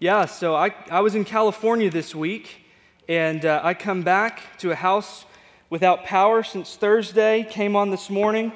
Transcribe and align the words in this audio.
Yeah, 0.00 0.26
so 0.26 0.54
I, 0.54 0.72
I 0.92 1.00
was 1.00 1.16
in 1.16 1.24
California 1.24 1.90
this 1.90 2.14
week, 2.14 2.64
and 3.08 3.44
uh, 3.44 3.60
I 3.64 3.74
come 3.74 4.02
back 4.02 4.42
to 4.58 4.70
a 4.70 4.76
house 4.76 5.24
without 5.70 6.04
power 6.04 6.44
since 6.44 6.76
Thursday, 6.76 7.42
came 7.42 7.74
on 7.74 7.90
this 7.90 8.08
morning. 8.08 8.52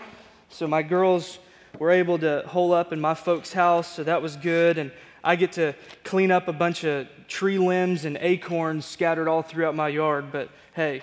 So 0.51 0.69
my 0.69 0.83
girls 0.83 1.41
were 1.81 1.91
able 1.91 2.17
to 2.21 2.45
hole 2.47 2.73
up 2.73 2.93
in 2.93 3.01
my 3.01 3.15
folks' 3.15 3.53
house, 3.53 3.93
so 3.93 4.05
that 4.05 4.23
was 4.23 4.37
good. 4.37 4.79
And 4.79 4.93
I 5.25 5.35
get 5.35 5.51
to 5.55 5.75
clean 6.05 6.31
up 6.31 6.47
a 6.47 6.53
bunch 6.53 6.85
of 6.85 7.08
tree 7.26 7.59
limbs 7.59 8.04
and 8.04 8.17
acorns 8.21 8.85
scattered 8.85 9.27
all 9.27 9.43
throughout 9.43 9.74
my 9.74 9.88
yard, 9.88 10.31
but 10.31 10.49
hey, 10.74 11.03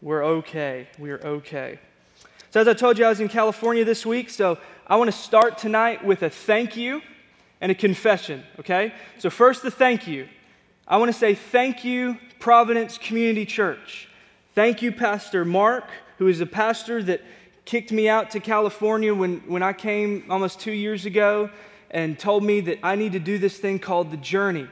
we're 0.00 0.24
okay. 0.24 0.88
We're 0.98 1.20
okay. 1.22 1.78
So, 2.52 2.58
as 2.58 2.68
I 2.68 2.72
told 2.72 2.96
you, 2.96 3.04
I 3.04 3.10
was 3.10 3.20
in 3.20 3.28
California 3.28 3.84
this 3.84 4.06
week, 4.06 4.30
so 4.30 4.56
I 4.86 4.96
want 4.96 5.12
to 5.12 5.16
start 5.16 5.58
tonight 5.58 6.02
with 6.02 6.22
a 6.22 6.30
thank 6.30 6.74
you 6.74 7.02
and 7.60 7.72
a 7.72 7.74
confession, 7.74 8.42
okay? 8.60 8.92
So, 9.18 9.30
first, 9.30 9.62
the 9.62 9.70
thank 9.70 10.06
you. 10.06 10.28
I 10.86 10.98
want 10.98 11.12
to 11.12 11.18
say 11.18 11.34
thank 11.34 11.84
you, 11.84 12.18
Providence 12.38 12.98
Community 12.98 13.46
Church. 13.46 14.08
Thank 14.54 14.82
you, 14.82 14.92
Pastor 14.92 15.44
Mark, 15.44 15.84
who 16.18 16.28
is 16.28 16.40
a 16.40 16.46
pastor 16.46 17.02
that 17.04 17.22
kicked 17.64 17.90
me 17.90 18.08
out 18.08 18.30
to 18.32 18.40
California 18.40 19.14
when, 19.14 19.38
when 19.46 19.62
I 19.62 19.72
came 19.72 20.24
almost 20.28 20.60
two 20.60 20.72
years 20.72 21.06
ago 21.06 21.50
and 21.90 22.18
told 22.18 22.44
me 22.44 22.60
that 22.60 22.78
I 22.82 22.96
need 22.96 23.12
to 23.12 23.18
do 23.18 23.38
this 23.38 23.56
thing 23.56 23.78
called 23.78 24.10
the 24.10 24.16
journey 24.18 24.68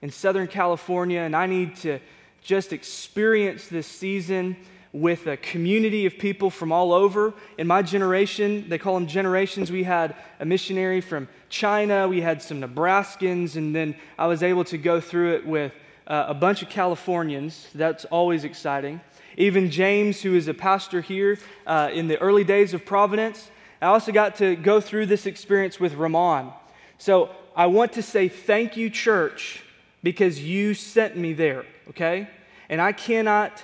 in 0.00 0.10
Southern 0.10 0.46
California, 0.46 1.20
and 1.20 1.34
I 1.34 1.46
need 1.46 1.76
to 1.76 1.98
just 2.40 2.72
experience 2.72 3.66
this 3.66 3.86
season 3.86 4.56
with 4.92 5.26
a 5.26 5.36
community 5.36 6.06
of 6.06 6.18
people 6.18 6.50
from 6.50 6.72
all 6.72 6.92
over. 6.92 7.34
In 7.58 7.66
my 7.66 7.82
generation, 7.82 8.68
they 8.68 8.78
call 8.78 8.94
them 8.94 9.06
generations, 9.06 9.70
we 9.70 9.84
had 9.84 10.14
a 10.40 10.44
missionary 10.44 11.00
from 11.00 11.28
China, 11.48 12.08
we 12.08 12.20
had 12.20 12.42
some 12.42 12.60
Nebraskans, 12.60 13.56
and 13.56 13.74
then 13.74 13.94
I 14.18 14.26
was 14.26 14.42
able 14.42 14.64
to 14.64 14.78
go 14.78 15.00
through 15.00 15.34
it 15.34 15.46
with 15.46 15.72
uh, 16.06 16.26
a 16.28 16.34
bunch 16.34 16.62
of 16.62 16.68
Californians. 16.68 17.68
That's 17.74 18.04
always 18.06 18.44
exciting. 18.44 19.00
Even 19.36 19.70
James, 19.70 20.22
who 20.22 20.34
is 20.34 20.48
a 20.48 20.54
pastor 20.54 21.00
here 21.00 21.38
uh, 21.66 21.90
in 21.92 22.08
the 22.08 22.18
early 22.18 22.44
days 22.44 22.74
of 22.74 22.84
Providence, 22.84 23.50
I 23.80 23.86
also 23.86 24.10
got 24.10 24.36
to 24.36 24.56
go 24.56 24.80
through 24.80 25.06
this 25.06 25.26
experience 25.26 25.78
with 25.78 25.94
Ramon. 25.94 26.52
So 26.98 27.30
I 27.54 27.66
want 27.66 27.92
to 27.92 28.02
say 28.02 28.28
thank 28.28 28.76
you, 28.76 28.90
church, 28.90 29.62
because 30.02 30.40
you 30.40 30.74
sent 30.74 31.16
me 31.16 31.32
there, 31.32 31.64
okay? 31.90 32.28
And 32.68 32.80
I 32.80 32.92
cannot 32.92 33.62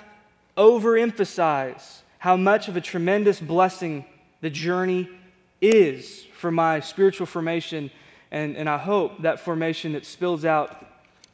overemphasize 0.57 1.99
how 2.19 2.35
much 2.35 2.67
of 2.67 2.75
a 2.75 2.81
tremendous 2.81 3.39
blessing 3.39 4.05
the 4.41 4.49
journey 4.49 5.09
is 5.61 6.25
for 6.37 6.51
my 6.51 6.79
spiritual 6.79 7.25
formation. 7.25 7.91
And, 8.31 8.55
and 8.55 8.69
I 8.69 8.77
hope 8.77 9.21
that 9.21 9.39
formation 9.39 9.93
that 9.93 10.05
spills 10.05 10.45
out 10.45 10.85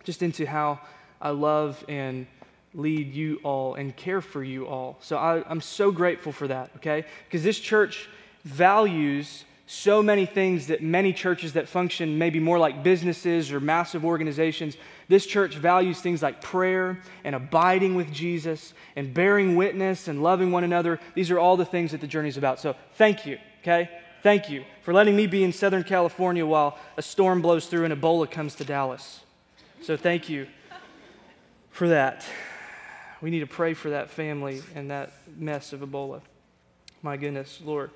just 0.03 0.21
into 0.21 0.45
how 0.45 0.79
I 1.21 1.29
love 1.29 1.83
and 1.87 2.27
lead 2.73 3.13
you 3.13 3.39
all 3.43 3.75
and 3.75 3.95
care 3.95 4.21
for 4.21 4.43
you 4.43 4.67
all. 4.67 4.97
So 5.01 5.17
I, 5.17 5.43
I'm 5.49 5.61
so 5.61 5.91
grateful 5.91 6.31
for 6.31 6.47
that, 6.47 6.71
okay? 6.77 7.05
Because 7.27 7.43
this 7.43 7.59
church 7.59 8.09
values 8.43 9.45
so 9.73 10.03
many 10.03 10.25
things 10.25 10.67
that 10.67 10.81
many 10.81 11.13
churches 11.13 11.53
that 11.53 11.67
function 11.69 12.17
maybe 12.17 12.39
more 12.39 12.59
like 12.59 12.83
businesses 12.83 13.51
or 13.53 13.59
massive 13.61 14.03
organizations 14.03 14.75
this 15.11 15.25
church 15.25 15.55
values 15.55 15.99
things 15.99 16.23
like 16.23 16.41
prayer 16.41 16.97
and 17.25 17.35
abiding 17.35 17.95
with 17.95 18.13
Jesus 18.13 18.73
and 18.95 19.13
bearing 19.13 19.57
witness 19.57 20.07
and 20.07 20.23
loving 20.23 20.51
one 20.51 20.63
another. 20.63 21.01
These 21.15 21.29
are 21.31 21.37
all 21.37 21.57
the 21.57 21.65
things 21.65 21.91
that 21.91 21.99
the 21.99 22.07
journey 22.07 22.29
is 22.29 22.37
about. 22.37 22.61
So 22.61 22.77
thank 22.95 23.25
you, 23.25 23.37
okay? 23.61 23.89
Thank 24.23 24.49
you 24.49 24.63
for 24.83 24.93
letting 24.93 25.17
me 25.17 25.27
be 25.27 25.43
in 25.43 25.51
Southern 25.51 25.83
California 25.83 26.45
while 26.45 26.77
a 26.95 27.01
storm 27.01 27.41
blows 27.41 27.67
through 27.67 27.83
and 27.83 27.93
Ebola 27.93 28.31
comes 28.31 28.55
to 28.55 28.63
Dallas. 28.63 29.19
So 29.81 29.97
thank 29.97 30.29
you 30.29 30.47
for 31.71 31.89
that. 31.89 32.25
We 33.19 33.31
need 33.31 33.41
to 33.41 33.47
pray 33.47 33.73
for 33.73 33.89
that 33.89 34.09
family 34.09 34.61
and 34.75 34.91
that 34.91 35.11
mess 35.37 35.73
of 35.73 35.81
Ebola. 35.81 36.21
My 37.01 37.17
goodness, 37.17 37.59
Lord. 37.61 37.91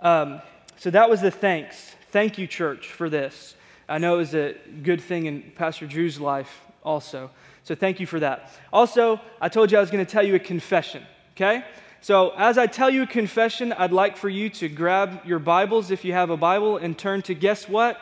Um, 0.00 0.42
so 0.78 0.90
that 0.90 1.10
was 1.10 1.20
the 1.20 1.30
thanks. 1.30 1.96
Thank 2.12 2.38
you, 2.38 2.46
church, 2.46 2.86
for 2.86 3.10
this. 3.10 3.56
I 3.88 3.98
know 3.98 4.14
it 4.14 4.18
was 4.18 4.34
a 4.34 4.54
good 4.82 5.00
thing 5.00 5.26
in 5.26 5.42
Pastor 5.56 5.86
Drew's 5.86 6.20
life 6.20 6.60
also. 6.84 7.30
So 7.64 7.74
thank 7.74 7.98
you 7.98 8.06
for 8.06 8.20
that. 8.20 8.50
Also, 8.72 9.20
I 9.40 9.48
told 9.48 9.72
you 9.72 9.78
I 9.78 9.80
was 9.80 9.90
going 9.90 10.04
to 10.04 10.10
tell 10.10 10.24
you 10.24 10.36
a 10.36 10.38
confession, 10.38 11.02
okay? 11.32 11.64
So 12.00 12.30
as 12.36 12.58
I 12.58 12.68
tell 12.68 12.90
you 12.90 13.02
a 13.02 13.06
confession, 13.06 13.72
I'd 13.72 13.92
like 13.92 14.16
for 14.16 14.28
you 14.28 14.48
to 14.50 14.68
grab 14.68 15.20
your 15.26 15.40
Bibles 15.40 15.90
if 15.90 16.04
you 16.04 16.12
have 16.12 16.30
a 16.30 16.36
Bible 16.36 16.76
and 16.76 16.96
turn 16.96 17.22
to 17.22 17.34
guess 17.34 17.68
what? 17.68 18.00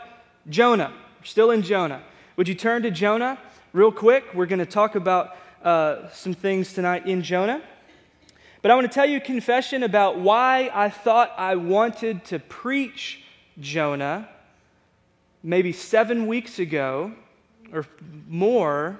Jonah. 0.48 0.92
We're 1.20 1.24
still 1.24 1.50
in 1.50 1.62
Jonah. 1.62 2.02
Would 2.36 2.46
you 2.46 2.54
turn 2.54 2.82
to 2.82 2.90
Jonah 2.90 3.38
real 3.72 3.90
quick? 3.90 4.34
We're 4.34 4.46
going 4.46 4.58
to 4.58 4.66
talk 4.66 4.96
about 4.96 5.34
uh, 5.62 6.10
some 6.10 6.34
things 6.34 6.74
tonight 6.74 7.06
in 7.06 7.22
Jonah. 7.22 7.62
But 8.66 8.72
I 8.72 8.74
want 8.74 8.90
to 8.90 8.92
tell 8.92 9.06
you 9.06 9.18
a 9.18 9.20
confession 9.20 9.84
about 9.84 10.18
why 10.18 10.72
I 10.74 10.88
thought 10.88 11.32
I 11.38 11.54
wanted 11.54 12.24
to 12.24 12.40
preach 12.40 13.22
Jonah 13.60 14.28
maybe 15.40 15.70
seven 15.70 16.26
weeks 16.26 16.58
ago 16.58 17.12
or 17.72 17.86
more, 18.26 18.98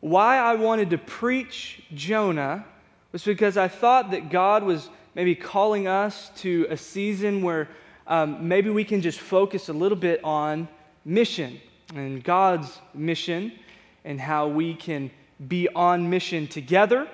why 0.00 0.38
I 0.38 0.56
wanted 0.56 0.90
to 0.90 0.98
preach 0.98 1.84
Jonah 1.94 2.64
was 3.12 3.22
because 3.22 3.56
I 3.56 3.68
thought 3.68 4.10
that 4.10 4.28
God 4.28 4.64
was 4.64 4.88
maybe 5.14 5.36
calling 5.36 5.86
us 5.86 6.32
to 6.38 6.66
a 6.68 6.76
season 6.76 7.42
where 7.42 7.68
um, 8.08 8.48
maybe 8.48 8.70
we 8.70 8.82
can 8.82 9.02
just 9.02 9.20
focus 9.20 9.68
a 9.68 9.72
little 9.72 9.98
bit 9.98 10.20
on 10.24 10.66
mission 11.04 11.60
and 11.94 12.24
God's 12.24 12.80
mission 12.92 13.52
and 14.04 14.20
how 14.20 14.48
we 14.48 14.74
can 14.74 15.12
be 15.46 15.68
on 15.76 16.10
mission 16.10 16.48
together 16.48 17.06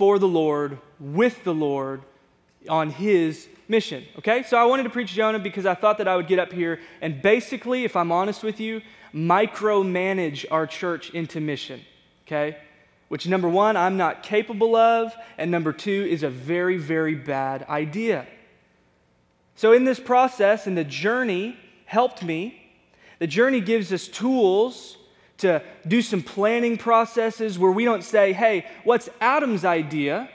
for 0.00 0.18
the 0.18 0.26
Lord, 0.26 0.78
with 0.98 1.44
the 1.44 1.52
Lord, 1.52 2.00
on 2.70 2.88
His 2.88 3.46
mission, 3.68 4.02
okay? 4.16 4.42
So 4.44 4.56
I 4.56 4.64
wanted 4.64 4.84
to 4.84 4.88
preach 4.88 5.12
Jonah 5.12 5.38
because 5.38 5.66
I 5.66 5.74
thought 5.74 5.98
that 5.98 6.08
I 6.08 6.16
would 6.16 6.26
get 6.26 6.38
up 6.38 6.54
here 6.54 6.80
and 7.02 7.20
basically, 7.20 7.84
if 7.84 7.94
I'm 7.96 8.10
honest 8.10 8.42
with 8.42 8.60
you, 8.60 8.80
micromanage 9.14 10.46
our 10.50 10.66
church 10.66 11.10
into 11.10 11.38
mission, 11.38 11.82
okay? 12.26 12.56
Which, 13.08 13.26
number 13.26 13.46
one, 13.46 13.76
I'm 13.76 13.98
not 13.98 14.22
capable 14.22 14.74
of, 14.74 15.14
and 15.36 15.50
number 15.50 15.70
two, 15.70 16.06
is 16.08 16.22
a 16.22 16.30
very, 16.30 16.78
very 16.78 17.14
bad 17.14 17.66
idea. 17.68 18.26
So, 19.54 19.74
in 19.74 19.84
this 19.84 20.00
process, 20.00 20.66
and 20.66 20.78
the 20.78 20.84
journey 20.84 21.58
helped 21.84 22.22
me, 22.22 22.72
the 23.18 23.26
journey 23.26 23.60
gives 23.60 23.92
us 23.92 24.08
tools 24.08 24.96
to 25.40 25.62
do 25.86 26.02
some 26.02 26.22
planning 26.22 26.78
processes 26.78 27.58
where 27.58 27.70
we 27.70 27.84
don't 27.84 28.04
say, 28.04 28.32
hey, 28.32 28.66
what's 28.84 29.08
Adam's 29.20 29.64
idea? 29.64 30.28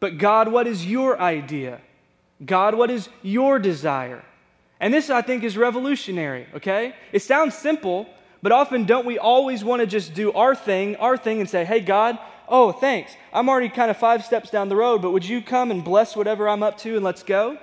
But 0.00 0.18
God, 0.18 0.48
what 0.48 0.66
is 0.66 0.86
your 0.86 1.20
idea? 1.20 1.80
God, 2.44 2.74
what 2.74 2.90
is 2.90 3.08
your 3.22 3.58
desire? 3.58 4.24
And 4.80 4.92
this, 4.92 5.08
I 5.08 5.22
think, 5.22 5.44
is 5.44 5.56
revolutionary, 5.56 6.46
okay? 6.54 6.94
It 7.12 7.22
sounds 7.22 7.54
simple, 7.56 8.06
but 8.42 8.52
often 8.52 8.84
don't 8.84 9.06
we 9.06 9.18
always 9.18 9.64
want 9.64 9.80
to 9.80 9.86
just 9.86 10.14
do 10.14 10.32
our 10.32 10.54
thing, 10.54 10.96
our 10.96 11.16
thing, 11.16 11.40
and 11.40 11.48
say, 11.48 11.64
hey, 11.64 11.80
God, 11.80 12.18
oh, 12.48 12.72
thanks. 12.72 13.16
I'm 13.32 13.48
already 13.48 13.68
kind 13.68 13.90
of 13.90 13.96
five 13.96 14.24
steps 14.24 14.50
down 14.50 14.68
the 14.68 14.76
road, 14.76 15.00
but 15.00 15.12
would 15.12 15.24
you 15.24 15.40
come 15.40 15.70
and 15.70 15.82
bless 15.82 16.14
whatever 16.14 16.48
I'm 16.48 16.62
up 16.62 16.76
to 16.78 16.96
and 16.96 17.04
let's 17.04 17.22
go? 17.22 17.58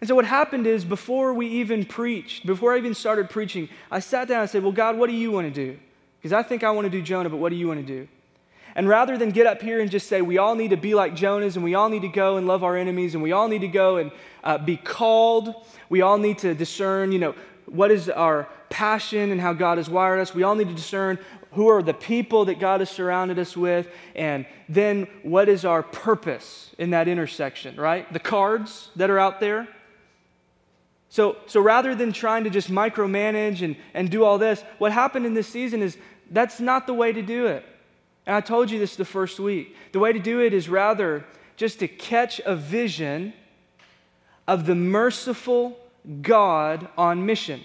And 0.00 0.08
so 0.08 0.14
what 0.14 0.24
happened 0.24 0.66
is 0.66 0.84
before 0.84 1.34
we 1.34 1.46
even 1.46 1.84
preached, 1.84 2.46
before 2.46 2.74
I 2.74 2.78
even 2.78 2.94
started 2.94 3.30
preaching, 3.30 3.68
I 3.90 4.00
sat 4.00 4.28
down 4.28 4.42
and 4.42 4.50
said, 4.50 4.62
well, 4.62 4.72
God, 4.72 4.96
what 4.96 5.08
do 5.08 5.16
you 5.16 5.30
want 5.32 5.52
to 5.52 5.52
do? 5.52 5.78
Because 6.18 6.32
I 6.32 6.42
think 6.42 6.62
I 6.62 6.70
want 6.70 6.84
to 6.84 6.90
do 6.90 7.02
Jonah, 7.02 7.28
but 7.28 7.38
what 7.38 7.50
do 7.50 7.56
you 7.56 7.66
want 7.66 7.80
to 7.80 7.86
do? 7.86 8.08
And 8.74 8.88
rather 8.88 9.18
than 9.18 9.30
get 9.30 9.46
up 9.46 9.60
here 9.60 9.80
and 9.80 9.90
just 9.90 10.06
say, 10.06 10.22
we 10.22 10.38
all 10.38 10.54
need 10.54 10.70
to 10.70 10.76
be 10.76 10.94
like 10.94 11.16
Jonah's 11.16 11.56
and 11.56 11.64
we 11.64 11.74
all 11.74 11.88
need 11.88 12.02
to 12.02 12.08
go 12.08 12.36
and 12.36 12.46
love 12.46 12.62
our 12.62 12.76
enemies 12.76 13.14
and 13.14 13.22
we 13.22 13.32
all 13.32 13.48
need 13.48 13.62
to 13.62 13.68
go 13.68 13.96
and 13.96 14.12
uh, 14.44 14.58
be 14.58 14.76
called, 14.76 15.52
we 15.88 16.00
all 16.00 16.18
need 16.18 16.38
to 16.38 16.54
discern, 16.54 17.10
you 17.10 17.18
know, 17.18 17.34
what 17.66 17.90
is 17.90 18.08
our 18.08 18.48
passion 18.70 19.32
and 19.32 19.40
how 19.40 19.52
God 19.52 19.78
has 19.78 19.90
wired 19.90 20.20
us. 20.20 20.34
We 20.34 20.42
all 20.42 20.54
need 20.54 20.68
to 20.68 20.74
discern 20.74 21.18
who 21.52 21.68
are 21.68 21.82
the 21.82 21.94
people 21.94 22.44
that 22.44 22.60
God 22.60 22.80
has 22.80 22.90
surrounded 22.90 23.38
us 23.38 23.56
with, 23.56 23.88
and 24.14 24.46
then 24.68 25.08
what 25.22 25.48
is 25.48 25.64
our 25.64 25.82
purpose 25.82 26.70
in 26.78 26.90
that 26.90 27.08
intersection, 27.08 27.76
right? 27.76 28.10
The 28.12 28.18
cards 28.18 28.90
that 28.96 29.10
are 29.10 29.18
out 29.18 29.40
there. 29.40 29.66
So, 31.10 31.36
so 31.46 31.60
rather 31.60 31.94
than 31.94 32.12
trying 32.12 32.44
to 32.44 32.50
just 32.50 32.70
micromanage 32.70 33.62
and, 33.62 33.76
and 33.94 34.10
do 34.10 34.24
all 34.24 34.38
this, 34.38 34.62
what 34.78 34.92
happened 34.92 35.24
in 35.26 35.34
this 35.34 35.48
season 35.48 35.82
is 35.82 35.96
that's 36.30 36.60
not 36.60 36.86
the 36.86 36.94
way 36.94 37.12
to 37.12 37.22
do 37.22 37.46
it. 37.46 37.64
And 38.26 38.36
I 38.36 38.40
told 38.40 38.70
you 38.70 38.78
this 38.78 38.96
the 38.96 39.06
first 39.06 39.40
week. 39.40 39.74
The 39.92 39.98
way 39.98 40.12
to 40.12 40.18
do 40.18 40.40
it 40.40 40.52
is 40.52 40.68
rather 40.68 41.24
just 41.56 41.78
to 41.78 41.88
catch 41.88 42.40
a 42.44 42.54
vision 42.54 43.32
of 44.46 44.66
the 44.66 44.74
merciful 44.74 45.78
God 46.20 46.88
on 46.96 47.24
mission. 47.24 47.62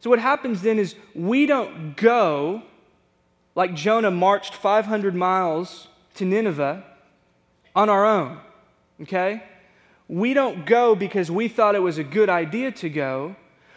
So, 0.00 0.10
what 0.10 0.18
happens 0.18 0.62
then 0.62 0.78
is 0.78 0.94
we 1.14 1.44
don't 1.44 1.96
go 1.96 2.62
like 3.54 3.74
Jonah 3.74 4.10
marched 4.10 4.54
500 4.54 5.14
miles 5.14 5.88
to 6.14 6.24
Nineveh 6.24 6.84
on 7.74 7.90
our 7.90 8.06
own, 8.06 8.38
okay? 9.02 9.42
We 10.10 10.34
don't 10.34 10.66
go 10.66 10.96
because 10.96 11.30
we 11.30 11.46
thought 11.46 11.76
it 11.76 11.82
was 11.82 11.96
a 11.96 12.02
good 12.02 12.28
idea 12.28 12.72
to 12.72 12.90
go. 12.90 13.36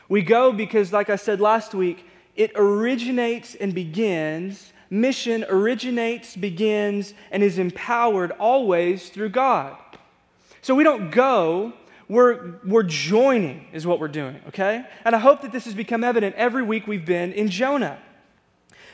We 0.10 0.24
go 0.24 0.52
because, 0.52 0.92
like 0.92 1.12
I 1.12 1.16
said 1.16 1.40
last 1.40 1.76
week, 1.76 2.08
it 2.36 2.54
originates 2.56 3.54
and 3.54 3.72
begins, 3.76 4.74
mission 4.90 5.46
originates, 5.48 6.36
begins, 6.36 7.14
and 7.30 7.44
is 7.44 7.60
empowered 7.60 8.32
always 8.32 9.10
through 9.10 9.30
God. 9.30 9.78
So 10.64 10.74
we 10.74 10.84
don't 10.84 11.12
go, 11.12 11.74
we're, 12.10 12.56
we're 12.66 12.82
joining, 12.82 13.68
is 13.72 13.86
what 13.86 14.00
we're 14.00 14.08
doing, 14.08 14.40
okay? 14.48 14.86
And 15.06 15.16
I 15.16 15.20
hope 15.20 15.44
that 15.44 15.52
this 15.52 15.66
has 15.66 15.76
become 15.76 16.04
evident 16.04 16.34
every 16.36 16.64
week 16.64 16.88
we've 16.88 17.06
been 17.06 17.32
in 17.34 17.48
Jonah. 17.48 18.00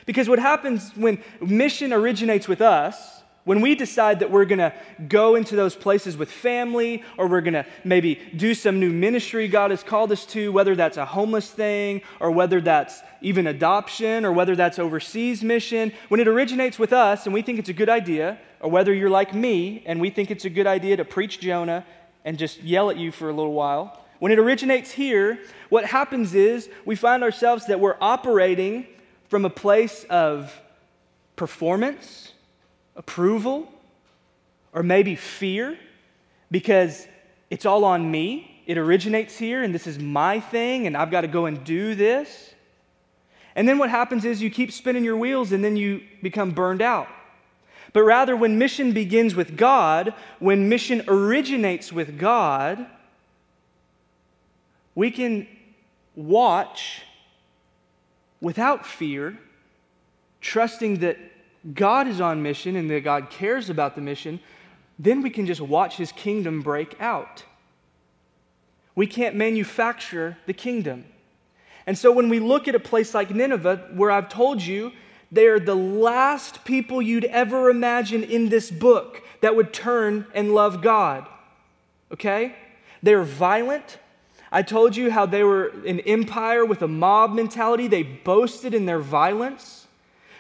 Because 0.05 0.27
what 0.27 0.39
happens 0.39 0.91
when 0.93 1.23
mission 1.39 1.93
originates 1.93 2.49
with 2.49 2.59
us, 2.59 3.18
when 3.45 3.61
we 3.61 3.73
decide 3.73 4.19
that 4.19 4.29
we're 4.29 4.45
going 4.45 4.59
to 4.59 4.73
go 5.07 5.35
into 5.35 5.55
those 5.55 5.75
places 5.75 6.17
with 6.17 6.31
family, 6.31 7.03
or 7.17 7.27
we're 7.27 7.41
going 7.41 7.53
to 7.53 7.65
maybe 7.83 8.15
do 8.35 8.53
some 8.53 8.79
new 8.79 8.91
ministry 8.91 9.47
God 9.47 9.71
has 9.71 9.81
called 9.81 10.11
us 10.11 10.25
to, 10.27 10.51
whether 10.51 10.75
that's 10.75 10.97
a 10.97 11.05
homeless 11.05 11.49
thing, 11.49 12.01
or 12.19 12.31
whether 12.31 12.61
that's 12.61 13.01
even 13.21 13.47
adoption, 13.47 14.25
or 14.25 14.31
whether 14.31 14.55
that's 14.55 14.77
overseas 14.77 15.43
mission, 15.43 15.91
when 16.09 16.19
it 16.19 16.27
originates 16.27 16.77
with 16.77 16.93
us 16.93 17.25
and 17.25 17.33
we 17.33 17.41
think 17.41 17.59
it's 17.59 17.69
a 17.69 17.73
good 17.73 17.89
idea, 17.89 18.37
or 18.59 18.69
whether 18.69 18.93
you're 18.93 19.09
like 19.09 19.33
me 19.33 19.83
and 19.85 19.99
we 19.99 20.09
think 20.09 20.29
it's 20.29 20.45
a 20.45 20.49
good 20.49 20.67
idea 20.67 20.97
to 20.97 21.05
preach 21.05 21.39
Jonah 21.39 21.85
and 22.25 22.37
just 22.37 22.61
yell 22.61 22.89
at 22.89 22.97
you 22.97 23.11
for 23.11 23.29
a 23.29 23.33
little 23.33 23.53
while, 23.53 24.03
when 24.19 24.33
it 24.33 24.37
originates 24.37 24.91
here, 24.91 25.39
what 25.69 25.85
happens 25.85 26.35
is 26.35 26.69
we 26.85 26.95
find 26.95 27.23
ourselves 27.23 27.67
that 27.67 27.79
we're 27.79 27.95
operating 28.01 28.85
from 29.29 29.45
a 29.45 29.49
place 29.49 30.03
of 30.09 30.61
performance 31.37 32.33
approval, 32.99 33.67
or 34.73 34.83
maybe 34.83 35.15
fear 35.15 35.79
because 36.51 37.07
it's 37.49 37.65
all 37.65 37.85
on 37.85 38.11
me. 38.11 38.61
It 38.67 38.77
originates 38.77 39.35
here, 39.37 39.63
and 39.63 39.73
this 39.73 39.87
is 39.87 39.97
my 39.97 40.39
thing, 40.39 40.85
and 40.85 40.95
I've 40.95 41.09
got 41.09 41.21
to 41.21 41.27
go 41.27 41.47
and 41.47 41.63
do 41.63 41.95
this. 41.95 42.53
And 43.55 43.67
then 43.67 43.79
what 43.79 43.89
happens 43.89 44.25
is 44.25 44.43
you 44.43 44.51
keep 44.51 44.71
spinning 44.71 45.03
your 45.03 45.17
wheels, 45.17 45.51
and 45.51 45.63
then 45.63 45.75
you 45.75 46.03
become 46.21 46.51
burned 46.51 46.83
out. 46.83 47.07
But 47.93 48.03
rather, 48.03 48.35
when 48.35 48.59
mission 48.59 48.91
begins 48.91 49.33
with 49.33 49.57
God, 49.57 50.13
when 50.37 50.69
mission 50.69 51.03
originates 51.07 51.91
with 51.91 52.19
God, 52.19 52.85
we 54.93 55.09
can 55.09 55.47
watch 56.15 57.01
without 58.41 58.85
fear, 58.85 59.37
trusting 60.41 60.99
that 60.99 61.17
God 61.73 62.07
is 62.07 62.21
on 62.21 62.41
mission 62.41 62.75
and 62.75 62.89
that 62.89 63.03
God 63.03 63.29
cares 63.29 63.69
about 63.69 63.95
the 63.95 64.01
mission, 64.01 64.39
then 64.97 65.21
we 65.21 65.29
can 65.29 65.45
just 65.45 65.61
watch 65.61 65.97
his 65.97 66.11
kingdom 66.11 66.61
break 66.61 66.99
out. 66.99 67.43
We 68.95 69.07
can't 69.07 69.35
manufacture 69.35 70.37
the 70.45 70.53
kingdom. 70.53 71.05
And 71.87 71.97
so 71.97 72.11
when 72.11 72.29
we 72.29 72.39
look 72.39 72.67
at 72.67 72.75
a 72.75 72.79
place 72.79 73.13
like 73.13 73.31
Nineveh, 73.31 73.89
where 73.93 74.11
I've 74.11 74.29
told 74.29 74.61
you 74.61 74.91
they 75.31 75.47
are 75.47 75.59
the 75.59 75.75
last 75.75 76.65
people 76.65 77.01
you'd 77.01 77.25
ever 77.25 77.69
imagine 77.69 78.23
in 78.23 78.49
this 78.49 78.71
book 78.71 79.21
that 79.41 79.55
would 79.55 79.73
turn 79.73 80.25
and 80.33 80.53
love 80.53 80.81
God. 80.81 81.27
Okay? 82.11 82.55
They're 83.01 83.23
violent. 83.23 83.99
I 84.51 84.63
told 84.63 84.95
you 84.95 85.11
how 85.11 85.25
they 85.25 85.43
were 85.43 85.67
an 85.85 85.99
empire 86.01 86.65
with 86.65 86.81
a 86.81 86.87
mob 86.87 87.33
mentality. 87.33 87.87
They 87.87 88.03
boasted 88.03 88.73
in 88.73 88.85
their 88.85 88.99
violence. 88.99 89.78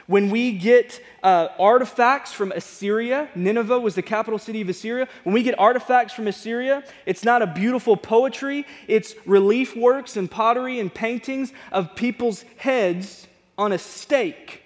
When 0.09 0.31
we 0.31 0.53
get 0.53 1.03
uh, 1.21 1.49
artifacts 1.59 2.33
from 2.33 2.51
Assyria, 2.51 3.29
Nineveh 3.35 3.79
was 3.79 3.93
the 3.93 4.01
capital 4.01 4.39
city 4.39 4.59
of 4.59 4.67
Assyria. 4.67 5.07
When 5.23 5.35
we 5.35 5.43
get 5.43 5.59
artifacts 5.59 6.15
from 6.15 6.27
Assyria, 6.27 6.83
it's 7.05 7.23
not 7.23 7.43
a 7.43 7.45
beautiful 7.45 7.95
poetry, 7.95 8.65
it's 8.87 9.13
relief 9.27 9.75
works 9.75 10.17
and 10.17 10.29
pottery 10.29 10.79
and 10.79 10.91
paintings 10.91 11.53
of 11.71 11.93
people's 11.93 12.43
heads 12.57 13.27
on 13.55 13.71
a 13.71 13.77
stake. 13.77 14.63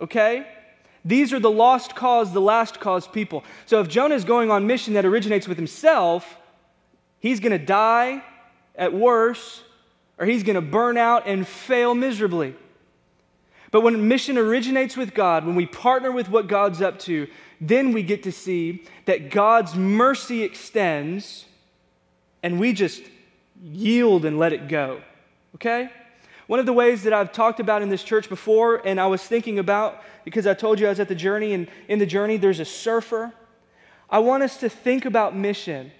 Okay? 0.00 0.46
These 1.04 1.32
are 1.32 1.40
the 1.40 1.50
lost 1.50 1.96
cause, 1.96 2.32
the 2.32 2.40
last 2.40 2.78
cause 2.78 3.08
people. 3.08 3.42
So 3.66 3.80
if 3.80 3.88
Jonah 3.88 4.14
is 4.14 4.24
going 4.24 4.52
on 4.52 4.68
mission 4.68 4.94
that 4.94 5.04
originates 5.04 5.48
with 5.48 5.56
himself, 5.56 6.38
he's 7.18 7.40
going 7.40 7.50
to 7.50 7.58
die 7.58 8.22
at 8.76 8.94
worst, 8.94 9.64
or 10.18 10.26
he's 10.26 10.44
going 10.44 10.54
to 10.54 10.60
burn 10.62 10.96
out 10.96 11.26
and 11.26 11.48
fail 11.48 11.96
miserably. 11.96 12.54
But 13.72 13.80
when 13.80 14.06
mission 14.06 14.38
originates 14.38 14.96
with 14.96 15.14
God, 15.14 15.44
when 15.44 15.56
we 15.56 15.66
partner 15.66 16.12
with 16.12 16.28
what 16.28 16.46
God's 16.46 16.80
up 16.80 17.00
to, 17.00 17.26
then 17.60 17.92
we 17.92 18.04
get 18.04 18.22
to 18.22 18.30
see 18.30 18.84
that 19.06 19.30
God's 19.30 19.74
mercy 19.74 20.42
extends 20.42 21.46
and 22.42 22.60
we 22.60 22.72
just 22.72 23.02
yield 23.62 24.24
and 24.24 24.38
let 24.38 24.52
it 24.52 24.68
go. 24.68 25.00
Okay? 25.56 25.90
One 26.46 26.60
of 26.60 26.66
the 26.66 26.72
ways 26.72 27.02
that 27.04 27.12
I've 27.12 27.32
talked 27.32 27.60
about 27.60 27.82
in 27.82 27.88
this 27.88 28.02
church 28.02 28.28
before, 28.28 28.86
and 28.86 29.00
I 29.00 29.06
was 29.06 29.22
thinking 29.22 29.58
about 29.58 30.02
because 30.24 30.46
I 30.46 30.54
told 30.54 30.78
you 30.78 30.86
I 30.86 30.90
was 30.90 31.00
at 31.00 31.08
the 31.08 31.14
journey, 31.14 31.52
and 31.52 31.66
in 31.88 31.98
the 31.98 32.06
journey 32.06 32.36
there's 32.36 32.60
a 32.60 32.64
surfer. 32.64 33.32
I 34.10 34.18
want 34.18 34.42
us 34.42 34.58
to 34.58 34.68
think 34.68 35.04
about 35.04 35.34
mission. 35.34 35.92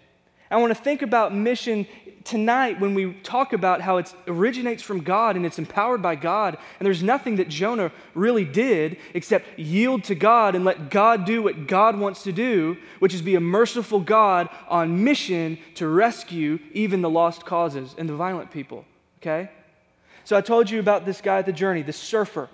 I 0.53 0.57
want 0.57 0.77
to 0.77 0.83
think 0.83 1.01
about 1.01 1.35
mission 1.35 1.87
tonight 2.25 2.79
when 2.79 2.95
we 2.95 3.15
talk 3.23 3.55
about 3.55 3.81
how 3.81 3.97
it 3.97 4.15
originates 4.29 4.83
from 4.83 5.03
God 5.03 5.35
and 5.35 5.47
it's 5.47 5.59
empowered 5.59 6.03
by 6.03 6.15
God, 6.15 6.59
and 6.79 6.87
there's 6.87 7.03
nothing 7.03 7.37
that 7.37 7.49
Jonah 7.49 7.91
really 8.15 8.45
did 8.45 8.99
except 9.15 9.59
yield 9.59 10.05
to 10.05 10.15
God 10.15 10.55
and 10.55 10.63
let 10.63 10.91
God 10.91 11.25
do 11.25 11.43
what 11.43 11.67
God 11.67 11.99
wants 11.99 12.23
to 12.25 12.33
do, 12.33 12.77
which 12.99 13.15
is 13.15 13.23
be 13.23 13.35
a 13.35 13.41
merciful 13.41 13.99
God 13.99 14.51
on 14.69 15.03
mission 15.03 15.59
to 15.77 15.89
rescue 15.89 16.59
even 16.73 17.01
the 17.01 17.11
lost 17.11 17.47
causes 17.47 17.95
and 17.97 18.07
the 18.07 18.15
violent 18.15 18.51
people. 18.51 18.85
Okay? 19.21 19.51
So 20.25 20.37
I 20.37 20.43
told 20.43 20.71
you 20.71 20.81
about 20.81 21.07
this 21.07 21.23
guy 21.23 21.39
at 21.39 21.47
the 21.47 21.53
journey, 21.53 21.83
the 21.83 21.95
surfer. 21.95 22.51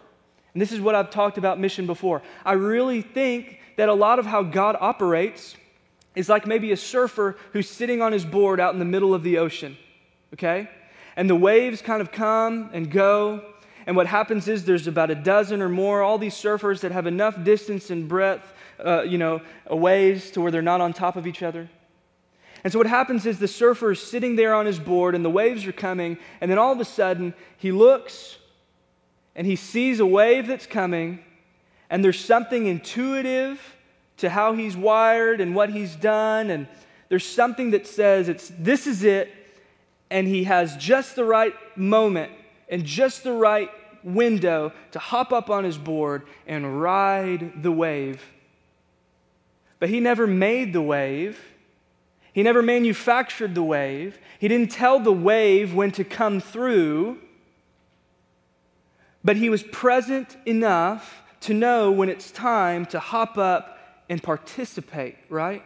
And 0.54 0.62
this 0.62 0.70
is 0.70 0.80
what 0.80 0.94
I've 0.94 1.10
talked 1.10 1.36
about 1.36 1.58
mission 1.58 1.86
before. 1.86 2.22
I 2.44 2.52
really 2.52 3.02
think 3.02 3.58
that 3.76 3.88
a 3.88 3.94
lot 3.94 4.18
of 4.20 4.26
how 4.26 4.44
God 4.44 4.76
operates 4.80 5.56
is 6.18 6.28
like 6.28 6.48
maybe 6.48 6.72
a 6.72 6.76
surfer 6.76 7.36
who's 7.52 7.70
sitting 7.70 8.02
on 8.02 8.12
his 8.12 8.24
board 8.24 8.58
out 8.58 8.72
in 8.72 8.80
the 8.80 8.84
middle 8.84 9.14
of 9.14 9.22
the 9.22 9.38
ocean, 9.38 9.76
okay? 10.34 10.68
And 11.14 11.30
the 11.30 11.36
waves 11.36 11.80
kind 11.80 12.02
of 12.02 12.10
come 12.10 12.70
and 12.72 12.90
go. 12.90 13.44
And 13.86 13.94
what 13.94 14.08
happens 14.08 14.48
is 14.48 14.64
there's 14.64 14.88
about 14.88 15.12
a 15.12 15.14
dozen 15.14 15.62
or 15.62 15.68
more, 15.68 16.02
all 16.02 16.18
these 16.18 16.34
surfers 16.34 16.80
that 16.80 16.90
have 16.90 17.06
enough 17.06 17.44
distance 17.44 17.90
and 17.90 18.08
breadth, 18.08 18.52
uh, 18.84 19.02
you 19.02 19.16
know, 19.16 19.40
ways 19.70 20.32
to 20.32 20.40
where 20.40 20.50
they're 20.50 20.60
not 20.60 20.80
on 20.80 20.92
top 20.92 21.14
of 21.14 21.24
each 21.24 21.40
other. 21.40 21.70
And 22.64 22.72
so 22.72 22.80
what 22.80 22.88
happens 22.88 23.24
is 23.24 23.38
the 23.38 23.46
surfer 23.46 23.92
is 23.92 24.02
sitting 24.02 24.34
there 24.34 24.54
on 24.54 24.66
his 24.66 24.80
board 24.80 25.14
and 25.14 25.24
the 25.24 25.30
waves 25.30 25.64
are 25.66 25.72
coming. 25.72 26.18
And 26.40 26.50
then 26.50 26.58
all 26.58 26.72
of 26.72 26.80
a 26.80 26.84
sudden, 26.84 27.32
he 27.56 27.70
looks 27.70 28.38
and 29.36 29.46
he 29.46 29.54
sees 29.54 30.00
a 30.00 30.06
wave 30.06 30.48
that's 30.48 30.66
coming. 30.66 31.20
And 31.88 32.04
there's 32.04 32.18
something 32.18 32.66
intuitive 32.66 33.76
to 34.18 34.28
how 34.28 34.52
he's 34.52 34.76
wired 34.76 35.40
and 35.40 35.54
what 35.54 35.70
he's 35.70 35.96
done. 35.96 36.50
And 36.50 36.66
there's 37.08 37.26
something 37.26 37.70
that 37.70 37.86
says 37.86 38.28
it's 38.28 38.52
this 38.58 38.86
is 38.86 39.02
it. 39.04 39.32
And 40.10 40.26
he 40.26 40.44
has 40.44 40.76
just 40.76 41.16
the 41.16 41.24
right 41.24 41.54
moment 41.76 42.32
and 42.68 42.84
just 42.84 43.24
the 43.24 43.32
right 43.32 43.70
window 44.02 44.72
to 44.92 44.98
hop 44.98 45.32
up 45.32 45.50
on 45.50 45.64
his 45.64 45.76
board 45.76 46.26
and 46.46 46.80
ride 46.80 47.62
the 47.62 47.72
wave. 47.72 48.22
But 49.78 49.90
he 49.90 50.00
never 50.00 50.26
made 50.26 50.72
the 50.72 50.82
wave. 50.82 51.38
He 52.32 52.42
never 52.42 52.62
manufactured 52.62 53.54
the 53.54 53.62
wave. 53.62 54.18
He 54.38 54.48
didn't 54.48 54.70
tell 54.70 55.00
the 55.00 55.12
wave 55.12 55.74
when 55.74 55.90
to 55.92 56.04
come 56.04 56.40
through. 56.40 57.18
But 59.24 59.36
he 59.36 59.50
was 59.50 59.62
present 59.62 60.36
enough 60.46 61.22
to 61.40 61.54
know 61.54 61.90
when 61.90 62.08
it's 62.08 62.30
time 62.30 62.86
to 62.86 62.98
hop 62.98 63.38
up 63.38 63.77
and 64.08 64.22
participate, 64.22 65.16
right? 65.28 65.62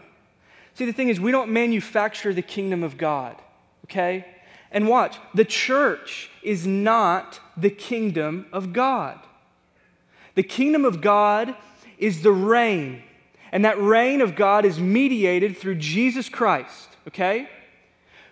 See, 0.75 0.87
the 0.87 0.93
thing 0.93 1.09
is, 1.09 1.21
we 1.21 1.31
don't 1.31 1.51
manufacture 1.51 2.33
the 2.33 2.43
kingdom 2.43 2.83
of 2.83 2.97
God, 2.97 3.37
okay? 3.85 4.27
And 4.71 4.89
watch, 4.89 5.19
the 5.35 5.45
church 5.45 6.31
is 6.43 6.67
not 6.67 7.41
the 7.57 7.71
kingdom 7.71 8.47
of 8.53 8.73
God. 8.73 9.21
The 10.35 10.43
kingdom 10.43 10.85
of 10.85 11.01
God 11.03 11.55
is 11.99 12.23
the 12.23 12.33
reign, 12.33 13.03
and 13.53 13.65
that 13.65 13.81
reign 13.81 14.23
of 14.23 14.35
God 14.35 14.65
is 14.65 14.81
mediated 14.81 15.59
through 15.59 15.75
Jesus 15.75 16.29
Christ, 16.29 16.89
okay? 17.07 17.49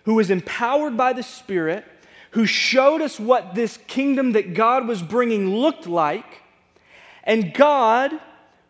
Who 0.05 0.15
was 0.15 0.31
empowered 0.31 0.97
by 0.97 1.13
the 1.13 1.23
Spirit, 1.23 1.85
who 2.31 2.47
showed 2.47 3.01
us 3.01 3.19
what 3.19 3.53
this 3.53 3.77
kingdom 3.87 4.31
that 4.31 4.55
God 4.55 4.87
was 4.87 5.03
bringing 5.03 5.55
looked 5.55 5.85
like, 5.85 6.41
and 7.23 7.53
God, 7.53 8.11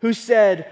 who 0.00 0.12
said, 0.12 0.70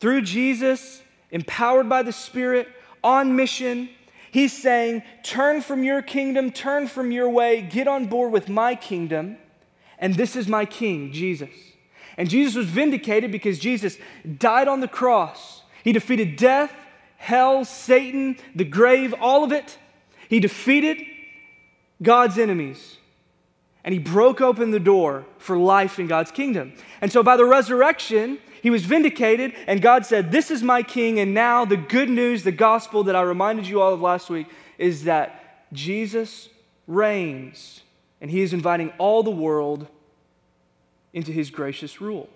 through 0.00 0.22
Jesus, 0.22 1.02
empowered 1.30 1.88
by 1.88 2.02
the 2.02 2.12
Spirit, 2.12 2.68
on 3.04 3.36
mission. 3.36 3.88
He's 4.30 4.52
saying, 4.52 5.02
Turn 5.22 5.60
from 5.60 5.84
your 5.84 6.02
kingdom, 6.02 6.50
turn 6.50 6.88
from 6.88 7.10
your 7.10 7.28
way, 7.28 7.62
get 7.62 7.86
on 7.86 8.06
board 8.06 8.32
with 8.32 8.48
my 8.48 8.74
kingdom. 8.74 9.36
And 9.98 10.14
this 10.14 10.34
is 10.34 10.48
my 10.48 10.64
king, 10.64 11.12
Jesus. 11.12 11.50
And 12.16 12.28
Jesus 12.28 12.54
was 12.54 12.66
vindicated 12.66 13.30
because 13.30 13.58
Jesus 13.58 13.98
died 14.38 14.68
on 14.68 14.80
the 14.80 14.88
cross. 14.88 15.62
He 15.84 15.92
defeated 15.92 16.36
death, 16.36 16.72
hell, 17.16 17.64
Satan, 17.64 18.36
the 18.54 18.64
grave, 18.64 19.14
all 19.20 19.44
of 19.44 19.52
it. 19.52 19.78
He 20.28 20.40
defeated 20.40 20.98
God's 22.02 22.38
enemies. 22.38 22.96
And 23.84 23.92
he 23.94 23.98
broke 23.98 24.40
open 24.40 24.70
the 24.70 24.80
door 24.80 25.24
for 25.38 25.56
life 25.56 25.98
in 25.98 26.06
God's 26.06 26.30
kingdom. 26.30 26.74
And 27.00 27.10
so 27.10 27.22
by 27.22 27.36
the 27.36 27.46
resurrection, 27.46 28.38
he 28.62 28.70
was 28.70 28.84
vindicated, 28.84 29.54
and 29.66 29.80
God 29.80 30.06
said, 30.06 30.32
This 30.32 30.50
is 30.50 30.62
my 30.62 30.82
king. 30.82 31.18
And 31.18 31.34
now 31.34 31.64
the 31.64 31.76
good 31.76 32.10
news, 32.10 32.44
the 32.44 32.52
gospel 32.52 33.04
that 33.04 33.16
I 33.16 33.22
reminded 33.22 33.66
you 33.66 33.80
all 33.80 33.94
of 33.94 34.00
last 34.00 34.30
week, 34.30 34.46
is 34.78 35.04
that 35.04 35.66
Jesus 35.72 36.48
reigns, 36.86 37.82
and 38.20 38.30
he 38.30 38.42
is 38.42 38.52
inviting 38.52 38.92
all 38.98 39.22
the 39.22 39.30
world 39.30 39.86
into 41.12 41.32
his 41.32 41.50
gracious 41.50 42.00
rule. 42.00 42.28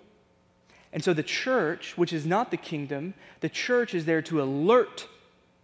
And 0.91 1.03
so 1.03 1.13
the 1.13 1.23
church, 1.23 1.97
which 1.97 2.13
is 2.13 2.25
not 2.25 2.51
the 2.51 2.57
kingdom, 2.57 3.13
the 3.41 3.49
church 3.49 3.93
is 3.93 4.05
there 4.05 4.21
to 4.23 4.41
alert 4.41 5.07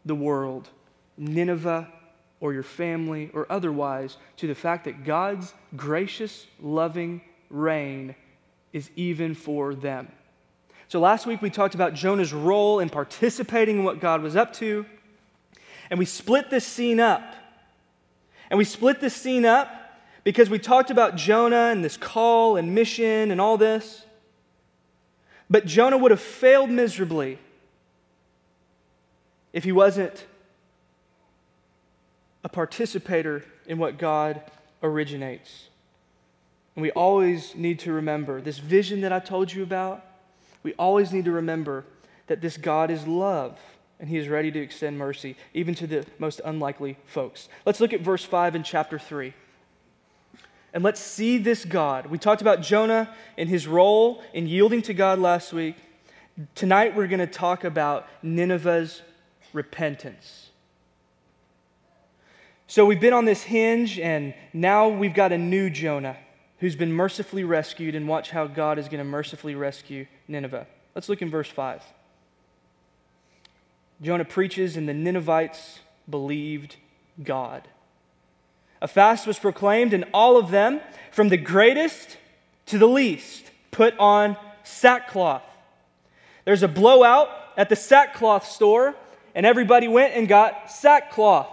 the 0.04 0.16
world, 0.16 0.70
Nineveh 1.18 1.88
or 2.40 2.54
your 2.54 2.64
family 2.64 3.30
or 3.34 3.46
otherwise, 3.50 4.18
to 4.38 4.48
the 4.48 4.56
fact 4.56 4.86
that 4.86 5.06
God's 5.06 5.54
gracious, 5.76 6.48
loving 6.60 7.22
reign 7.50 8.16
is 8.74 8.90
even 8.96 9.36
for 9.36 9.76
them. 9.76 10.12
So 10.92 11.00
last 11.00 11.26
week 11.26 11.42
we 11.42 11.50
talked 11.50 11.74
about 11.74 11.94
Jonah's 11.94 12.34
role 12.34 12.82
in 12.82 12.90
participating 12.90 13.78
in 13.78 13.84
what 13.86 14.02
God 14.02 14.22
was 14.22 14.36
up 14.36 14.52
to, 14.56 14.86
and 15.90 15.98
we 15.98 16.04
split 16.04 16.50
this 16.50 16.68
scene 16.68 17.00
up. 17.00 17.34
And 18.50 18.58
we 18.58 18.66
split 18.66 19.00
this 19.00 19.16
scene 19.16 19.46
up 19.46 19.72
because 20.26 20.50
we 20.50 20.60
talked 20.60 20.92
about 20.92 21.16
Jonah 21.16 21.70
and 21.72 21.82
this 21.82 21.96
call 21.96 22.58
and 22.58 22.76
mission 22.76 23.32
and 23.32 23.40
all 23.40 23.58
this. 23.58 24.04
But 25.50 25.66
Jonah 25.66 25.98
would 25.98 26.12
have 26.12 26.20
failed 26.20 26.70
miserably 26.70 27.40
if 29.54 29.64
he 29.64 29.72
wasn't 29.72 30.26
a 32.44 32.50
participator 32.50 33.46
in 33.66 33.78
what 33.78 33.98
God 33.98 34.42
originates. 34.84 35.70
And 36.76 36.82
we 36.82 36.92
always 36.92 37.56
need 37.56 37.80
to 37.80 37.94
remember 37.94 38.42
this 38.42 38.58
vision 38.58 39.00
that 39.00 39.14
I 39.14 39.20
told 39.20 39.54
you 39.54 39.64
about. 39.64 40.06
We 40.64 40.74
always 40.74 41.12
need 41.12 41.26
to 41.26 41.32
remember 41.32 41.86
that 42.28 42.42
this 42.42 42.58
God 42.58 42.92
is 42.92 43.08
love 43.08 43.60
and 44.00 44.10
he 44.10 44.18
is 44.18 44.28
ready 44.28 44.52
to 44.52 44.60
extend 44.60 44.98
mercy 44.98 45.36
even 45.54 45.76
to 45.76 45.88
the 45.88 46.06
most 46.18 46.42
unlikely 46.44 46.98
folks. 47.06 47.50
Let's 47.66 47.80
look 47.80 47.94
at 47.94 48.02
verse 48.02 48.24
5 48.24 48.56
in 48.56 48.64
chapter 48.64 48.98
3. 48.98 49.34
And 50.74 50.84
let's 50.84 51.02
see 51.02 51.38
this 51.38 51.66
God. 51.66 52.08
We 52.08 52.18
talked 52.18 52.42
about 52.42 52.62
Jonah 52.62 53.14
and 53.38 53.50
his 53.50 53.68
role 53.68 54.24
in 54.34 54.48
yielding 54.48 54.82
to 54.84 54.94
God 54.94 55.20
last 55.20 55.52
week. 55.52 55.76
Tonight 56.56 56.96
we're 56.96 57.08
going 57.08 57.20
to 57.20 57.28
talk 57.28 57.64
about 57.64 58.08
Nineveh's 58.24 59.02
repentance. 59.54 60.50
So 62.68 62.86
we've 62.86 63.02
been 63.02 63.12
on 63.12 63.26
this 63.26 63.44
hinge, 63.44 64.00
and 64.00 64.34
now 64.54 64.88
we've 64.88 65.14
got 65.14 65.34
a 65.34 65.38
new 65.38 65.70
Jonah 65.70 66.16
who's 66.60 66.76
been 66.76 66.94
mercifully 66.94 67.44
rescued, 67.44 67.96
and 67.96 68.08
watch 68.08 68.30
how 68.32 68.48
God 68.48 68.80
is 68.80 68.86
going 68.86 69.00
to 69.00 69.04
mercifully 69.04 69.56
rescue 69.56 70.06
Nineveh. 70.32 70.66
Let's 70.96 71.10
look 71.10 71.22
in 71.22 71.30
verse 71.30 71.50
5. 71.50 71.84
Jonah 74.02 74.26
preaches, 74.26 74.78
and 74.78 74.90
the 74.90 74.94
Ninevites 74.94 75.80
believed 76.10 76.78
God. 77.22 77.68
A 78.82 78.88
fast 78.88 79.28
was 79.28 79.38
proclaimed, 79.38 79.94
and 79.94 80.06
all 80.14 80.38
of 80.38 80.50
them, 80.50 80.82
from 81.12 81.30
the 81.30 81.38
greatest 81.38 82.18
to 82.68 82.78
the 82.78 82.88
least, 82.88 83.52
put 83.70 83.96
on 84.00 84.38
sackcloth. 84.64 85.44
There's 86.46 86.64
a 86.64 86.68
blowout 86.68 87.30
at 87.58 87.70
the 87.70 87.76
sackcloth 87.76 88.48
store, 88.48 88.96
and 89.36 89.46
everybody 89.46 89.88
went 89.88 90.16
and 90.16 90.28
got 90.28 90.72
sackcloth. 90.72 91.48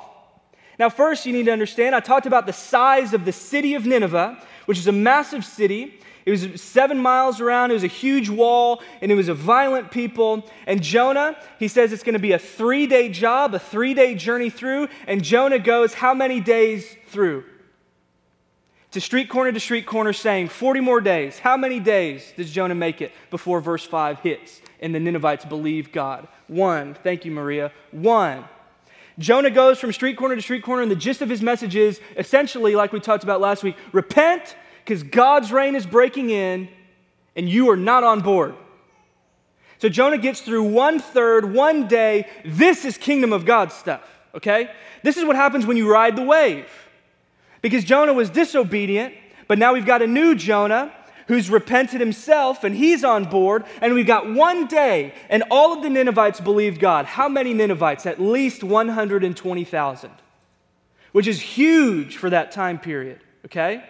Now, 0.78 0.88
first, 0.88 1.26
you 1.26 1.32
need 1.32 1.46
to 1.46 1.52
understand 1.52 1.94
I 1.94 2.00
talked 2.00 2.26
about 2.26 2.46
the 2.46 2.52
size 2.52 3.12
of 3.12 3.24
the 3.24 3.32
city 3.32 3.74
of 3.74 3.84
Nineveh, 3.84 4.40
which 4.66 4.78
is 4.78 4.86
a 4.86 4.92
massive 4.92 5.44
city. 5.44 6.00
It 6.28 6.32
was 6.32 6.60
seven 6.60 6.98
miles 6.98 7.40
around. 7.40 7.70
It 7.70 7.74
was 7.74 7.84
a 7.84 7.86
huge 7.86 8.28
wall, 8.28 8.82
and 9.00 9.10
it 9.10 9.14
was 9.14 9.28
a 9.28 9.34
violent 9.34 9.90
people. 9.90 10.44
And 10.66 10.82
Jonah, 10.82 11.38
he 11.58 11.68
says 11.68 11.90
it's 11.90 12.02
going 12.02 12.12
to 12.12 12.18
be 12.18 12.32
a 12.32 12.38
three 12.38 12.86
day 12.86 13.08
job, 13.08 13.54
a 13.54 13.58
three 13.58 13.94
day 13.94 14.14
journey 14.14 14.50
through. 14.50 14.88
And 15.06 15.24
Jonah 15.24 15.58
goes, 15.58 15.94
How 15.94 16.12
many 16.12 16.40
days 16.40 16.96
through? 17.06 17.44
To 18.90 19.00
street 19.00 19.30
corner 19.30 19.52
to 19.52 19.58
street 19.58 19.86
corner, 19.86 20.12
saying, 20.12 20.48
40 20.48 20.80
more 20.80 21.00
days. 21.00 21.38
How 21.38 21.56
many 21.56 21.80
days 21.80 22.30
does 22.36 22.50
Jonah 22.50 22.74
make 22.74 23.00
it 23.00 23.10
before 23.30 23.62
verse 23.62 23.86
5 23.86 24.20
hits 24.20 24.60
and 24.80 24.94
the 24.94 25.00
Ninevites 25.00 25.46
believe 25.46 25.92
God? 25.92 26.28
One. 26.46 26.92
Thank 27.02 27.24
you, 27.24 27.30
Maria. 27.30 27.72
One. 27.90 28.44
Jonah 29.18 29.50
goes 29.50 29.80
from 29.80 29.94
street 29.94 30.18
corner 30.18 30.36
to 30.36 30.42
street 30.42 30.62
corner, 30.62 30.82
and 30.82 30.90
the 30.90 30.96
gist 30.96 31.22
of 31.22 31.30
his 31.30 31.40
message 31.40 31.74
is 31.74 32.02
essentially, 32.18 32.76
like 32.76 32.92
we 32.92 33.00
talked 33.00 33.24
about 33.24 33.40
last 33.40 33.62
week 33.62 33.76
repent 33.92 34.56
because 34.88 35.02
God's 35.02 35.52
reign 35.52 35.74
is 35.74 35.84
breaking 35.84 36.30
in 36.30 36.66
and 37.36 37.46
you 37.46 37.68
are 37.68 37.76
not 37.76 38.04
on 38.04 38.22
board. 38.22 38.54
So 39.76 39.90
Jonah 39.90 40.16
gets 40.16 40.40
through 40.40 40.62
one 40.62 40.98
third, 40.98 41.52
one 41.52 41.88
day. 41.88 42.26
This 42.42 42.86
is 42.86 42.96
kingdom 42.96 43.34
of 43.34 43.44
God 43.44 43.70
stuff, 43.70 44.00
okay? 44.34 44.70
This 45.02 45.18
is 45.18 45.26
what 45.26 45.36
happens 45.36 45.66
when 45.66 45.76
you 45.76 45.92
ride 45.92 46.16
the 46.16 46.22
wave. 46.22 46.66
Because 47.60 47.84
Jonah 47.84 48.14
was 48.14 48.30
disobedient, 48.30 49.12
but 49.46 49.58
now 49.58 49.74
we've 49.74 49.84
got 49.84 50.00
a 50.00 50.06
new 50.06 50.34
Jonah 50.34 50.90
who's 51.26 51.50
repented 51.50 52.00
himself 52.00 52.64
and 52.64 52.74
he's 52.74 53.04
on 53.04 53.26
board. 53.26 53.64
And 53.82 53.92
we've 53.92 54.06
got 54.06 54.32
one 54.32 54.68
day, 54.68 55.12
and 55.28 55.44
all 55.50 55.74
of 55.74 55.82
the 55.82 55.90
Ninevites 55.90 56.40
believed 56.40 56.80
God. 56.80 57.04
How 57.04 57.28
many 57.28 57.52
Ninevites? 57.52 58.06
At 58.06 58.22
least 58.22 58.64
120,000, 58.64 60.10
which 61.12 61.26
is 61.26 61.42
huge 61.42 62.16
for 62.16 62.30
that 62.30 62.52
time 62.52 62.78
period, 62.78 63.20
okay? 63.44 63.84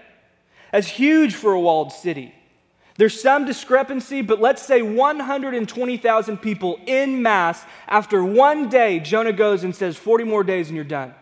That's 0.72 0.88
huge 0.88 1.34
for 1.34 1.52
a 1.52 1.60
walled 1.60 1.92
city. 1.92 2.34
There's 2.96 3.20
some 3.20 3.44
discrepancy, 3.44 4.22
but 4.22 4.40
let's 4.40 4.60
say 4.60 4.82
120,000 4.82 6.36
people 6.38 6.80
in 6.86 7.22
mass. 7.22 7.64
After 7.86 8.24
one 8.24 8.68
day, 8.68 8.98
Jonah 8.98 9.32
goes 9.32 9.62
and 9.62 9.74
says, 9.74 9.96
40 9.96 10.24
more 10.24 10.42
days 10.42 10.66
and 10.66 10.74
you're 10.74 10.84
done. 10.84 11.14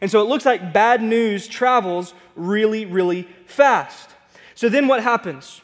And 0.00 0.10
so 0.10 0.20
it 0.20 0.24
looks 0.24 0.44
like 0.44 0.72
bad 0.72 1.00
news 1.00 1.46
travels 1.46 2.12
really, 2.34 2.86
really 2.86 3.28
fast. 3.46 4.10
So 4.54 4.68
then 4.68 4.88
what 4.88 5.02
happens? 5.02 5.60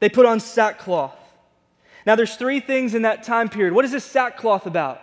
They 0.00 0.08
put 0.08 0.26
on 0.26 0.38
sackcloth. 0.38 1.16
Now 2.04 2.16
there's 2.16 2.36
three 2.36 2.60
things 2.60 2.94
in 2.94 3.02
that 3.02 3.22
time 3.22 3.48
period. 3.48 3.72
What 3.72 3.84
is 3.84 3.92
this 3.92 4.04
sackcloth 4.04 4.66
about? 4.66 5.00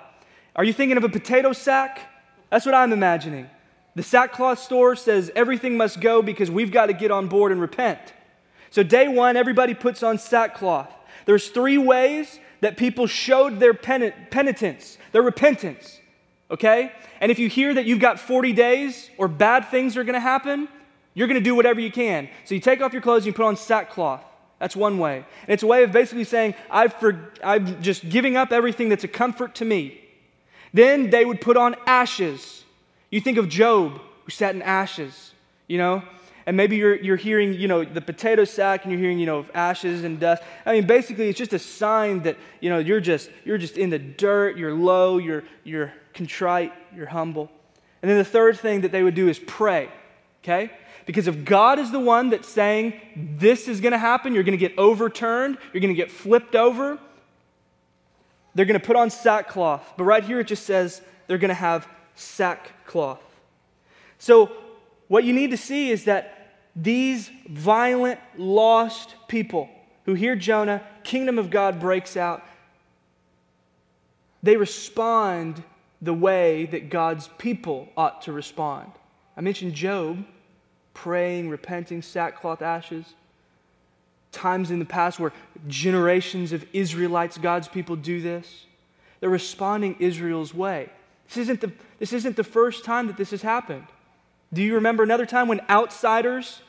Are 0.56 0.64
you 0.64 0.74
thinking 0.74 0.98
of 0.98 1.04
a 1.04 1.10
potato 1.10 1.52
sack? 1.54 2.00
That's 2.50 2.66
what 2.66 2.76
I'm 2.76 2.94
imagining. 2.94 3.50
The 3.98 4.04
sackcloth 4.04 4.60
store 4.60 4.96
says 4.96 5.32
everything 5.36 5.76
must 5.76 6.00
go 6.00 6.22
because 6.22 6.52
we've 6.52 6.72
got 6.72 6.86
to 6.86 6.94
get 6.94 7.10
on 7.10 7.28
board 7.28 7.52
and 7.52 7.60
repent. 7.60 8.00
So 8.70 8.84
day 8.84 9.08
one, 9.08 9.36
everybody 9.36 9.74
puts 9.74 10.04
on 10.04 10.20
sackcloth. 10.20 10.94
There's 11.26 11.50
three 11.50 11.80
ways 11.80 12.40
that 12.62 12.78
people 12.78 13.08
showed 13.08 13.60
their 13.60 13.74
penitence, 13.74 15.00
their 15.14 15.24
repentance. 15.24 16.00
Okay? 16.52 16.92
And 17.20 17.32
if 17.32 17.40
you 17.40 17.50
hear 17.50 17.74
that 17.74 17.86
you've 17.86 18.00
got 18.00 18.20
40 18.20 18.54
days 18.54 19.10
or 19.18 19.28
bad 19.28 19.70
things 19.70 19.98
are 19.98 20.04
going 20.04 20.14
to 20.14 20.20
happen, 20.20 20.70
you're 21.16 21.28
going 21.28 21.40
to 21.40 21.44
do 21.44 21.56
whatever 21.56 21.80
you 21.80 21.92
can. 21.92 22.30
So 22.46 22.54
you 22.54 22.62
take 22.62 22.82
off 22.82 22.94
your 22.94 23.02
clothes 23.02 23.24
and 23.24 23.26
you 23.26 23.34
put 23.34 23.48
on 23.48 23.58
sackcloth. 23.58 24.24
That's 24.60 24.76
one 24.76 25.00
way. 25.00 25.18
And 25.18 25.50
it's 25.50 25.64
a 25.64 25.68
way 25.68 25.82
of 25.82 25.92
basically 25.92 26.24
saying, 26.24 26.54
I've 26.70 26.94
for, 26.94 27.32
I'm 27.44 27.82
just 27.82 28.08
giving 28.08 28.38
up 28.38 28.52
everything 28.52 28.90
that's 28.90 29.06
a 29.06 29.08
comfort 29.08 29.56
to 29.56 29.66
me. 29.66 30.00
Then 30.72 31.10
they 31.10 31.26
would 31.26 31.42
put 31.42 31.58
on 31.58 31.76
ashes. 31.88 32.64
You 33.10 33.22
think 33.22 33.38
of 33.38 33.48
Job, 33.50 34.02
who 34.26 34.32
sat 34.32 34.56
in 34.56 34.62
ashes, 34.62 35.34
you 35.68 35.78
know? 35.78 36.04
And 36.46 36.56
maybe 36.56 36.78
you're, 36.78 36.96
you're 36.96 37.18
hearing, 37.18 37.54
you 37.54 37.68
know, 37.68 37.84
the 37.84 38.00
potato 38.00 38.46
sack 38.46 38.84
and 38.84 38.92
you're 38.92 39.02
hearing, 39.02 39.20
you 39.20 39.26
know, 39.26 39.46
ashes 39.54 40.06
and 40.06 40.18
dust. 40.18 40.42
I 40.66 40.72
mean, 40.72 40.88
basically, 40.88 41.28
it's 41.28 41.38
just 41.38 41.52
a 41.52 41.60
sign 41.60 42.24
that, 42.24 42.38
you 42.62 42.70
know, 42.70 42.80
you're 42.80 43.02
just, 43.02 43.30
you're 43.44 43.58
just 43.58 43.78
in 43.78 43.90
the 43.90 44.00
dirt, 44.00 44.58
you're 44.58 44.74
low, 44.74 45.18
you're, 45.18 45.44
you're 45.66 45.92
contrite, 46.14 46.72
you're 46.96 47.08
humble. 47.08 47.52
And 48.02 48.10
then 48.10 48.18
the 48.18 48.24
third 48.24 48.58
thing 48.60 48.82
that 48.82 48.94
they 48.94 49.04
would 49.04 49.14
do 49.14 49.28
is 49.28 49.40
pray, 49.40 49.90
okay? 50.42 50.72
Because 51.06 51.28
if 51.28 51.44
God 51.44 51.80
is 51.80 51.92
the 51.92 52.00
one 52.00 52.30
that's 52.30 52.48
saying 52.48 52.94
this 53.16 53.68
is 53.68 53.82
going 53.82 53.92
to 53.92 53.98
happen, 53.98 54.34
you're 54.34 54.44
going 54.44 54.58
to 54.58 54.70
get 54.70 54.78
overturned, 54.78 55.58
you're 55.74 55.82
going 55.82 55.94
to 55.94 56.02
get 56.02 56.12
flipped 56.12 56.56
over, 56.56 56.98
they're 58.56 58.66
going 58.66 58.80
to 58.80 58.86
put 58.86 58.96
on 58.96 59.10
sackcloth. 59.10 59.94
But 59.98 60.06
right 60.06 60.24
here 60.24 60.40
it 60.40 60.48
just 60.48 60.66
says 60.66 61.02
they're 61.28 61.38
going 61.38 61.50
to 61.50 61.56
have 61.56 61.88
sackcloth. 62.18 63.22
So 64.20 64.52
what 65.08 65.24
you 65.24 65.34
need 65.34 65.52
to 65.52 65.58
see 65.58 65.90
is 65.92 66.06
that 66.06 66.56
these 66.76 67.32
violent, 67.50 68.20
lost 68.38 69.16
people 69.28 69.70
who 70.06 70.14
hear 70.14 70.36
Jonah, 70.36 70.84
kingdom 71.04 71.40
of 71.40 71.50
God 71.50 71.80
breaks 71.80 72.16
out, 72.16 72.44
they 74.44 74.58
respond 74.58 75.64
the 76.02 76.14
way 76.14 76.66
that 76.68 76.90
God's 76.90 77.30
people 77.38 77.90
ought 77.98 78.22
to 78.24 78.32
respond. 78.32 78.92
I 79.36 79.42
mentioned 79.42 79.74
Job 79.74 80.26
praying, 80.94 81.50
repenting, 81.50 82.02
sackcloth, 82.02 82.62
ashes. 82.62 83.14
Times 84.32 84.72
in 84.72 84.80
the 84.80 84.86
past 84.86 85.20
where 85.20 85.32
generations 85.68 86.52
of 86.52 86.66
Israelites, 86.74 87.38
God's 87.38 87.68
people, 87.68 87.96
do 87.96 88.22
this. 88.22 88.66
They're 89.20 89.30
responding 89.30 89.96
Israel's 90.00 90.54
way. 90.54 90.90
This 91.28 91.38
isn't, 91.38 91.62
the, 91.62 91.72
this 92.00 92.14
isn't 92.14 92.36
the 92.36 92.44
first 92.44 92.86
time 92.86 93.08
that 93.08 93.18
this 93.18 93.32
has 93.32 93.42
happened. 93.42 93.86
Do 94.54 94.62
you 94.62 94.76
remember 94.76 95.04
another 95.04 95.26
time 95.26 95.48
when 95.48 95.62
outsiders 95.70 96.62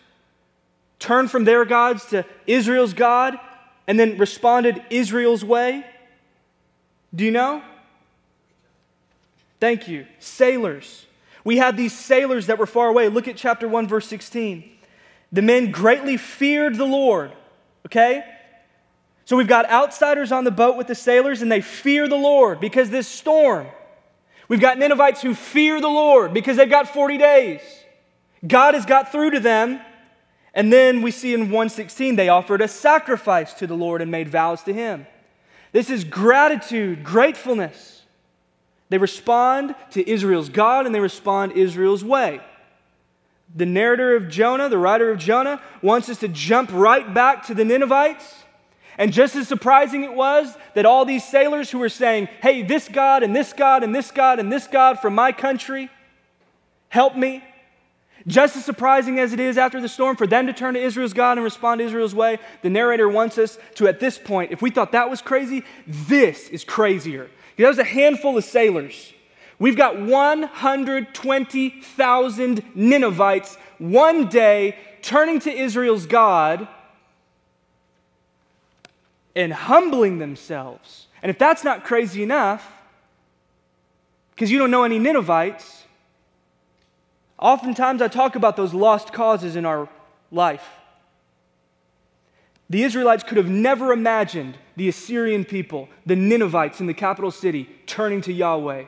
turned 0.99 1.31
from 1.31 1.45
their 1.45 1.65
gods 1.65 2.07
to 2.07 2.25
Israel's 2.47 2.93
God 2.93 3.38
and 3.87 3.99
then 3.99 4.19
responded 4.19 4.83
Israel's 4.91 5.45
way? 5.45 5.87
Do 7.15 7.25
you 7.25 7.31
know? 7.31 7.62
Thank 9.61 9.88
you. 9.88 10.07
Sailors. 10.19 11.07
We 11.45 11.57
had 11.57 11.77
these 11.77 11.97
sailors 11.97 12.47
that 12.47 12.59
were 12.59 12.67
far 12.67 12.88
away. 12.88 13.09
Look 13.09 13.29
at 13.29 13.37
chapter 13.37 13.67
1, 13.67 13.88
verse 13.88 14.07
16. 14.07 14.71
The 15.33 15.43
men 15.43 15.71
greatly 15.71 16.17
feared 16.17 16.77
the 16.77 16.85
Lord. 16.85 17.33
Okay? 17.87 18.25
So 19.25 19.37
we've 19.37 19.49
got 19.49 19.71
outsiders 19.71 20.33
on 20.33 20.45
the 20.45 20.50
boat 20.50 20.77
with 20.77 20.87
the 20.87 20.95
sailors, 20.95 21.43
and 21.43 21.50
they 21.53 21.61
fear 21.61 22.09
the 22.09 22.17
Lord 22.17 22.61
because 22.61 22.91
this 22.91 23.07
storm. 23.07 23.67
We've 24.49 24.61
got 24.61 24.78
Ninevites 24.78 25.21
who 25.21 25.35
fear 25.35 25.81
the 25.81 25.88
Lord 25.88 26.33
because 26.33 26.57
they've 26.57 26.69
got 26.69 26.88
40 26.88 27.19
days. 27.19 27.61
God 28.47 28.75
has 28.75 28.87
got 28.87 29.12
through 29.12 29.31
to 29.33 29.40
them. 29.40 29.81
And 30.55 30.73
then 30.73 31.02
we 31.02 31.11
see 31.11 31.35
in 31.35 31.43
116, 31.43 32.17
they 32.17 32.28
offered 32.28 32.62
a 32.62 32.69
sacrifice 32.69 33.52
to 33.55 33.67
the 33.67 33.76
Lord 33.76 34.00
and 34.00 34.11
made 34.11 34.28
vows 34.28 34.62
to 34.62 34.73
Him. 34.73 35.07
This 35.73 35.90
is 35.90 36.02
gratitude, 36.05 37.05
gratefulness. 37.05 38.02
They 38.88 38.99
respond 38.99 39.75
to 39.90 40.09
Israel's 40.09 40.49
God 40.49 40.87
and 40.87 40.95
they 40.95 41.00
respond 41.00 41.52
Israel's 41.52 42.02
way. 42.02 42.40
The 43.55 43.67
narrator 43.67 44.17
of 44.17 44.28
Jonah, 44.28 44.69
the 44.69 44.78
writer 44.78 45.11
of 45.11 45.19
Jonah, 45.19 45.62
wants 45.83 46.09
us 46.09 46.19
to 46.21 46.28
jump 46.28 46.71
right 46.73 47.12
back 47.12 47.47
to 47.47 47.55
the 47.55 47.64
Ninevites. 47.64 48.45
And 48.99 49.12
just 49.12 49.37
as 49.37 49.49
surprising 49.49 50.05
it 50.05 50.12
was 50.12 50.55
that 50.75 50.85
all 50.85 51.05
these 51.05 51.26
sailors 51.26 51.71
who 51.71 51.78
were 51.78 51.88
saying, 51.88 52.28
Hey, 52.43 52.62
this 52.62 52.88
God 52.88 53.23
and 53.23 53.35
this 53.35 53.52
God 53.52 53.83
and 53.83 53.95
this 53.95 54.11
God 54.11 54.38
and 54.38 54.52
this 54.52 54.67
God 54.67 54.99
from 54.99 55.14
my 55.14 55.33
country, 55.33 55.88
help 56.88 57.17
me. 57.17 57.43
Just 58.26 58.57
as 58.57 58.64
surprising 58.64 59.19
as 59.19 59.33
it 59.33 59.40
is 59.40 59.57
after 59.57 59.81
the 59.81 59.88
storm 59.88 60.17
for 60.17 60.26
them 60.26 60.49
to 60.49 60.52
turn 60.52 60.75
to 60.75 60.81
Israel's 60.81 61.14
God 61.14 61.38
and 61.38 61.45
respond 61.45 61.78
to 61.78 61.85
Israel's 61.85 62.14
way, 62.14 62.38
the 62.62 62.69
narrator 62.69 63.09
wants 63.09 63.38
us 63.38 63.59
to, 63.76 63.88
at 63.88 64.00
this 64.00 64.19
point, 64.19 64.52
if 64.52 64.61
we 64.61 64.71
thought 64.71 64.93
that 64.93 65.09
was 65.09 65.23
crazy, 65.23 65.64
this 65.87 66.49
is 66.49 66.64
crazier. 66.64 67.31
That 67.57 67.69
was 67.69 67.78
a 67.78 67.85
handful 67.85 68.37
of 68.37 68.45
sailors 68.45 69.14
We've 69.59 69.76
got 69.76 70.00
120,000 70.00 72.76
Ninevites 72.76 73.57
one 73.78 74.28
day 74.28 74.76
turning 75.02 75.40
to 75.40 75.50
Israel's 75.50 76.07
God 76.07 76.69
and 79.38 79.52
humbling 79.52 80.18
themselves. 80.18 81.07
And 81.23 81.30
if 81.30 81.38
that's 81.38 81.62
not 81.62 81.85
crazy 81.85 82.25
enough, 82.25 82.73
because 84.35 84.50
you 84.50 84.59
don't 84.59 84.73
know 84.73 84.83
any 84.83 84.99
Ninevites, 84.99 85.85
oftentimes 87.38 88.02
I 88.02 88.09
talk 88.09 88.35
about 88.35 88.57
those 88.57 88.75
lost 88.75 89.12
causes 89.12 89.54
in 89.54 89.64
our 89.64 89.88
life. 90.33 90.66
The 92.68 92.83
Israelites 92.83 93.23
could 93.23 93.37
have 93.37 93.49
never 93.49 93.92
imagined 93.92 94.59
the 94.75 94.88
Assyrian 94.88 95.45
people, 95.45 95.88
the 96.04 96.16
Ninevites 96.16 96.80
in 96.80 96.88
the 96.88 96.95
capital 96.95 97.30
city, 97.30 97.71
turning 97.87 98.21
to 98.23 98.33
Yahweh. 98.33 98.87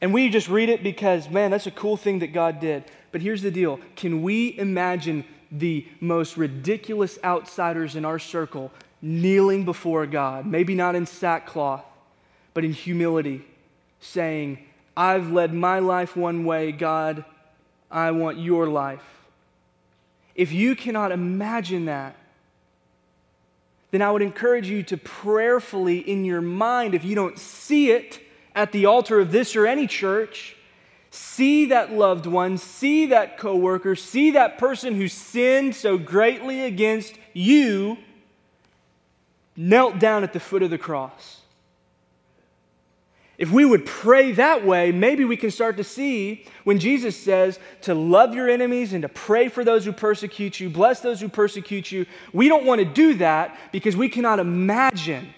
And 0.00 0.12
we 0.12 0.28
just 0.28 0.48
read 0.48 0.68
it 0.68 0.82
because, 0.82 1.30
man, 1.30 1.52
that's 1.52 1.68
a 1.68 1.70
cool 1.70 1.96
thing 1.96 2.18
that 2.18 2.32
God 2.32 2.58
did. 2.58 2.82
But 3.12 3.22
here's 3.22 3.42
the 3.42 3.52
deal 3.52 3.78
can 3.94 4.22
we 4.22 4.58
imagine 4.58 5.24
the 5.52 5.86
most 6.00 6.36
ridiculous 6.36 7.18
outsiders 7.22 7.94
in 7.94 8.04
our 8.04 8.18
circle 8.18 8.72
kneeling 9.02 9.64
before 9.64 10.06
God, 10.06 10.46
maybe 10.46 10.74
not 10.74 10.94
in 10.94 11.06
sackcloth, 11.06 11.84
but 12.54 12.64
in 12.64 12.72
humility, 12.72 13.44
saying, 14.00 14.58
I've 14.96 15.30
led 15.30 15.52
my 15.52 15.80
life 15.80 16.16
one 16.16 16.44
way, 16.44 16.72
God, 16.72 17.24
I 17.90 18.10
want 18.12 18.38
your 18.38 18.66
life. 18.66 19.04
If 20.34 20.52
you 20.52 20.74
cannot 20.74 21.12
imagine 21.12 21.86
that, 21.86 22.16
then 23.90 24.00
I 24.00 24.10
would 24.10 24.22
encourage 24.22 24.68
you 24.68 24.82
to 24.84 24.96
prayerfully 24.96 25.98
in 25.98 26.24
your 26.24 26.40
mind, 26.40 26.94
if 26.94 27.04
you 27.04 27.14
don't 27.14 27.38
see 27.38 27.90
it, 27.90 28.20
at 28.54 28.72
the 28.72 28.86
altar 28.86 29.20
of 29.20 29.32
this 29.32 29.54
or 29.56 29.66
any 29.66 29.86
church, 29.86 30.56
see 31.12 31.66
that 31.66 31.92
loved 31.92 32.24
one, 32.24 32.56
see 32.56 33.06
that 33.06 33.36
coworker, 33.36 33.94
see 33.94 34.30
that 34.30 34.56
person 34.56 34.94
who 34.94 35.08
sinned 35.08 35.76
so 35.76 35.98
greatly 35.98 36.62
against 36.62 37.14
you 37.34 37.98
knelt 39.54 39.98
down 39.98 40.24
at 40.24 40.32
the 40.32 40.40
foot 40.40 40.62
of 40.62 40.70
the 40.70 40.78
cross. 40.78 41.42
If 43.36 43.50
we 43.50 43.66
would 43.66 43.84
pray 43.84 44.32
that 44.32 44.64
way, 44.64 44.90
maybe 44.90 45.26
we 45.26 45.36
can 45.36 45.50
start 45.50 45.76
to 45.76 45.84
see 45.84 46.46
when 46.64 46.78
Jesus 46.78 47.14
says 47.14 47.58
to 47.82 47.94
love 47.94 48.34
your 48.34 48.48
enemies 48.48 48.94
and 48.94 49.02
to 49.02 49.08
pray 49.10 49.48
for 49.48 49.64
those 49.64 49.84
who 49.84 49.92
persecute 49.92 50.60
you, 50.60 50.70
bless 50.70 51.00
those 51.00 51.20
who 51.20 51.28
persecute 51.28 51.92
you. 51.92 52.06
We 52.32 52.48
don't 52.48 52.64
want 52.64 52.78
to 52.78 52.86
do 52.86 53.14
that 53.14 53.58
because 53.70 53.96
we 53.96 54.08
cannot 54.08 54.38
imagine 54.38 55.34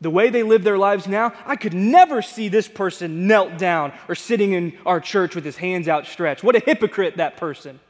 the 0.00 0.10
way 0.10 0.28
they 0.28 0.42
live 0.42 0.64
their 0.64 0.78
lives 0.78 1.06
now, 1.06 1.32
I 1.46 1.56
could 1.56 1.74
never 1.74 2.20
see 2.20 2.48
this 2.48 2.68
person 2.68 3.26
knelt 3.26 3.58
down 3.58 3.92
or 4.08 4.14
sitting 4.14 4.52
in 4.52 4.76
our 4.84 5.00
church 5.00 5.34
with 5.34 5.44
his 5.44 5.56
hands 5.56 5.88
outstretched. 5.88 6.44
What 6.44 6.56
a 6.56 6.60
hypocrite 6.60 7.16
that 7.16 7.36
person. 7.36 7.80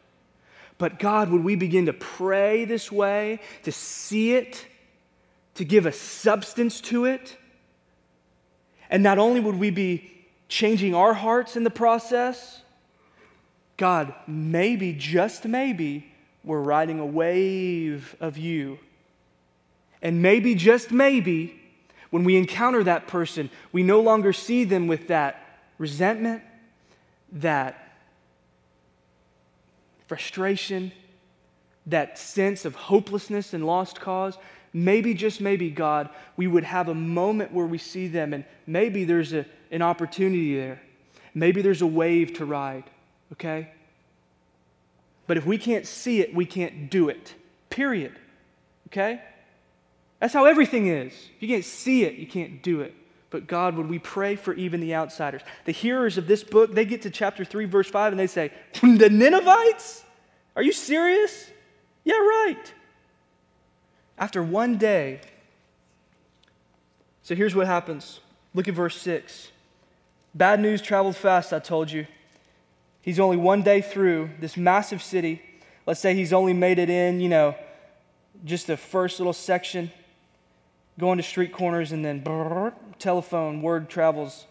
But 0.79 0.99
God, 0.99 1.31
would 1.31 1.45
we 1.45 1.57
begin 1.57 1.87
to 1.87 1.93
pray 1.93 2.65
this 2.65 2.91
way, 2.91 3.41
to 3.63 3.73
see 3.73 4.35
it, 4.35 4.67
to 5.55 5.65
give 5.65 5.87
a 5.87 5.93
substance 5.93 6.81
to 6.83 7.05
it? 7.05 7.37
And 8.91 9.03
not 9.03 9.19
only 9.19 9.41
would 9.41 9.57
we 9.57 9.71
be 9.71 10.11
changing 10.49 10.95
our 10.95 11.15
hearts 11.15 11.57
in 11.57 11.65
the 11.65 11.71
process, 11.71 12.63
God, 13.77 14.15
maybe, 14.27 14.93
just 14.93 15.47
maybe, 15.47 16.13
we're 16.45 16.61
riding 16.61 17.01
a 17.01 17.07
wave 17.07 18.15
of 18.21 18.37
you. 18.37 18.79
And 20.03 20.23
maybe, 20.23 20.55
just 20.55 20.93
maybe, 20.93 21.61
when 22.15 22.23
we 22.23 22.37
encounter 22.37 22.85
that 22.85 23.09
person, 23.09 23.51
we 23.73 23.83
no 23.83 24.01
longer 24.01 24.33
see 24.33 24.63
them 24.63 24.87
with 24.87 25.09
that 25.09 25.59
resentment, 25.79 26.45
that 27.33 27.99
frustration, 30.07 30.93
that 31.87 32.17
sense 32.17 32.65
of 32.65 32.77
hopelessness 32.77 33.53
and 33.53 33.67
lost 33.67 34.01
cause. 34.01 34.39
Maybe, 34.73 35.13
just 35.13 35.41
maybe, 35.41 35.71
God, 35.71 36.09
we 36.37 36.47
would 36.47 36.63
have 36.63 36.89
a 36.89 36.95
moment 36.95 37.53
where 37.53 37.67
we 37.67 37.79
see 37.79 38.07
them, 38.07 38.33
and 38.33 38.45
maybe 38.65 39.03
there's 39.03 39.33
a, 39.33 39.45
an 39.73 39.83
opportunity 39.83 40.55
there. 40.55 40.81
Maybe 41.35 41.63
there's 41.63 41.83
a 41.83 41.87
wave 41.89 42.35
to 42.35 42.45
ride, 42.45 42.85
okay? 43.33 43.73
But 45.27 45.37
if 45.37 45.45
we 45.45 45.59
can't 45.59 45.85
see 45.85 46.21
it, 46.21 46.33
we 46.33 46.47
can't 46.47 46.89
do 46.89 47.09
it, 47.09 47.35
period, 47.71 48.17
okay? 48.87 49.21
That's 50.25 50.33
how 50.33 50.47
everything 50.47 50.87
is. 50.87 51.13
If 51.13 51.43
you 51.43 51.49
can't 51.49 51.67
see 51.67 52.05
it, 52.05 52.15
you 52.15 52.27
can't 52.27 52.63
do 52.63 52.81
it. 52.81 52.95
But 53.29 53.47
God, 53.47 53.77
would 53.77 53.91
we 53.91 53.99
pray 53.99 54.37
for 54.37 54.55
even 54.55 54.81
the 54.81 54.95
outsiders? 54.95 55.43
The 55.67 55.73
hearers 55.73 56.17
of 56.17 56.27
this 56.27 56.43
book, 56.43 56.73
they 56.73 56.87
get 56.87 57.03
to 57.03 57.11
chapter 57.11 57.45
3, 57.45 57.67
verse 57.67 57.91
5, 57.91 58.15
and 58.15 58.19
they 58.19 58.27
say, 58.27 58.51
The 58.81 59.11
Ninevites? 59.11 60.03
Are 60.57 60.63
you 60.63 60.73
serious? 60.73 61.51
Yeah, 62.05 62.15
right. 62.15 62.73
After 64.17 64.43
one 64.43 64.79
day, 64.79 65.21
so 67.23 67.35
here's 67.35 67.55
what 67.55 67.67
happens. 67.67 68.21
Look 68.55 68.67
at 68.67 68.73
verse 68.73 68.97
6. 69.03 69.51
Bad 70.35 70.59
news 70.59 70.81
traveled 70.81 71.17
fast, 71.17 71.53
I 71.53 71.59
told 71.59 71.91
you. 71.91 72.07
He's 73.03 73.21
only 73.21 73.37
one 73.37 73.61
day 73.61 73.83
through 73.83 74.31
this 74.41 74.57
massive 74.57 75.03
city. 75.03 75.43
Let's 75.85 76.01
say 76.01 76.15
he's 76.15 76.33
only 76.33 76.55
made 76.55 76.79
it 76.79 76.89
in, 76.89 77.21
you 77.21 77.29
know, 77.29 77.57
just 78.47 78.67
the 78.67 78.79
first 78.79 79.21
little 79.21 79.35
section 79.35 79.93
going 80.99 81.17
to 81.17 81.23
street 81.23 81.53
corners, 81.53 81.93
and 81.93 82.05
then 82.05 82.23
brrr, 82.23 82.73
telephone, 82.99 83.63
word 83.63 83.89
travels. 83.89 84.47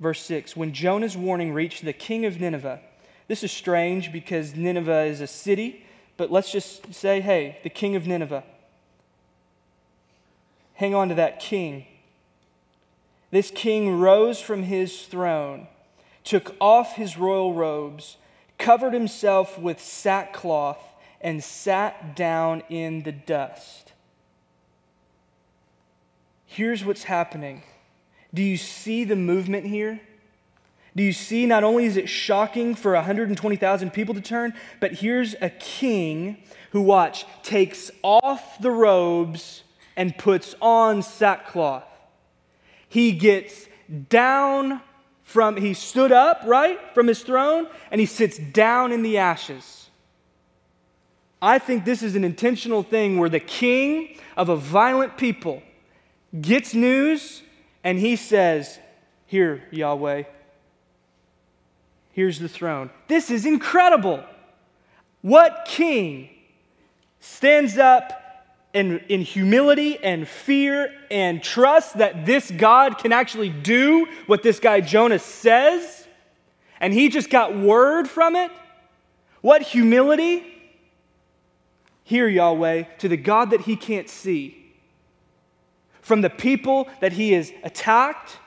Verse 0.00 0.20
6 0.20 0.56
When 0.56 0.72
Jonah's 0.72 1.16
warning 1.16 1.52
reached 1.52 1.84
the 1.84 1.92
king 1.92 2.24
of 2.24 2.40
Nineveh, 2.40 2.80
this 3.28 3.42
is 3.42 3.52
strange 3.52 4.12
because 4.12 4.54
Nineveh 4.54 5.04
is 5.04 5.20
a 5.20 5.26
city, 5.26 5.84
but 6.16 6.30
let's 6.30 6.50
just 6.50 6.92
say, 6.94 7.20
hey, 7.20 7.58
the 7.62 7.70
king 7.70 7.96
of 7.96 8.06
Nineveh. 8.06 8.44
Hang 10.74 10.94
on 10.94 11.08
to 11.08 11.14
that 11.14 11.40
king. 11.40 11.86
This 13.30 13.50
king 13.50 13.98
rose 13.98 14.40
from 14.40 14.64
his 14.64 15.02
throne, 15.02 15.68
took 16.24 16.54
off 16.60 16.94
his 16.94 17.16
royal 17.16 17.54
robes, 17.54 18.16
covered 18.58 18.92
himself 18.92 19.58
with 19.58 19.80
sackcloth, 19.80 20.78
and 21.20 21.42
sat 21.42 22.14
down 22.14 22.62
in 22.68 23.02
the 23.02 23.12
dust 23.12 23.83
here's 26.54 26.84
what's 26.84 27.02
happening. 27.02 27.62
Do 28.32 28.40
you 28.40 28.56
see 28.56 29.02
the 29.02 29.16
movement 29.16 29.66
here? 29.66 30.00
Do 30.94 31.02
you 31.02 31.12
see 31.12 31.46
not 31.46 31.64
only 31.64 31.86
is 31.86 31.96
it 31.96 32.08
shocking 32.08 32.76
for 32.76 32.92
120,000 32.92 33.90
people 33.92 34.14
to 34.14 34.20
turn, 34.20 34.54
but 34.78 34.92
here's 34.92 35.34
a 35.40 35.50
king 35.50 36.38
who, 36.70 36.80
watch, 36.80 37.26
takes 37.42 37.90
off 38.04 38.60
the 38.60 38.70
robes 38.70 39.64
and 39.96 40.16
puts 40.16 40.54
on 40.60 41.02
sackcloth. 41.02 41.84
He 42.88 43.10
gets 43.10 43.66
down 44.08 44.80
from, 45.24 45.56
he 45.56 45.74
stood 45.74 46.12
up, 46.12 46.42
right, 46.46 46.78
from 46.94 47.08
his 47.08 47.22
throne, 47.22 47.66
and 47.90 48.00
he 48.00 48.06
sits 48.06 48.38
down 48.38 48.92
in 48.92 49.02
the 49.02 49.18
ashes. 49.18 49.88
I 51.42 51.58
think 51.58 51.84
this 51.84 52.02
is 52.04 52.14
an 52.14 52.22
intentional 52.22 52.84
thing 52.84 53.18
where 53.18 53.28
the 53.28 53.40
king 53.40 54.16
of 54.36 54.48
a 54.48 54.56
violent 54.56 55.16
people 55.16 55.60
gets 56.40 56.74
news 56.74 57.42
and 57.82 57.98
he 57.98 58.16
says, 58.16 58.78
Here, 59.26 59.62
Yahweh, 59.70 60.24
here's 62.12 62.38
the 62.38 62.48
throne. 62.48 62.90
This 63.08 63.30
is 63.30 63.46
incredible. 63.46 64.24
What 65.22 65.64
king 65.66 66.30
stands 67.20 67.78
up 67.78 68.20
in, 68.72 68.98
in 69.08 69.22
humility 69.22 69.96
and 70.02 70.28
fear 70.28 70.92
and 71.10 71.42
trust 71.42 71.98
that 71.98 72.26
this 72.26 72.50
God 72.50 72.98
can 72.98 73.12
actually 73.12 73.48
do 73.48 74.06
what 74.26 74.42
this 74.42 74.60
guy 74.60 74.80
Jonah 74.80 75.18
says, 75.18 76.06
and 76.80 76.92
he 76.92 77.08
just 77.08 77.30
got 77.30 77.56
word 77.56 78.08
from 78.08 78.36
it? 78.36 78.50
What 79.40 79.62
humility? 79.62 80.44
Hear, 82.02 82.28
Yahweh, 82.28 82.82
to 82.98 83.08
the 83.08 83.16
God 83.16 83.50
that 83.50 83.62
he 83.62 83.76
can't 83.76 84.10
see. 84.10 84.63
From 86.04 86.20
the 86.20 86.28
people 86.28 86.88
that 87.00 87.14
he 87.14 87.32
has 87.32 87.50
attacked, 87.62 88.38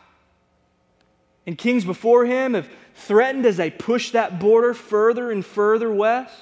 and 1.47 1.57
kings 1.57 1.83
before 1.83 2.23
him 2.25 2.53
have 2.53 2.69
threatened 2.93 3.47
as 3.47 3.57
they 3.57 3.71
push 3.71 4.11
that 4.11 4.39
border 4.39 4.75
further 4.75 5.31
and 5.31 5.43
further 5.43 5.91
west. 5.91 6.35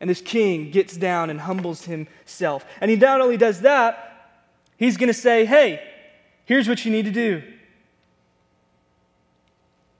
And 0.00 0.08
this 0.08 0.22
king 0.22 0.70
gets 0.70 0.96
down 0.96 1.28
and 1.28 1.40
humbles 1.40 1.84
himself. 1.84 2.64
And 2.80 2.90
he 2.90 2.96
not 2.96 3.20
only 3.20 3.36
does 3.36 3.60
that, 3.60 4.38
he's 4.78 4.96
going 4.96 5.08
to 5.08 5.14
say, 5.14 5.44
hey, 5.44 5.82
here's 6.46 6.66
what 6.66 6.84
you 6.86 6.90
need 6.90 7.04
to 7.04 7.10
do. 7.10 7.42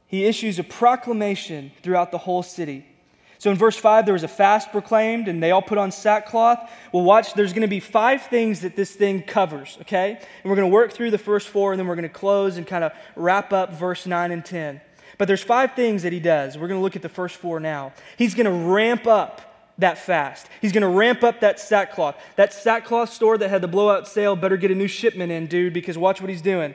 He 0.06 0.24
issues 0.24 0.58
a 0.58 0.64
proclamation 0.64 1.72
throughout 1.82 2.10
the 2.10 2.18
whole 2.18 2.42
city. 2.42 2.86
So 3.38 3.50
in 3.50 3.56
verse 3.56 3.76
5, 3.76 4.06
there 4.06 4.14
was 4.14 4.22
a 4.22 4.28
fast 4.28 4.72
proclaimed, 4.72 5.28
and 5.28 5.42
they 5.42 5.50
all 5.50 5.62
put 5.62 5.78
on 5.78 5.92
sackcloth. 5.92 6.70
Well, 6.92 7.02
watch, 7.02 7.34
there's 7.34 7.52
going 7.52 7.62
to 7.62 7.68
be 7.68 7.80
five 7.80 8.22
things 8.22 8.60
that 8.60 8.76
this 8.76 8.92
thing 8.94 9.22
covers, 9.22 9.76
okay? 9.82 10.12
And 10.12 10.50
we're 10.50 10.56
going 10.56 10.68
to 10.68 10.74
work 10.74 10.92
through 10.92 11.10
the 11.10 11.18
first 11.18 11.48
four, 11.48 11.72
and 11.72 11.78
then 11.78 11.86
we're 11.86 11.96
going 11.96 12.08
to 12.08 12.08
close 12.08 12.56
and 12.56 12.66
kind 12.66 12.84
of 12.84 12.92
wrap 13.14 13.52
up 13.52 13.74
verse 13.74 14.06
9 14.06 14.32
and 14.32 14.44
10. 14.44 14.80
But 15.18 15.28
there's 15.28 15.42
five 15.42 15.74
things 15.74 16.02
that 16.02 16.12
he 16.12 16.20
does. 16.20 16.56
We're 16.56 16.68
going 16.68 16.80
to 16.80 16.82
look 16.82 16.96
at 16.96 17.02
the 17.02 17.08
first 17.08 17.36
four 17.36 17.60
now. 17.60 17.92
He's 18.16 18.34
going 18.34 18.46
to 18.46 18.72
ramp 18.72 19.06
up 19.06 19.42
that 19.78 19.98
fast. 19.98 20.46
He's 20.60 20.72
going 20.72 20.82
to 20.82 20.88
ramp 20.88 21.22
up 21.22 21.40
that 21.40 21.60
sackcloth. 21.60 22.16
That 22.36 22.52
sackcloth 22.52 23.12
store 23.12 23.36
that 23.38 23.48
had 23.48 23.62
the 23.62 23.68
blowout 23.68 24.08
sale 24.08 24.36
better 24.36 24.56
get 24.56 24.70
a 24.70 24.74
new 24.74 24.88
shipment 24.88 25.32
in, 25.32 25.46
dude, 25.46 25.72
because 25.72 25.98
watch 25.98 26.20
what 26.20 26.30
he's 26.30 26.42
doing. 26.42 26.74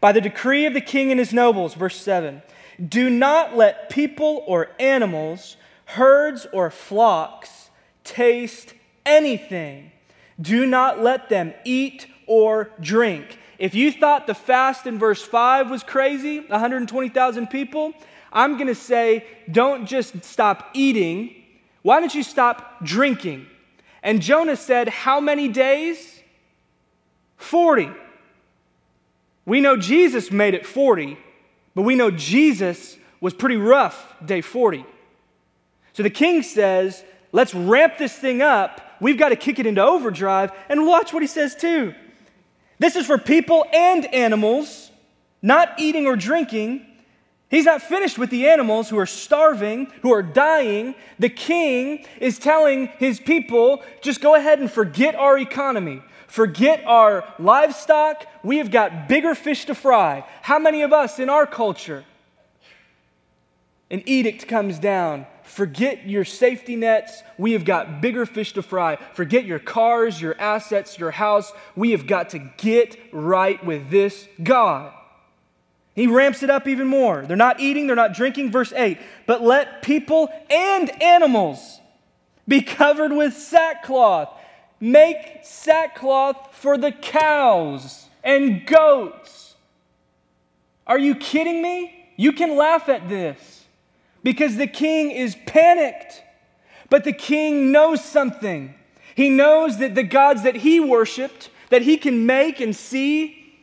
By 0.00 0.12
the 0.12 0.20
decree 0.20 0.66
of 0.66 0.74
the 0.74 0.80
king 0.80 1.10
and 1.10 1.18
his 1.18 1.32
nobles, 1.32 1.74
verse 1.74 2.00
7, 2.00 2.42
do 2.86 3.10
not 3.10 3.56
let 3.56 3.90
people 3.90 4.44
or 4.46 4.70
animals, 4.78 5.56
herds 5.88 6.46
or 6.52 6.70
flocks 6.70 7.70
taste 8.04 8.74
anything. 9.04 9.92
Do 10.40 10.66
not 10.66 11.00
let 11.00 11.28
them 11.28 11.54
eat 11.64 12.06
or 12.26 12.70
drink. 12.80 13.38
If 13.58 13.74
you 13.74 13.90
thought 13.90 14.26
the 14.26 14.34
fast 14.34 14.86
in 14.86 14.98
verse 14.98 15.22
5 15.22 15.70
was 15.70 15.82
crazy, 15.82 16.40
120,000 16.40 17.48
people, 17.48 17.92
I'm 18.32 18.54
going 18.54 18.68
to 18.68 18.74
say 18.74 19.26
don't 19.50 19.86
just 19.86 20.22
stop 20.24 20.70
eating 20.74 21.34
why 21.82 22.00
don't 22.00 22.14
you 22.14 22.22
stop 22.22 22.84
drinking? 22.84 23.46
And 24.02 24.20
Jonah 24.20 24.56
said, 24.56 24.88
How 24.88 25.20
many 25.20 25.48
days? 25.48 26.20
40. 27.36 27.90
We 29.46 29.62
know 29.62 29.76
Jesus 29.76 30.30
made 30.30 30.52
it 30.52 30.66
40, 30.66 31.16
but 31.74 31.82
we 31.82 31.94
know 31.94 32.10
Jesus 32.10 32.98
was 33.20 33.32
pretty 33.32 33.56
rough 33.56 34.14
day 34.22 34.42
40. 34.42 34.84
So 35.98 36.04
the 36.04 36.10
king 36.10 36.44
says, 36.44 37.02
Let's 37.32 37.52
ramp 37.52 37.98
this 37.98 38.16
thing 38.16 38.40
up. 38.40 38.80
We've 39.00 39.18
got 39.18 39.30
to 39.30 39.36
kick 39.36 39.58
it 39.58 39.66
into 39.66 39.82
overdrive. 39.82 40.52
And 40.68 40.86
watch 40.86 41.12
what 41.12 41.24
he 41.24 41.26
says 41.26 41.56
too. 41.56 41.92
This 42.78 42.94
is 42.94 43.04
for 43.04 43.18
people 43.18 43.66
and 43.72 44.06
animals, 44.14 44.92
not 45.42 45.74
eating 45.76 46.06
or 46.06 46.14
drinking, 46.14 46.86
He's 47.50 47.64
not 47.64 47.82
finished 47.82 48.16
with 48.16 48.30
the 48.30 48.48
animals 48.48 48.90
who 48.90 48.98
are 48.98 49.06
starving, 49.06 49.90
who 50.02 50.12
are 50.12 50.22
dying. 50.22 50.94
The 51.18 51.30
king 51.30 52.04
is 52.20 52.38
telling 52.38 52.88
his 52.98 53.18
people 53.18 53.82
just 54.00 54.20
go 54.20 54.36
ahead 54.36 54.60
and 54.60 54.70
forget 54.70 55.16
our 55.16 55.36
economy, 55.36 56.02
forget 56.28 56.84
our 56.84 57.24
livestock. 57.40 58.24
We 58.44 58.58
have 58.58 58.70
got 58.70 59.08
bigger 59.08 59.34
fish 59.34 59.64
to 59.64 59.74
fry. 59.74 60.24
How 60.42 60.60
many 60.60 60.82
of 60.82 60.92
us 60.92 61.18
in 61.18 61.28
our 61.28 61.46
culture? 61.46 62.04
An 63.90 64.02
edict 64.06 64.46
comes 64.46 64.78
down. 64.78 65.26
Forget 65.48 66.06
your 66.06 66.24
safety 66.24 66.76
nets. 66.76 67.22
We 67.38 67.52
have 67.52 67.64
got 67.64 68.02
bigger 68.02 68.26
fish 68.26 68.52
to 68.52 68.62
fry. 68.62 68.96
Forget 69.14 69.46
your 69.46 69.58
cars, 69.58 70.20
your 70.20 70.38
assets, 70.38 70.98
your 70.98 71.10
house. 71.10 71.52
We 71.74 71.92
have 71.92 72.06
got 72.06 72.30
to 72.30 72.38
get 72.58 72.96
right 73.12 73.64
with 73.64 73.90
this 73.90 74.28
God. 74.42 74.92
He 75.94 76.06
ramps 76.06 76.42
it 76.42 76.50
up 76.50 76.68
even 76.68 76.86
more. 76.86 77.24
They're 77.26 77.36
not 77.36 77.60
eating, 77.60 77.86
they're 77.86 77.96
not 77.96 78.12
drinking. 78.12 78.52
Verse 78.52 78.72
8, 78.72 78.98
but 79.26 79.42
let 79.42 79.82
people 79.82 80.28
and 80.50 81.02
animals 81.02 81.80
be 82.46 82.60
covered 82.60 83.12
with 83.12 83.34
sackcloth. 83.34 84.28
Make 84.80 85.40
sackcloth 85.42 86.54
for 86.54 86.78
the 86.78 86.92
cows 86.92 88.06
and 88.22 88.66
goats. 88.66 89.56
Are 90.86 90.98
you 90.98 91.14
kidding 91.14 91.62
me? 91.62 92.06
You 92.16 92.32
can 92.32 92.56
laugh 92.56 92.88
at 92.88 93.08
this 93.08 93.57
because 94.22 94.56
the 94.56 94.66
king 94.66 95.10
is 95.10 95.36
panicked. 95.46 96.22
But 96.90 97.04
the 97.04 97.12
king 97.12 97.70
knows 97.70 98.04
something. 98.04 98.74
He 99.14 99.28
knows 99.28 99.78
that 99.78 99.94
the 99.94 100.02
gods 100.02 100.42
that 100.42 100.56
he 100.56 100.80
worshiped, 100.80 101.50
that 101.70 101.82
he 101.82 101.96
can 101.96 102.24
make 102.24 102.60
and 102.60 102.74
see, 102.74 103.62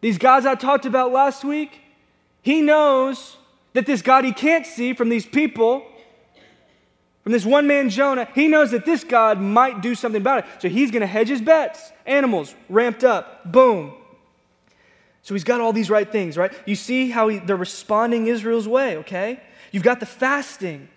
these 0.00 0.18
gods 0.18 0.46
I 0.46 0.54
talked 0.54 0.86
about 0.86 1.12
last 1.12 1.44
week, 1.44 1.80
he 2.42 2.60
knows 2.60 3.36
that 3.72 3.86
this 3.86 4.02
God 4.02 4.24
he 4.24 4.32
can't 4.32 4.66
see 4.66 4.92
from 4.92 5.08
these 5.08 5.26
people, 5.26 5.86
from 7.22 7.32
this 7.32 7.44
one 7.44 7.66
man 7.66 7.88
Jonah, 7.88 8.28
he 8.34 8.48
knows 8.48 8.72
that 8.72 8.84
this 8.84 9.04
God 9.04 9.40
might 9.40 9.80
do 9.80 9.94
something 9.94 10.20
about 10.20 10.40
it. 10.40 10.44
So 10.60 10.68
he's 10.68 10.90
going 10.90 11.02
to 11.02 11.06
hedge 11.06 11.28
his 11.28 11.40
bets. 11.40 11.92
Animals 12.04 12.54
ramped 12.68 13.04
up, 13.04 13.50
boom. 13.50 13.94
So 15.22 15.34
he's 15.34 15.44
got 15.44 15.60
all 15.60 15.72
these 15.72 15.88
right 15.88 16.10
things, 16.10 16.36
right? 16.36 16.52
You 16.66 16.74
see 16.74 17.10
how 17.10 17.28
he, 17.28 17.38
they're 17.38 17.56
responding 17.56 18.26
Israel's 18.26 18.66
way, 18.66 18.96
okay? 18.98 19.40
You've 19.72 19.82
got 19.82 19.98
the 19.98 20.06
fasting. 20.06 20.88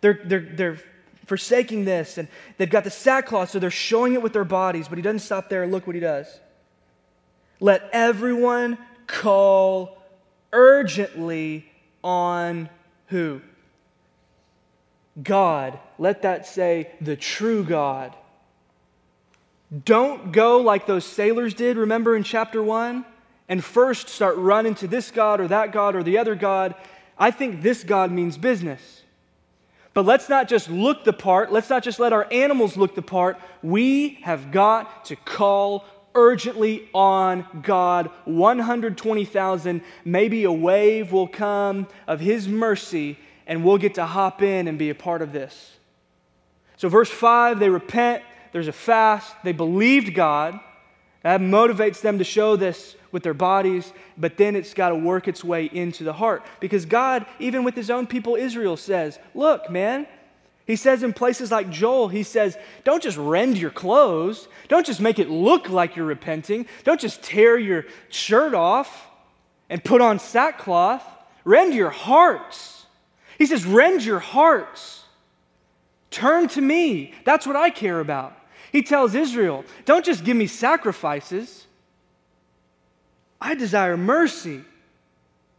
They're, 0.00 0.20
they're, 0.24 0.40
they're 0.40 0.78
forsaking 1.26 1.84
this, 1.84 2.18
and 2.18 2.28
they've 2.56 2.70
got 2.70 2.84
the 2.84 2.90
sackcloth, 2.90 3.50
so 3.50 3.58
they're 3.58 3.70
showing 3.70 4.14
it 4.14 4.22
with 4.22 4.32
their 4.32 4.44
bodies, 4.44 4.88
but 4.88 4.96
he 4.96 5.02
doesn't 5.02 5.20
stop 5.20 5.48
there. 5.48 5.66
Look 5.66 5.86
what 5.86 5.94
he 5.94 6.00
does. 6.00 6.40
Let 7.60 7.88
everyone 7.92 8.78
call 9.06 10.02
urgently 10.52 11.70
on 12.02 12.68
who? 13.08 13.40
God. 15.22 15.78
Let 15.98 16.22
that 16.22 16.46
say 16.46 16.90
the 17.00 17.16
true 17.16 17.64
God. 17.64 18.14
Don't 19.84 20.32
go 20.32 20.60
like 20.60 20.86
those 20.86 21.04
sailors 21.04 21.54
did, 21.54 21.76
remember 21.76 22.16
in 22.16 22.24
chapter 22.24 22.62
1? 22.62 23.04
And 23.48 23.62
first 23.62 24.08
start 24.08 24.36
running 24.36 24.74
to 24.76 24.86
this 24.86 25.10
God 25.10 25.40
or 25.40 25.48
that 25.48 25.72
God 25.72 25.94
or 25.94 26.02
the 26.02 26.18
other 26.18 26.34
God. 26.34 26.74
I 27.22 27.30
think 27.30 27.62
this 27.62 27.84
God 27.84 28.10
means 28.10 28.36
business. 28.36 29.04
But 29.94 30.04
let's 30.04 30.28
not 30.28 30.48
just 30.48 30.68
look 30.68 31.04
the 31.04 31.12
part. 31.12 31.52
Let's 31.52 31.70
not 31.70 31.84
just 31.84 32.00
let 32.00 32.12
our 32.12 32.26
animals 32.32 32.76
look 32.76 32.96
the 32.96 33.02
part. 33.02 33.38
We 33.62 34.18
have 34.22 34.50
got 34.50 35.04
to 35.04 35.14
call 35.14 35.84
urgently 36.16 36.88
on 36.92 37.46
God. 37.62 38.10
120,000, 38.24 39.82
maybe 40.04 40.42
a 40.42 40.50
wave 40.50 41.12
will 41.12 41.28
come 41.28 41.86
of 42.08 42.18
His 42.18 42.48
mercy, 42.48 43.16
and 43.46 43.64
we'll 43.64 43.78
get 43.78 43.94
to 43.94 44.04
hop 44.04 44.42
in 44.42 44.66
and 44.66 44.76
be 44.76 44.90
a 44.90 44.94
part 44.94 45.22
of 45.22 45.32
this. 45.32 45.76
So, 46.76 46.88
verse 46.88 47.08
5, 47.08 47.60
they 47.60 47.68
repent, 47.68 48.24
there's 48.50 48.66
a 48.66 48.72
fast, 48.72 49.32
they 49.44 49.52
believed 49.52 50.12
God. 50.12 50.58
That 51.22 51.40
motivates 51.40 52.00
them 52.00 52.18
to 52.18 52.24
show 52.24 52.56
this 52.56 52.96
with 53.12 53.22
their 53.22 53.34
bodies, 53.34 53.92
but 54.16 54.36
then 54.36 54.56
it's 54.56 54.74
got 54.74 54.88
to 54.88 54.96
work 54.96 55.28
its 55.28 55.44
way 55.44 55.66
into 55.66 56.02
the 56.02 56.12
heart. 56.12 56.44
Because 56.60 56.86
God, 56.86 57.26
even 57.38 57.62
with 57.62 57.74
His 57.74 57.90
own 57.90 58.06
people 58.06 58.34
Israel, 58.34 58.76
says, 58.76 59.18
Look, 59.34 59.70
man, 59.70 60.06
he 60.66 60.76
says 60.76 61.02
in 61.02 61.12
places 61.12 61.50
like 61.50 61.70
Joel, 61.70 62.08
he 62.08 62.22
says, 62.22 62.56
don't 62.84 63.02
just 63.02 63.16
rend 63.16 63.58
your 63.58 63.70
clothes. 63.70 64.48
Don't 64.68 64.86
just 64.86 65.00
make 65.00 65.18
it 65.18 65.28
look 65.28 65.68
like 65.68 65.96
you're 65.96 66.06
repenting. 66.06 66.66
Don't 66.84 67.00
just 67.00 67.22
tear 67.22 67.58
your 67.58 67.84
shirt 68.10 68.54
off 68.54 69.08
and 69.68 69.82
put 69.82 70.00
on 70.00 70.18
sackcloth. 70.18 71.04
Rend 71.44 71.74
your 71.74 71.90
hearts. 71.90 72.86
He 73.38 73.46
says, 73.46 73.64
rend 73.64 74.04
your 74.04 74.20
hearts. 74.20 75.02
Turn 76.10 76.46
to 76.48 76.60
me. 76.60 77.12
That's 77.24 77.46
what 77.46 77.56
I 77.56 77.70
care 77.70 77.98
about. 77.98 78.36
He 78.72 78.82
tells 78.82 79.14
Israel, 79.14 79.64
don't 79.84 80.04
just 80.04 80.24
give 80.24 80.36
me 80.36 80.48
sacrifices. 80.48 81.66
I 83.40 83.54
desire 83.54 83.96
mercy. 83.96 84.64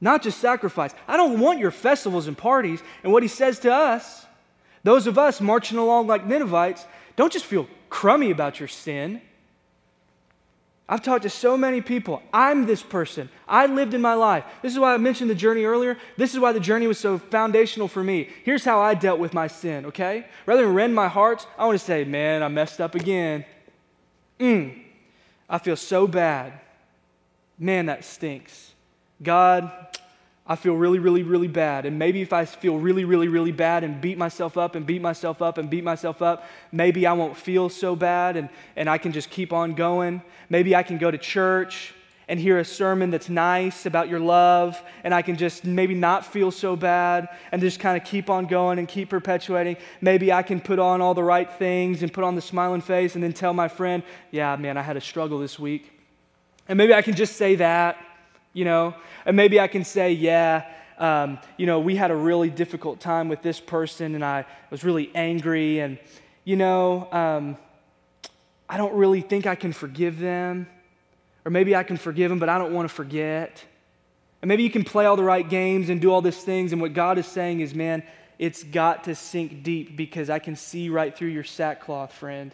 not 0.02 0.22
just 0.22 0.40
sacrifice. 0.40 0.94
I 1.08 1.16
don't 1.16 1.40
want 1.40 1.60
your 1.60 1.72
festivals 1.72 2.28
and 2.28 2.38
parties. 2.38 2.84
And 3.04 3.14
what 3.14 3.24
he 3.24 3.30
says 3.30 3.58
to 3.60 3.74
us, 3.74 4.26
those 4.84 5.08
of 5.08 5.18
us 5.18 5.40
marching 5.40 5.78
along 5.78 6.08
like 6.08 6.26
Ninevites, 6.28 6.86
don't 7.16 7.32
just 7.32 7.46
feel 7.46 7.70
crummy 7.90 8.30
about 8.30 8.60
your 8.60 8.68
sin. 8.68 9.22
I've 10.88 11.02
talked 11.02 11.24
to 11.24 11.30
so 11.30 11.56
many 11.56 11.80
people. 11.80 12.22
I'm 12.34 12.66
this 12.66 12.84
person. 12.84 13.30
I 13.48 13.68
lived 13.68 13.94
in 13.94 14.02
my 14.02 14.16
life. 14.16 14.44
This 14.62 14.74
is 14.74 14.80
why 14.80 14.94
I 14.94 14.98
mentioned 14.98 15.30
the 15.30 15.36
journey 15.36 15.64
earlier. 15.64 15.98
This 16.18 16.34
is 16.34 16.40
why 16.40 16.52
the 16.52 16.60
journey 16.60 16.88
was 16.88 17.00
so 17.00 17.18
foundational 17.18 17.88
for 17.88 18.04
me. 18.04 18.30
Here's 18.44 18.66
how 18.66 18.82
I 18.82 18.94
dealt 18.94 19.20
with 19.20 19.34
my 19.34 19.48
sin, 19.48 19.86
okay? 19.86 20.26
Rather 20.46 20.64
than 20.64 20.74
rend 20.74 20.94
my 20.94 21.08
heart, 21.08 21.48
I 21.58 21.66
want 21.66 21.80
to 21.80 21.86
say, 21.86 22.04
man, 22.04 22.44
I 22.44 22.50
messed 22.50 22.82
up 22.82 22.96
again. 22.96 23.46
Mm, 24.40 24.78
I 25.50 25.58
feel 25.58 25.78
so 25.78 26.06
bad. 26.06 26.60
Man, 27.58 27.86
that 27.86 28.04
stinks. 28.04 28.74
God, 29.22 29.72
I 30.46 30.58
feel 30.58 30.76
really, 30.76 31.00
really, 31.00 31.24
really 31.24 31.48
bad. 31.48 31.86
And 31.86 31.98
maybe 31.98 32.22
if 32.22 32.34
I 32.34 32.44
feel 32.44 32.78
really, 32.78 33.06
really, 33.06 33.30
really 33.30 33.54
bad 33.54 33.84
and 33.86 34.02
beat 34.02 34.18
myself 34.18 34.58
up 34.58 34.76
and 34.76 34.86
beat 34.86 35.02
myself 35.02 35.42
up 35.42 35.58
and 35.58 35.70
beat 35.70 35.86
myself 35.86 36.22
up, 36.22 36.46
maybe 36.72 37.08
I 37.08 37.14
won't 37.14 37.38
feel 37.38 37.70
so 37.70 37.96
bad 37.96 38.36
and, 38.36 38.50
and 38.76 38.90
I 38.90 38.98
can 38.98 39.14
just 39.14 39.30
keep 39.30 39.54
on 39.54 39.74
going. 39.74 40.22
Maybe 40.50 40.76
I 40.76 40.84
can 40.84 40.98
go 40.98 41.10
to 41.10 41.18
church 41.18 41.94
and 42.28 42.40
hear 42.40 42.58
a 42.58 42.66
sermon 42.66 43.10
that's 43.10 43.30
nice 43.30 43.86
about 43.86 44.08
your 44.08 44.20
love, 44.20 44.82
and 45.04 45.14
I 45.14 45.22
can 45.22 45.36
just 45.36 45.66
maybe 45.66 45.94
not 45.94 46.26
feel 46.26 46.52
so 46.52 46.76
bad 46.76 47.28
and 47.52 47.62
just 47.62 47.82
kind 47.82 47.98
of 47.98 48.08
keep 48.08 48.30
on 48.30 48.46
going 48.46 48.80
and 48.80 48.88
keep 48.88 49.10
perpetuating. 49.10 49.76
Maybe 50.00 50.32
I 50.32 50.42
can 50.42 50.62
put 50.62 50.80
on 50.80 51.02
all 51.02 51.14
the 51.14 51.24
right 51.24 51.52
things 51.52 52.02
and 52.02 52.14
put 52.14 52.24
on 52.24 52.36
the 52.36 52.42
smiling 52.42 52.80
face 52.80 53.16
and 53.16 53.24
then 53.24 53.34
tell 53.34 53.54
my 53.54 53.68
friend, 53.68 54.04
yeah, 54.32 54.56
man, 54.56 54.78
I 54.78 54.82
had 54.82 54.96
a 54.96 55.02
struggle 55.02 55.40
this 55.40 55.60
week. 55.60 55.92
And 56.70 56.78
maybe 56.78 56.94
I 56.94 57.02
can 57.02 57.14
just 57.14 57.36
say 57.36 57.56
that 57.56 57.98
you 58.54 58.66
know? 58.66 58.96
And 59.26 59.36
maybe 59.36 59.60
I 59.60 59.68
can 59.68 59.84
say, 59.84 60.14
yeah, 60.14 60.66
um, 60.98 61.40
you 61.58 61.66
know, 61.66 61.80
we 61.80 61.96
had 61.96 62.12
a 62.12 62.16
really 62.16 62.50
difficult 62.50 63.00
time 63.00 63.28
with 63.28 63.42
this 63.42 63.60
person 63.60 64.16
and 64.16 64.24
I 64.24 64.46
was 64.70 64.84
really 64.84 65.12
angry 65.14 65.80
and, 65.80 65.98
you 66.44 66.56
know, 66.56 67.08
um, 67.12 67.58
I 68.70 68.78
don't 68.78 68.94
really 68.94 69.22
think 69.22 69.46
I 69.46 69.56
can 69.56 69.74
forgive 69.74 70.20
them. 70.20 70.68
Or 71.46 71.52
maybe 71.52 71.76
I 71.76 71.84
can 71.84 71.98
forgive 71.98 72.30
them, 72.30 72.40
but 72.40 72.48
I 72.48 72.58
don't 72.58 72.74
want 72.74 72.88
to 72.88 72.94
forget. 72.94 73.64
And 74.42 74.48
maybe 74.48 74.64
you 74.64 74.70
can 74.70 74.84
play 74.84 75.06
all 75.06 75.16
the 75.16 75.24
right 75.24 75.48
games 75.48 75.90
and 75.90 76.00
do 76.00 76.12
all 76.12 76.22
these 76.22 76.42
things. 76.42 76.72
And 76.72 76.82
what 76.82 76.94
God 76.94 77.18
is 77.18 77.28
saying 77.28 77.60
is, 77.60 77.76
man, 77.76 78.04
it's 78.40 78.64
got 78.64 79.06
to 79.06 79.16
sink 79.16 79.64
deep 79.64 79.98
because 79.98 80.30
I 80.30 80.40
can 80.40 80.56
see 80.56 80.90
right 80.90 81.16
through 81.16 81.30
your 81.30 81.44
sackcloth, 81.44 82.14
friend. 82.14 82.54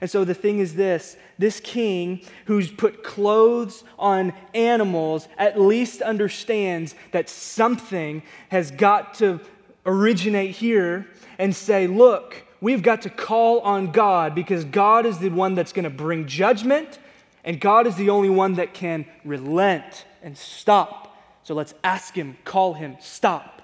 And 0.00 0.10
so 0.10 0.24
the 0.24 0.34
thing 0.34 0.58
is 0.58 0.74
this 0.74 1.16
this 1.38 1.60
king 1.60 2.22
who's 2.46 2.70
put 2.70 3.02
clothes 3.02 3.84
on 3.98 4.32
animals 4.54 5.28
at 5.38 5.60
least 5.60 6.02
understands 6.02 6.94
that 7.12 7.28
something 7.28 8.22
has 8.48 8.70
got 8.70 9.14
to 9.14 9.40
originate 9.84 10.52
here 10.52 11.06
and 11.38 11.54
say, 11.54 11.86
look, 11.86 12.44
we've 12.60 12.82
got 12.82 13.02
to 13.02 13.10
call 13.10 13.60
on 13.60 13.92
God 13.92 14.34
because 14.34 14.64
God 14.64 15.06
is 15.06 15.18
the 15.18 15.28
one 15.28 15.54
that's 15.54 15.72
going 15.72 15.84
to 15.84 15.90
bring 15.90 16.26
judgment 16.26 16.98
and 17.44 17.60
God 17.60 17.86
is 17.86 17.94
the 17.94 18.10
only 18.10 18.28
one 18.28 18.54
that 18.54 18.74
can 18.74 19.06
relent 19.24 20.04
and 20.20 20.36
stop. 20.36 21.16
So 21.44 21.54
let's 21.54 21.74
ask 21.84 22.12
him, 22.12 22.36
call 22.44 22.74
him, 22.74 22.96
stop. 22.98 23.62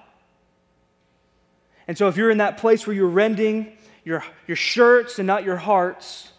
And 1.85 1.97
so 1.97 2.07
if 2.07 2.15
you're 2.15 2.31
in 2.31 2.37
that 2.37 2.57
place 2.57 2.87
where 2.87 2.95
you're 2.95 3.07
rending, 3.07 3.77
your, 4.03 4.23
your 4.47 4.57
shirts 4.57 5.19
and 5.19 5.27
not 5.27 5.43
your 5.43 5.57
hearts, 5.57 6.29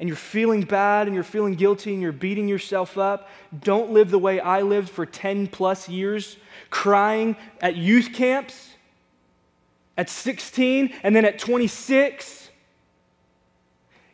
and 0.00 0.08
you're 0.08 0.16
feeling 0.16 0.62
bad 0.62 1.06
and 1.06 1.14
you're 1.14 1.22
feeling 1.22 1.54
guilty 1.54 1.92
and 1.92 2.02
you're 2.02 2.12
beating 2.12 2.48
yourself 2.48 2.98
up, 2.98 3.28
don't 3.60 3.90
live 3.90 4.10
the 4.10 4.18
way 4.18 4.40
I 4.40 4.62
lived 4.62 4.90
for 4.90 5.06
10 5.06 5.46
plus 5.48 5.88
years, 5.88 6.36
crying 6.70 7.36
at 7.60 7.76
youth 7.76 8.12
camps 8.12 8.70
at 9.96 10.10
16 10.10 10.92
and 11.02 11.14
then 11.14 11.24
at 11.24 11.38
26, 11.38 12.50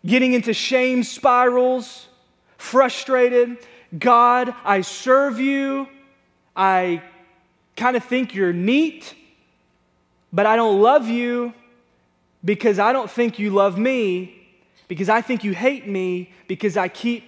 getting 0.05 0.35
into 0.35 0.53
shame 0.53 1.03
spirals, 1.03 2.09
frustrated. 2.59 3.57
God, 3.99 4.55
I 4.65 4.83
serve 4.83 5.41
you. 5.41 5.89
I 6.55 7.03
kind 7.77 7.97
of 7.97 8.05
think 8.05 8.35
you're 8.35 8.53
neat, 8.53 9.15
but 10.33 10.45
I 10.45 10.57
don't 10.57 10.81
love 10.81 11.09
you 11.09 11.55
because 12.45 12.79
I 12.79 12.93
don't 12.93 13.11
think 13.11 13.39
you 13.39 13.51
love 13.51 13.79
me 13.79 14.37
because 14.89 15.09
I 15.09 15.21
think 15.21 15.45
you 15.45 15.53
hate 15.53 15.87
me 15.87 16.33
because 16.49 16.77
I 16.77 16.89
keep 16.89 17.25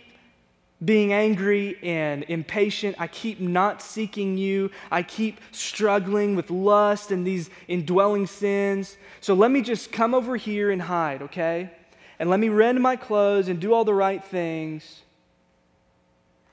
being 0.84 1.12
angry 1.12 1.78
and 1.82 2.24
impatient. 2.28 2.96
I 2.98 3.06
keep 3.06 3.38
not 3.38 3.82
seeking 3.82 4.36
you. 4.36 4.70
I 4.90 5.02
keep 5.02 5.40
struggling 5.52 6.34
with 6.34 6.50
lust 6.50 7.12
and 7.12 7.26
these 7.26 7.50
indwelling 7.68 8.26
sins. 8.26 8.96
So 9.20 9.34
let 9.34 9.50
me 9.50 9.62
just 9.62 9.92
come 9.92 10.14
over 10.14 10.36
here 10.36 10.70
and 10.70 10.82
hide, 10.82 11.22
okay? 11.22 11.70
And 12.18 12.28
let 12.28 12.40
me 12.40 12.48
rend 12.48 12.80
my 12.80 12.96
clothes 12.96 13.48
and 13.48 13.60
do 13.60 13.72
all 13.72 13.84
the 13.84 13.94
right 13.94 14.24
things. 14.24 15.02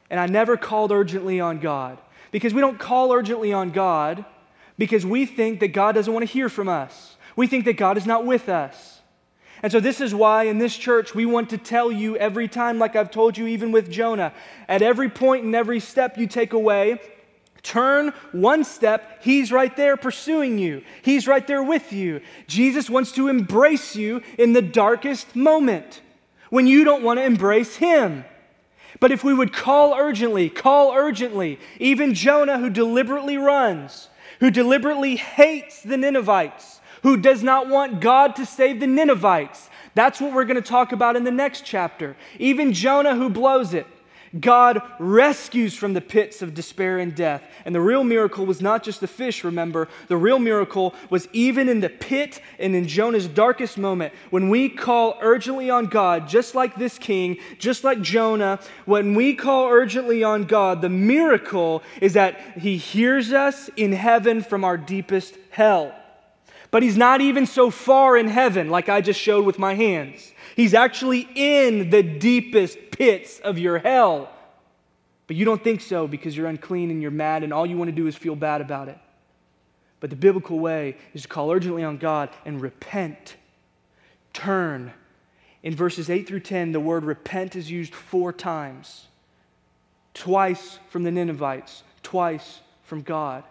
And 0.09 0.19
I 0.19 0.27
never 0.27 0.57
called 0.57 0.91
urgently 0.91 1.39
on 1.39 1.59
God 1.59 1.97
because 2.31 2.53
we 2.53 2.61
don't 2.61 2.79
call 2.79 3.11
urgently 3.11 3.53
on 3.53 3.71
God 3.71 4.25
because 4.77 5.05
we 5.05 5.25
think 5.25 5.59
that 5.59 5.69
God 5.69 5.93
doesn't 5.93 6.11
want 6.13 6.25
to 6.25 6.31
hear 6.31 6.49
from 6.49 6.69
us. 6.69 7.17
We 7.39 7.47
think 7.47 7.63
that 7.65 7.77
God 7.77 7.95
is 7.95 8.05
not 8.05 8.25
with 8.25 8.49
us. 8.49 8.99
And 9.63 9.71
so, 9.71 9.79
this 9.79 10.01
is 10.01 10.13
why 10.13 10.43
in 10.43 10.57
this 10.57 10.75
church 10.75 11.15
we 11.15 11.25
want 11.25 11.51
to 11.51 11.57
tell 11.57 11.89
you 11.89 12.17
every 12.17 12.49
time, 12.49 12.79
like 12.79 12.97
I've 12.97 13.11
told 13.11 13.37
you 13.37 13.47
even 13.47 13.71
with 13.71 13.89
Jonah, 13.89 14.33
at 14.67 14.81
every 14.81 15.07
point 15.07 15.45
and 15.45 15.55
every 15.55 15.79
step 15.79 16.17
you 16.17 16.27
take 16.27 16.51
away, 16.51 16.99
turn 17.63 18.11
one 18.33 18.65
step, 18.65 19.23
He's 19.23 19.53
right 19.53 19.73
there 19.77 19.95
pursuing 19.95 20.59
you. 20.59 20.83
He's 21.01 21.27
right 21.27 21.47
there 21.47 21.63
with 21.63 21.93
you. 21.93 22.19
Jesus 22.47 22.89
wants 22.89 23.13
to 23.13 23.29
embrace 23.29 23.95
you 23.95 24.21
in 24.37 24.51
the 24.51 24.61
darkest 24.61 25.33
moment 25.33 26.01
when 26.49 26.67
you 26.67 26.83
don't 26.83 27.03
want 27.03 27.19
to 27.19 27.23
embrace 27.23 27.77
Him. 27.77 28.25
But 28.99 29.13
if 29.13 29.23
we 29.23 29.33
would 29.33 29.53
call 29.53 29.93
urgently, 29.93 30.49
call 30.49 30.91
urgently, 30.91 31.57
even 31.79 32.13
Jonah, 32.13 32.59
who 32.59 32.69
deliberately 32.69 33.37
runs, 33.37 34.09
who 34.41 34.51
deliberately 34.51 35.15
hates 35.15 35.81
the 35.81 35.95
Ninevites, 35.95 36.78
who 37.03 37.17
does 37.17 37.43
not 37.43 37.67
want 37.67 38.01
God 38.01 38.35
to 38.37 38.45
save 38.45 38.79
the 38.79 38.87
Ninevites. 38.87 39.69
That's 39.95 40.21
what 40.21 40.33
we're 40.33 40.45
going 40.45 40.61
to 40.61 40.61
talk 40.61 40.91
about 40.91 41.15
in 41.15 41.23
the 41.23 41.31
next 41.31 41.65
chapter. 41.65 42.15
Even 42.37 42.73
Jonah, 42.73 43.15
who 43.15 43.29
blows 43.29 43.73
it, 43.73 43.87
God 44.39 44.81
rescues 44.99 45.73
from 45.73 45.93
the 45.93 46.01
pits 46.01 46.41
of 46.41 46.53
despair 46.53 46.99
and 46.99 47.15
death. 47.15 47.41
And 47.65 47.73
the 47.73 47.81
real 47.81 48.03
miracle 48.03 48.45
was 48.45 48.61
not 48.61 48.83
just 48.83 48.99
the 48.99 49.07
fish, 49.07 49.43
remember. 49.43 49.87
The 50.07 50.17
real 50.17 50.37
miracle 50.37 50.93
was 51.09 51.27
even 51.33 51.67
in 51.67 51.79
the 51.79 51.89
pit 51.89 52.39
and 52.59 52.75
in 52.75 52.87
Jonah's 52.87 53.27
darkest 53.27 53.77
moment, 53.77 54.13
when 54.29 54.49
we 54.49 54.69
call 54.69 55.17
urgently 55.21 55.69
on 55.69 55.87
God, 55.87 56.27
just 56.27 56.53
like 56.53 56.75
this 56.75 56.99
king, 56.99 57.37
just 57.57 57.83
like 57.83 58.01
Jonah, 58.01 58.59
when 58.85 59.15
we 59.15 59.33
call 59.33 59.67
urgently 59.69 60.23
on 60.23 60.43
God, 60.43 60.81
the 60.81 60.89
miracle 60.89 61.81
is 61.99 62.13
that 62.13 62.39
he 62.59 62.77
hears 62.77 63.33
us 63.33 63.69
in 63.75 63.93
heaven 63.93 64.43
from 64.43 64.63
our 64.63 64.77
deepest 64.77 65.37
hell. 65.49 65.95
But 66.71 66.83
he's 66.83 66.97
not 66.97 67.21
even 67.21 67.45
so 67.45 67.71
far 67.71 68.15
in 68.15 68.27
heaven, 68.27 68.69
like 68.69 68.89
I 68.89 69.01
just 69.01 69.19
showed 69.19 69.45
with 69.45 69.57
my 69.57 69.73
hands. 69.73 70.33
He's 70.55 70.73
actually 70.73 71.27
in 71.35 71.89
the 71.89 72.03
deepest 72.03 72.77
pits 72.91 73.39
of 73.39 73.57
your 73.57 73.79
hell. 73.79 74.29
But 75.25 75.35
you 75.35 75.45
don't 75.45 75.63
think 75.63 75.81
so 75.81 76.07
because 76.07 76.35
you're 76.37 76.47
unclean 76.47 76.91
and 76.91 77.01
you're 77.01 77.11
mad, 77.11 77.43
and 77.43 77.53
all 77.53 77.65
you 77.65 77.77
want 77.77 77.89
to 77.89 77.95
do 77.95 78.07
is 78.07 78.15
feel 78.15 78.35
bad 78.35 78.61
about 78.61 78.87
it. 78.87 78.97
But 79.99 80.09
the 80.09 80.15
biblical 80.15 80.59
way 80.59 80.97
is 81.13 81.23
to 81.23 81.27
call 81.27 81.51
urgently 81.51 81.83
on 81.83 81.97
God 81.97 82.29
and 82.45 82.61
repent. 82.61 83.35
Turn. 84.33 84.93
In 85.61 85.75
verses 85.75 86.09
8 86.09 86.27
through 86.27 86.39
10, 86.41 86.71
the 86.71 86.79
word 86.79 87.03
repent 87.03 87.55
is 87.55 87.69
used 87.69 87.93
four 87.93 88.31
times 88.31 89.07
twice 90.13 90.79
from 90.89 91.03
the 91.03 91.11
Ninevites, 91.11 91.83
twice 92.03 92.61
from 92.83 93.01
God. 93.01 93.43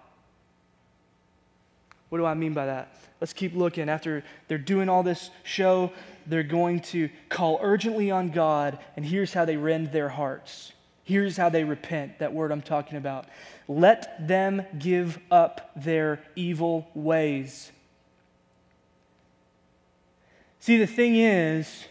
What 2.09 2.19
do 2.19 2.25
I 2.25 2.35
mean 2.35 2.55
by 2.55 2.67
that? 2.67 2.95
Let's 3.21 3.33
keep 3.33 3.55
looking. 3.55 3.89
After 3.89 4.25
they're 4.47 4.59
doing 4.59 4.89
all 4.89 5.03
this 5.03 5.31
show, 5.43 5.93
they're 6.27 6.43
going 6.43 6.81
to 6.81 7.11
call 7.29 7.59
urgently 7.63 8.11
on 8.11 8.31
God, 8.31 8.79
and 8.97 9.05
here's 9.05 9.35
how 9.35 9.45
they 9.45 9.57
rend 9.57 9.93
their 9.93 10.09
hearts. 10.09 10.73
Here's 11.05 11.37
how 11.37 11.49
they 11.49 11.65
repent 11.65 12.19
that 12.19 12.35
word 12.35 12.53
I'm 12.53 12.63
talking 12.63 12.99
about. 12.99 13.27
Let 13.67 14.29
them 14.29 14.63
give 14.79 15.19
up 15.31 15.71
their 15.75 16.23
evil 16.37 16.89
ways. 16.95 17.73
See, 20.61 20.77
the 20.77 20.87
thing 20.87 21.17
is, 21.17 21.87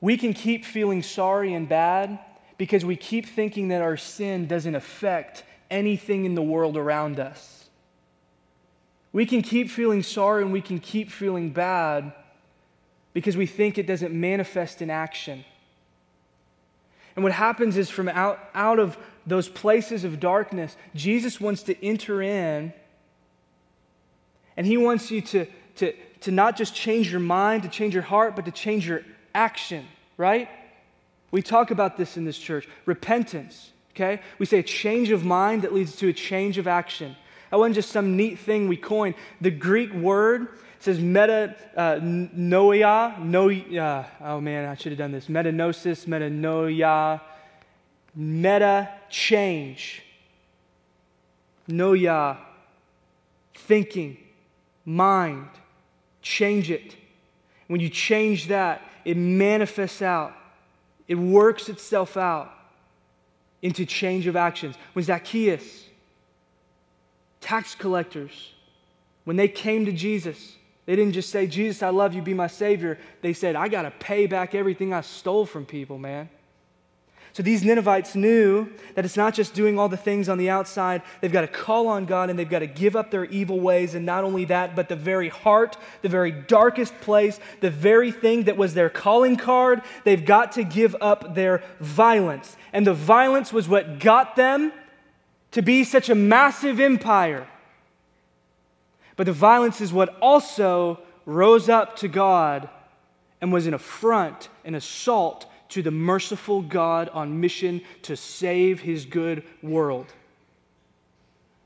we 0.00 0.16
can 0.16 0.34
keep 0.34 0.64
feeling 0.64 1.02
sorry 1.02 1.52
and 1.54 1.68
bad 1.68 2.18
because 2.58 2.84
we 2.84 2.94
keep 2.94 3.26
thinking 3.26 3.68
that 3.68 3.82
our 3.82 3.96
sin 3.96 4.46
doesn't 4.46 4.74
affect 4.74 5.42
anything 5.70 6.24
in 6.24 6.34
the 6.34 6.42
world 6.42 6.76
around 6.76 7.18
us. 7.20 7.66
We 9.12 9.26
can 9.26 9.42
keep 9.42 9.70
feeling 9.70 10.02
sorry 10.02 10.42
and 10.42 10.52
we 10.52 10.60
can 10.60 10.80
keep 10.80 11.10
feeling 11.10 11.50
bad 11.50 12.12
because 13.12 13.36
we 13.36 13.46
think 13.46 13.78
it 13.78 13.86
doesn't 13.86 14.12
manifest 14.12 14.82
in 14.82 14.90
action. 14.90 15.44
And 17.14 17.22
what 17.22 17.32
happens 17.32 17.76
is 17.76 17.88
from 17.88 18.08
out, 18.08 18.40
out 18.54 18.78
of 18.78 18.98
those 19.26 19.48
places 19.48 20.04
of 20.04 20.18
darkness, 20.18 20.76
Jesus 20.94 21.40
wants 21.40 21.62
to 21.64 21.84
enter 21.84 22.20
in 22.20 22.72
and 24.56 24.66
he 24.66 24.76
wants 24.76 25.10
you 25.10 25.20
to, 25.20 25.46
to, 25.76 25.92
to 26.20 26.30
not 26.30 26.56
just 26.56 26.74
change 26.74 27.10
your 27.10 27.20
mind, 27.20 27.62
to 27.62 27.68
change 27.68 27.94
your 27.94 28.02
heart, 28.02 28.36
but 28.36 28.44
to 28.44 28.50
change 28.50 28.86
your 28.86 29.02
action, 29.34 29.86
right? 30.16 30.48
We 31.30 31.42
talk 31.42 31.70
about 31.70 31.96
this 31.96 32.16
in 32.16 32.24
this 32.24 32.38
church 32.38 32.68
repentance, 32.86 33.72
okay? 33.94 34.20
We 34.38 34.46
say 34.46 34.58
a 34.58 34.62
change 34.62 35.10
of 35.10 35.24
mind 35.24 35.62
that 35.62 35.72
leads 35.72 35.96
to 35.96 36.08
a 36.08 36.12
change 36.12 36.58
of 36.58 36.66
action. 36.66 37.16
That 37.50 37.58
wasn't 37.58 37.76
just 37.76 37.90
some 37.90 38.16
neat 38.16 38.38
thing 38.38 38.68
we 38.68 38.76
coined. 38.76 39.14
The 39.40 39.50
Greek 39.50 39.92
word 39.92 40.48
says 40.80 40.98
meta 40.98 41.54
uh, 41.76 41.94
noia, 41.94 43.18
no, 43.20 43.50
uh, 43.50 44.04
oh 44.20 44.40
man, 44.40 44.68
I 44.68 44.74
should 44.74 44.92
have 44.92 44.98
done 44.98 45.12
this. 45.12 45.28
Metanosis, 45.28 46.06
metanoia, 46.06 47.20
meta 48.14 48.90
change. 49.08 50.02
Noia, 51.68 52.36
thinking, 53.54 54.18
mind. 54.84 55.48
Change 56.20 56.70
it. 56.70 56.96
When 57.68 57.80
you 57.80 57.88
change 57.88 58.48
that, 58.48 58.82
it 59.04 59.16
manifests 59.16 60.02
out, 60.02 60.34
it 61.06 61.14
works 61.14 61.68
itself 61.68 62.16
out 62.16 62.50
into 63.64 63.86
change 63.86 64.26
of 64.26 64.36
actions. 64.36 64.76
When 64.92 65.02
Zacchaeus, 65.06 65.86
tax 67.40 67.74
collectors, 67.74 68.52
when 69.24 69.36
they 69.38 69.48
came 69.48 69.86
to 69.86 69.92
Jesus, 69.92 70.56
they 70.84 70.94
didn't 70.94 71.14
just 71.14 71.30
say, 71.30 71.46
Jesus, 71.46 71.82
I 71.82 71.88
love 71.88 72.12
you, 72.14 72.20
be 72.20 72.34
my 72.34 72.46
Savior. 72.46 72.98
They 73.22 73.32
said, 73.32 73.56
I 73.56 73.68
got 73.68 73.82
to 73.82 73.90
pay 73.90 74.26
back 74.26 74.54
everything 74.54 74.92
I 74.92 75.00
stole 75.00 75.46
from 75.46 75.64
people, 75.64 75.96
man. 75.96 76.28
So 77.34 77.42
these 77.42 77.64
Ninevites 77.64 78.14
knew 78.14 78.68
that 78.94 79.04
it's 79.04 79.16
not 79.16 79.34
just 79.34 79.54
doing 79.54 79.76
all 79.76 79.88
the 79.88 79.96
things 79.96 80.28
on 80.28 80.38
the 80.38 80.50
outside. 80.50 81.02
They've 81.20 81.32
got 81.32 81.40
to 81.40 81.48
call 81.48 81.88
on 81.88 82.06
God 82.06 82.30
and 82.30 82.38
they've 82.38 82.48
got 82.48 82.60
to 82.60 82.68
give 82.68 82.94
up 82.94 83.10
their 83.10 83.24
evil 83.24 83.58
ways. 83.58 83.96
And 83.96 84.06
not 84.06 84.22
only 84.22 84.44
that, 84.44 84.76
but 84.76 84.88
the 84.88 84.94
very 84.94 85.30
heart, 85.30 85.76
the 86.02 86.08
very 86.08 86.30
darkest 86.30 86.96
place, 87.00 87.40
the 87.60 87.72
very 87.72 88.12
thing 88.12 88.44
that 88.44 88.56
was 88.56 88.74
their 88.74 88.88
calling 88.88 89.36
card, 89.36 89.82
they've 90.04 90.24
got 90.24 90.52
to 90.52 90.62
give 90.62 90.94
up 91.00 91.34
their 91.34 91.64
violence. 91.80 92.56
And 92.72 92.86
the 92.86 92.94
violence 92.94 93.52
was 93.52 93.68
what 93.68 93.98
got 93.98 94.36
them 94.36 94.72
to 95.50 95.60
be 95.60 95.82
such 95.82 96.08
a 96.08 96.14
massive 96.14 96.78
empire. 96.78 97.48
But 99.16 99.26
the 99.26 99.32
violence 99.32 99.80
is 99.80 99.92
what 99.92 100.16
also 100.22 101.00
rose 101.26 101.68
up 101.68 101.96
to 101.96 102.06
God 102.06 102.68
and 103.40 103.52
was 103.52 103.66
an 103.66 103.74
affront, 103.74 104.48
an 104.64 104.76
assault 104.76 105.46
to 105.74 105.82
the 105.82 105.90
merciful 105.90 106.62
God 106.62 107.08
on 107.08 107.40
mission 107.40 107.80
to 108.02 108.16
save 108.16 108.78
his 108.78 109.04
good 109.04 109.42
world. 109.60 110.06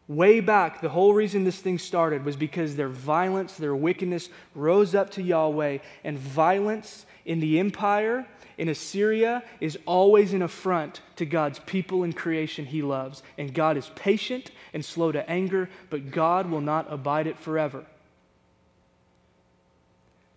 Way 0.09 0.41
back, 0.41 0.81
the 0.81 0.89
whole 0.89 1.13
reason 1.13 1.45
this 1.45 1.59
thing 1.59 1.79
started 1.79 2.25
was 2.25 2.35
because 2.35 2.75
their 2.75 2.89
violence, 2.89 3.53
their 3.53 3.77
wickedness 3.77 4.31
rose 4.55 4.95
up 4.95 5.11
to 5.11 5.23
Yahweh, 5.23 5.79
and 6.05 6.19
violence 6.19 7.05
in 7.27 7.41
the 7.41 7.59
empire, 7.59 8.27
in 8.57 8.71
Assyria, 8.71 9.43
is 9.61 9.79
always 9.85 10.33
an 10.33 10.41
affront 10.41 11.03
to 11.17 11.27
God's 11.27 11.59
people 11.59 12.03
and 12.03 12.17
creation 12.17 12.65
he 12.65 12.81
loves. 12.81 13.23
And 13.37 13.53
God 13.53 13.77
is 13.77 13.91
patient 13.95 14.51
and 14.73 14.83
slow 14.83 15.13
to 15.13 15.29
anger, 15.29 15.69
but 15.91 16.11
God 16.11 16.51
will 16.51 16.63
not 16.63 16.91
abide 16.91 17.27
it 17.27 17.39
forever. 17.39 17.85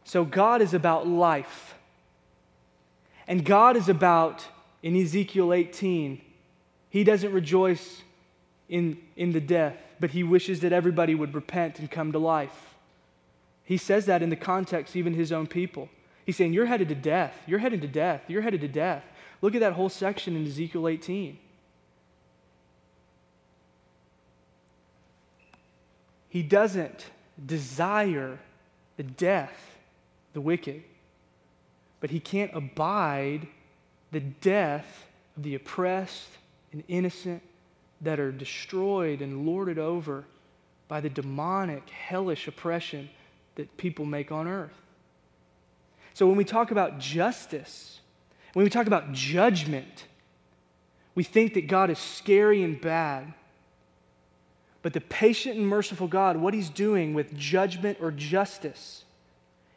So 0.03 0.25
God 0.25 0.61
is 0.61 0.73
about 0.73 1.07
life. 1.07 1.75
And 3.31 3.45
God 3.45 3.77
is 3.77 3.87
about, 3.87 4.45
in 4.83 4.93
Ezekiel 4.93 5.53
18, 5.53 6.19
He 6.89 7.05
doesn't 7.05 7.31
rejoice 7.31 8.01
in, 8.67 8.97
in 9.15 9.31
the 9.31 9.39
death, 9.39 9.77
but 10.01 10.09
He 10.09 10.21
wishes 10.21 10.59
that 10.59 10.73
everybody 10.73 11.15
would 11.15 11.33
repent 11.33 11.79
and 11.79 11.89
come 11.89 12.11
to 12.11 12.19
life. 12.19 12.75
He 13.63 13.77
says 13.77 14.07
that 14.07 14.21
in 14.21 14.29
the 14.29 14.35
context, 14.35 14.97
even 14.97 15.13
His 15.13 15.31
own 15.31 15.47
people. 15.47 15.87
He's 16.25 16.35
saying, 16.35 16.51
You're 16.51 16.65
headed 16.65 16.89
to 16.89 16.95
death. 16.95 17.33
You're 17.47 17.59
headed 17.59 17.81
to 17.83 17.87
death. 17.87 18.21
You're 18.27 18.41
headed 18.41 18.59
to 18.59 18.67
death. 18.67 19.05
Look 19.41 19.55
at 19.55 19.61
that 19.61 19.73
whole 19.73 19.87
section 19.87 20.35
in 20.35 20.45
Ezekiel 20.45 20.89
18. 20.89 21.39
He 26.27 26.43
doesn't 26.43 27.05
desire 27.45 28.39
the 28.97 29.03
death, 29.03 29.77
the 30.33 30.41
wicked 30.41 30.83
but 32.01 32.09
he 32.09 32.19
can't 32.19 32.51
abide 32.53 33.47
the 34.11 34.19
death 34.19 35.05
of 35.37 35.43
the 35.43 35.55
oppressed 35.55 36.27
and 36.73 36.83
innocent 36.89 37.41
that 38.01 38.19
are 38.19 38.31
destroyed 38.31 39.21
and 39.21 39.45
lorded 39.45 39.79
over 39.79 40.25
by 40.87 40.99
the 40.99 41.09
demonic, 41.09 41.89
hellish 41.89 42.47
oppression 42.47 43.09
that 43.55 43.77
people 43.77 44.03
make 44.03 44.31
on 44.31 44.47
earth. 44.47 44.73
So 46.13 46.27
when 46.27 46.35
we 46.35 46.43
talk 46.43 46.71
about 46.71 46.99
justice, 46.99 48.01
when 48.53 48.65
we 48.65 48.69
talk 48.69 48.87
about 48.87 49.13
judgment, 49.13 50.07
we 51.15 51.23
think 51.23 51.53
that 51.53 51.67
God 51.67 51.89
is 51.89 51.99
scary 51.99 52.63
and 52.63 52.81
bad. 52.81 53.33
But 54.81 54.93
the 54.93 55.01
patient 55.01 55.57
and 55.57 55.67
merciful 55.67 56.07
God, 56.07 56.37
what 56.37 56.53
he's 56.53 56.69
doing 56.69 57.13
with 57.13 57.37
judgment 57.37 57.99
or 58.01 58.11
justice, 58.11 59.05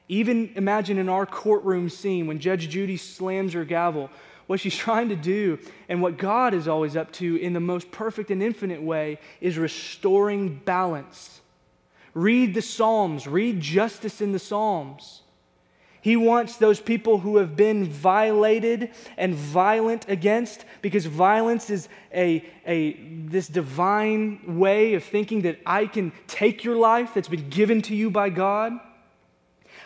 even 0.09 0.51
imagine 0.55 0.99
in 0.99 1.09
our 1.09 1.27
courtroom 1.27 1.89
scene 1.89 2.27
when 2.27 2.39
Judge 2.39 2.69
Judy 2.69 2.97
slams 2.97 3.55
her 3.55 3.65
gavel, 3.65 4.11
what 4.47 4.61
she's 4.61 4.77
trying 4.87 5.09
to 5.09 5.17
do 5.17 5.59
and 5.89 6.03
what 6.03 6.19
God 6.19 6.55
is 6.55 6.69
always 6.69 6.97
up 6.97 7.13
to 7.13 7.37
in 7.37 7.53
the 7.53 7.61
most 7.61 7.91
perfect 7.91 8.31
and 8.31 8.43
infinite 8.43 8.83
way 8.83 9.19
is 9.41 9.57
restoring 9.59 10.61
balance. 10.65 11.41
Read 12.13 12.55
the 12.55 12.63
Psalms, 12.63 13.27
read 13.27 13.61
justice 13.61 14.21
in 14.21 14.33
the 14.33 14.39
Psalms. 14.39 15.23
He 16.01 16.17
wants 16.17 16.59
those 16.59 16.81
people 16.81 17.21
who 17.21 17.39
have 17.39 17.57
been 17.57 17.87
violated 17.87 18.91
and 19.17 19.35
violent 19.35 20.07
against, 20.07 20.67
because 20.83 21.07
violence 21.07 21.71
is 21.71 21.89
a, 22.13 22.45
a, 22.67 22.93
this 23.25 23.49
divine 23.49 24.59
way 24.59 24.93
of 24.95 25.03
thinking 25.03 25.43
that 25.43 25.61
I 25.65 25.87
can 25.87 26.13
take 26.27 26.63
your 26.63 26.77
life 26.77 27.15
that's 27.15 27.29
been 27.29 27.49
given 27.49 27.81
to 27.83 27.97
you 27.97 28.11
by 28.11 28.29
God 28.29 28.79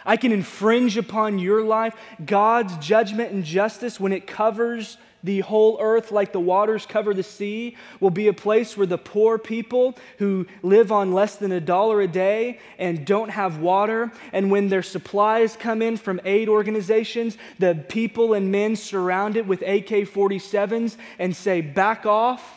I 0.09 0.17
can 0.17 0.33
infringe 0.33 0.97
upon 0.97 1.39
your 1.39 1.63
life. 1.63 1.95
God's 2.25 2.75
judgment 2.79 3.31
and 3.31 3.45
justice, 3.45 4.01
when 4.01 4.15
it 4.15 4.27
covers 4.27 4.97
the 5.23 5.41
whole 5.41 5.77
earth 5.83 6.11
like 6.11 6.33
the 6.33 6.41
waters 6.41 6.87
cover 6.87 7.13
the 7.13 7.23
sea, 7.23 7.77
will 8.01 8.09
be 8.09 8.27
a 8.29 8.33
place 8.33 8.75
where 8.75 8.87
the 8.87 8.97
poor 8.97 9.37
people 9.37 9.99
who 10.17 10.47
live 10.63 10.91
on 10.91 11.13
less 11.13 11.37
than 11.37 11.53
a 11.53 11.61
dollar 11.61 12.01
a 12.01 12.09
day 12.09 12.59
and 12.79 13.05
don't 13.05 13.29
have 13.29 13.59
water, 13.59 14.11
and 14.33 14.51
when 14.51 14.71
their 14.71 14.83
supplies 14.83 15.57
come 15.57 15.83
in 15.83 15.99
from 15.99 16.23
aid 16.25 16.49
organizations, 16.49 17.37
the 17.59 17.75
people 17.91 18.33
and 18.33 18.51
men 18.51 18.77
surround 18.77 19.37
it 19.37 19.47
with 19.47 19.61
AK 19.61 20.09
47s 20.09 20.97
and 21.19 21.37
say, 21.37 21.61
Back 21.61 22.07
off. 22.07 22.55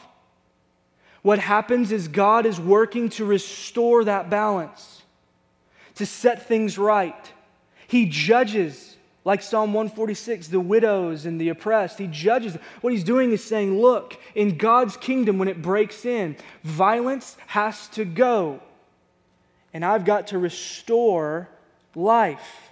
What 1.21 1.39
happens 1.39 1.91
is 1.91 2.07
God 2.07 2.45
is 2.45 2.61
working 2.61 3.09
to 3.09 3.25
restore 3.25 4.05
that 4.05 4.29
balance, 4.29 5.01
to 5.95 6.05
set 6.05 6.47
things 6.47 6.77
right. 6.77 7.33
He 7.91 8.05
judges, 8.05 8.95
like 9.25 9.41
Psalm 9.41 9.73
146, 9.73 10.47
the 10.47 10.61
widows 10.61 11.25
and 11.25 11.41
the 11.41 11.49
oppressed. 11.49 11.97
He 11.97 12.07
judges. 12.07 12.57
What 12.79 12.93
he's 12.93 13.03
doing 13.03 13.33
is 13.33 13.43
saying, 13.43 13.81
look, 13.81 14.17
in 14.33 14.57
God's 14.57 14.95
kingdom, 14.95 15.37
when 15.37 15.49
it 15.49 15.61
breaks 15.61 16.05
in, 16.05 16.37
violence 16.63 17.35
has 17.47 17.89
to 17.89 18.05
go. 18.05 18.61
And 19.73 19.83
I've 19.83 20.05
got 20.05 20.27
to 20.27 20.37
restore 20.37 21.49
life. 21.93 22.69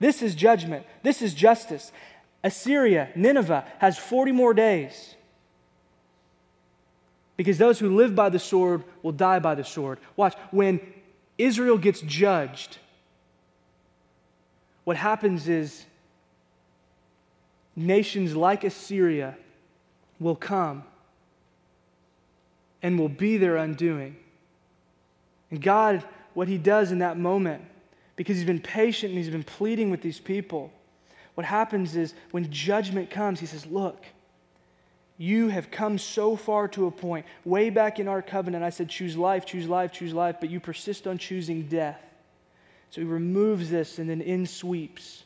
This 0.00 0.22
is 0.22 0.34
judgment. 0.34 0.84
This 1.04 1.22
is 1.22 1.34
justice. 1.34 1.92
Assyria, 2.42 3.10
Nineveh, 3.14 3.64
has 3.78 3.96
40 3.96 4.32
more 4.32 4.54
days. 4.54 5.14
Because 7.36 7.58
those 7.58 7.78
who 7.78 7.94
live 7.94 8.16
by 8.16 8.28
the 8.28 8.40
sword 8.40 8.82
will 9.04 9.12
die 9.12 9.38
by 9.38 9.54
the 9.54 9.62
sword. 9.62 10.00
Watch, 10.16 10.34
when 10.50 10.80
Israel 11.38 11.78
gets 11.78 12.00
judged, 12.00 12.78
what 14.88 14.96
happens 14.96 15.48
is 15.48 15.84
nations 17.76 18.34
like 18.34 18.64
Assyria 18.64 19.36
will 20.18 20.34
come 20.34 20.82
and 22.82 22.98
will 22.98 23.10
be 23.10 23.36
their 23.36 23.56
undoing. 23.56 24.16
And 25.50 25.60
God, 25.60 26.02
what 26.32 26.48
He 26.48 26.56
does 26.56 26.90
in 26.90 27.00
that 27.00 27.18
moment, 27.18 27.64
because 28.16 28.38
He's 28.38 28.46
been 28.46 28.62
patient 28.62 29.10
and 29.10 29.22
He's 29.22 29.28
been 29.28 29.44
pleading 29.44 29.90
with 29.90 30.00
these 30.00 30.20
people, 30.20 30.72
what 31.34 31.44
happens 31.44 31.94
is 31.94 32.14
when 32.30 32.50
judgment 32.50 33.10
comes, 33.10 33.40
He 33.40 33.44
says, 33.44 33.66
Look, 33.66 34.06
you 35.18 35.48
have 35.48 35.70
come 35.70 35.98
so 35.98 36.34
far 36.34 36.66
to 36.68 36.86
a 36.86 36.90
point. 36.90 37.26
Way 37.44 37.68
back 37.68 38.00
in 38.00 38.08
our 38.08 38.22
covenant, 38.22 38.64
I 38.64 38.70
said, 38.70 38.88
Choose 38.88 39.18
life, 39.18 39.44
choose 39.44 39.68
life, 39.68 39.92
choose 39.92 40.14
life, 40.14 40.36
but 40.40 40.48
you 40.48 40.60
persist 40.60 41.06
on 41.06 41.18
choosing 41.18 41.64
death. 41.64 42.07
So 42.90 43.00
he 43.00 43.06
removes 43.06 43.70
this 43.70 43.98
and 43.98 44.08
then 44.08 44.20
in 44.20 44.46
sweeps. 44.46 45.24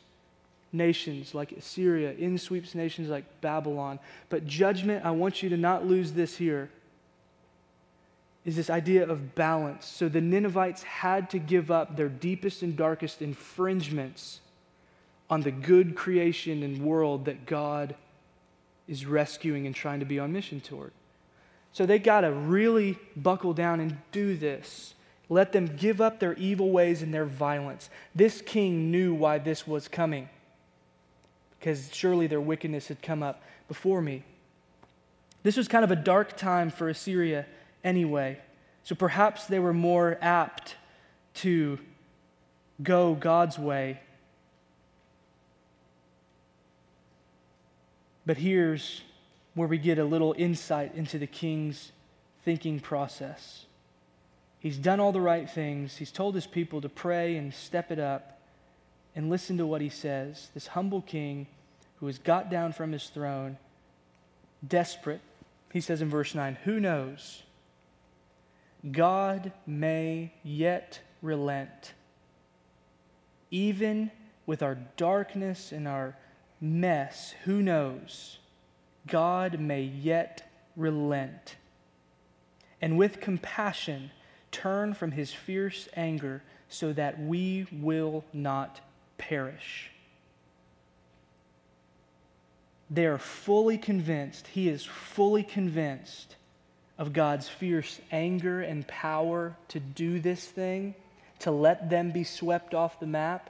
nations 0.73 1.35
like 1.35 1.51
Assyria, 1.51 2.13
in 2.13 2.37
sweeps 2.37 2.75
nations 2.75 3.09
like 3.09 3.25
Babylon. 3.41 3.99
But 4.29 4.45
judgment, 4.47 5.05
I 5.05 5.11
want 5.11 5.43
you 5.43 5.49
to 5.49 5.57
not 5.57 5.85
lose 5.85 6.11
this 6.11 6.35
here, 6.35 6.69
is 8.43 8.55
this 8.55 8.69
idea 8.69 9.07
of 9.07 9.35
balance. 9.35 9.85
So 9.85 10.09
the 10.09 10.19
Ninevites 10.19 10.83
had 10.83 11.29
to 11.29 11.39
give 11.39 11.71
up 11.71 11.95
their 11.95 12.09
deepest 12.09 12.61
and 12.63 12.75
darkest 12.75 13.21
infringements 13.21 14.41
on 15.29 15.41
the 15.41 15.51
good 15.51 15.95
creation 15.95 16.63
and 16.63 16.83
world 16.83 17.25
that 17.25 17.45
God 17.45 17.95
is 18.87 19.05
rescuing 19.05 19.65
and 19.65 19.73
trying 19.73 20.01
to 20.01 20.05
be 20.05 20.19
on 20.19 20.33
mission 20.33 20.59
toward. 20.59 20.91
So 21.71 21.85
they 21.85 21.99
got 21.99 22.21
to 22.21 22.31
really 22.31 22.99
buckle 23.15 23.53
down 23.53 23.79
and 23.79 23.97
do 24.11 24.35
this. 24.35 24.93
Let 25.33 25.51
them 25.51 25.65
give 25.65 25.99
up 25.99 26.19
their 26.19 26.35
evil 26.35 26.69
ways 26.69 27.01
and 27.01 27.11
their 27.11 27.25
violence. 27.25 27.89
This 28.13 28.39
king 28.39 28.91
knew 28.91 29.15
why 29.15 29.39
this 29.39 29.65
was 29.65 29.87
coming 29.87 30.29
because 31.57 31.89
surely 31.91 32.27
their 32.27 32.39
wickedness 32.39 32.87
had 32.87 33.01
come 33.01 33.23
up 33.23 33.41
before 33.67 33.99
me. 33.99 34.23
This 35.41 35.57
was 35.57 35.67
kind 35.67 35.83
of 35.83 35.89
a 35.89 35.95
dark 35.95 36.37
time 36.37 36.69
for 36.69 36.87
Assyria 36.87 37.47
anyway, 37.83 38.37
so 38.83 38.93
perhaps 38.93 39.47
they 39.47 39.57
were 39.57 39.73
more 39.73 40.19
apt 40.21 40.75
to 41.35 41.79
go 42.83 43.15
God's 43.15 43.57
way. 43.57 44.01
But 48.23 48.37
here's 48.37 49.01
where 49.55 49.67
we 49.67 49.79
get 49.79 49.97
a 49.97 50.05
little 50.05 50.35
insight 50.37 50.93
into 50.93 51.17
the 51.17 51.25
king's 51.25 51.91
thinking 52.45 52.79
process. 52.79 53.65
He's 54.63 54.77
done 54.77 55.01
all 55.01 55.11
the 55.11 55.19
right 55.19 55.49
things. 55.49 55.97
He's 55.97 56.11
told 56.11 56.35
his 56.35 56.47
people 56.47 56.79
to 56.79 56.87
pray 56.87 57.35
and 57.35 57.53
step 57.53 57.91
it 57.91 57.99
up 57.99 58.39
and 59.13 59.29
listen 59.29 59.57
to 59.57 59.65
what 59.65 59.81
he 59.81 59.89
says. 59.89 60.47
This 60.53 60.67
humble 60.67 61.01
king 61.01 61.47
who 61.97 62.05
has 62.07 62.17
got 62.17 62.49
down 62.49 62.71
from 62.71 62.93
his 62.93 63.07
throne, 63.07 63.57
desperate, 64.65 65.19
he 65.73 65.81
says 65.81 66.01
in 66.01 66.09
verse 66.09 66.33
9, 66.33 66.57
Who 66.63 66.79
knows? 66.79 67.43
God 68.89 69.51
may 69.67 70.31
yet 70.43 71.01
relent. 71.21 71.91
Even 73.51 74.11
with 74.45 74.63
our 74.63 74.77
darkness 74.95 75.73
and 75.73 75.89
our 75.89 76.15
mess, 76.61 77.35
who 77.43 77.61
knows? 77.61 78.37
God 79.07 79.59
may 79.59 79.81
yet 79.81 80.49
relent. 80.77 81.57
And 82.81 82.97
with 82.97 83.19
compassion, 83.19 84.11
turn 84.53 84.93
from 84.93 85.11
his 85.11 85.33
fierce 85.33 85.89
anger 85.97 86.41
so 86.69 86.93
that 86.93 87.19
we 87.19 87.67
will 87.73 88.23
not 88.31 88.79
perish. 89.17 89.91
They 92.89 93.05
are 93.05 93.17
fully 93.17 93.77
convinced, 93.77 94.47
he 94.47 94.69
is 94.69 94.85
fully 94.85 95.43
convinced 95.43 96.35
of 96.97 97.11
God's 97.11 97.49
fierce 97.49 97.99
anger 98.11 98.61
and 98.61 98.87
power 98.87 99.57
to 99.69 99.79
do 99.79 100.19
this 100.19 100.45
thing, 100.45 100.93
to 101.39 101.51
let 101.51 101.89
them 101.89 102.11
be 102.11 102.23
swept 102.23 102.73
off 102.73 102.99
the 102.99 103.07
map. 103.07 103.49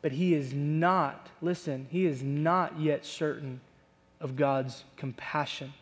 But 0.00 0.12
he 0.12 0.34
is 0.34 0.54
not, 0.54 1.28
listen, 1.42 1.86
he 1.90 2.06
is 2.06 2.22
not 2.22 2.80
yet 2.80 3.04
certain 3.04 3.60
of 4.20 4.36
God's 4.36 4.84
compassion. 4.96 5.74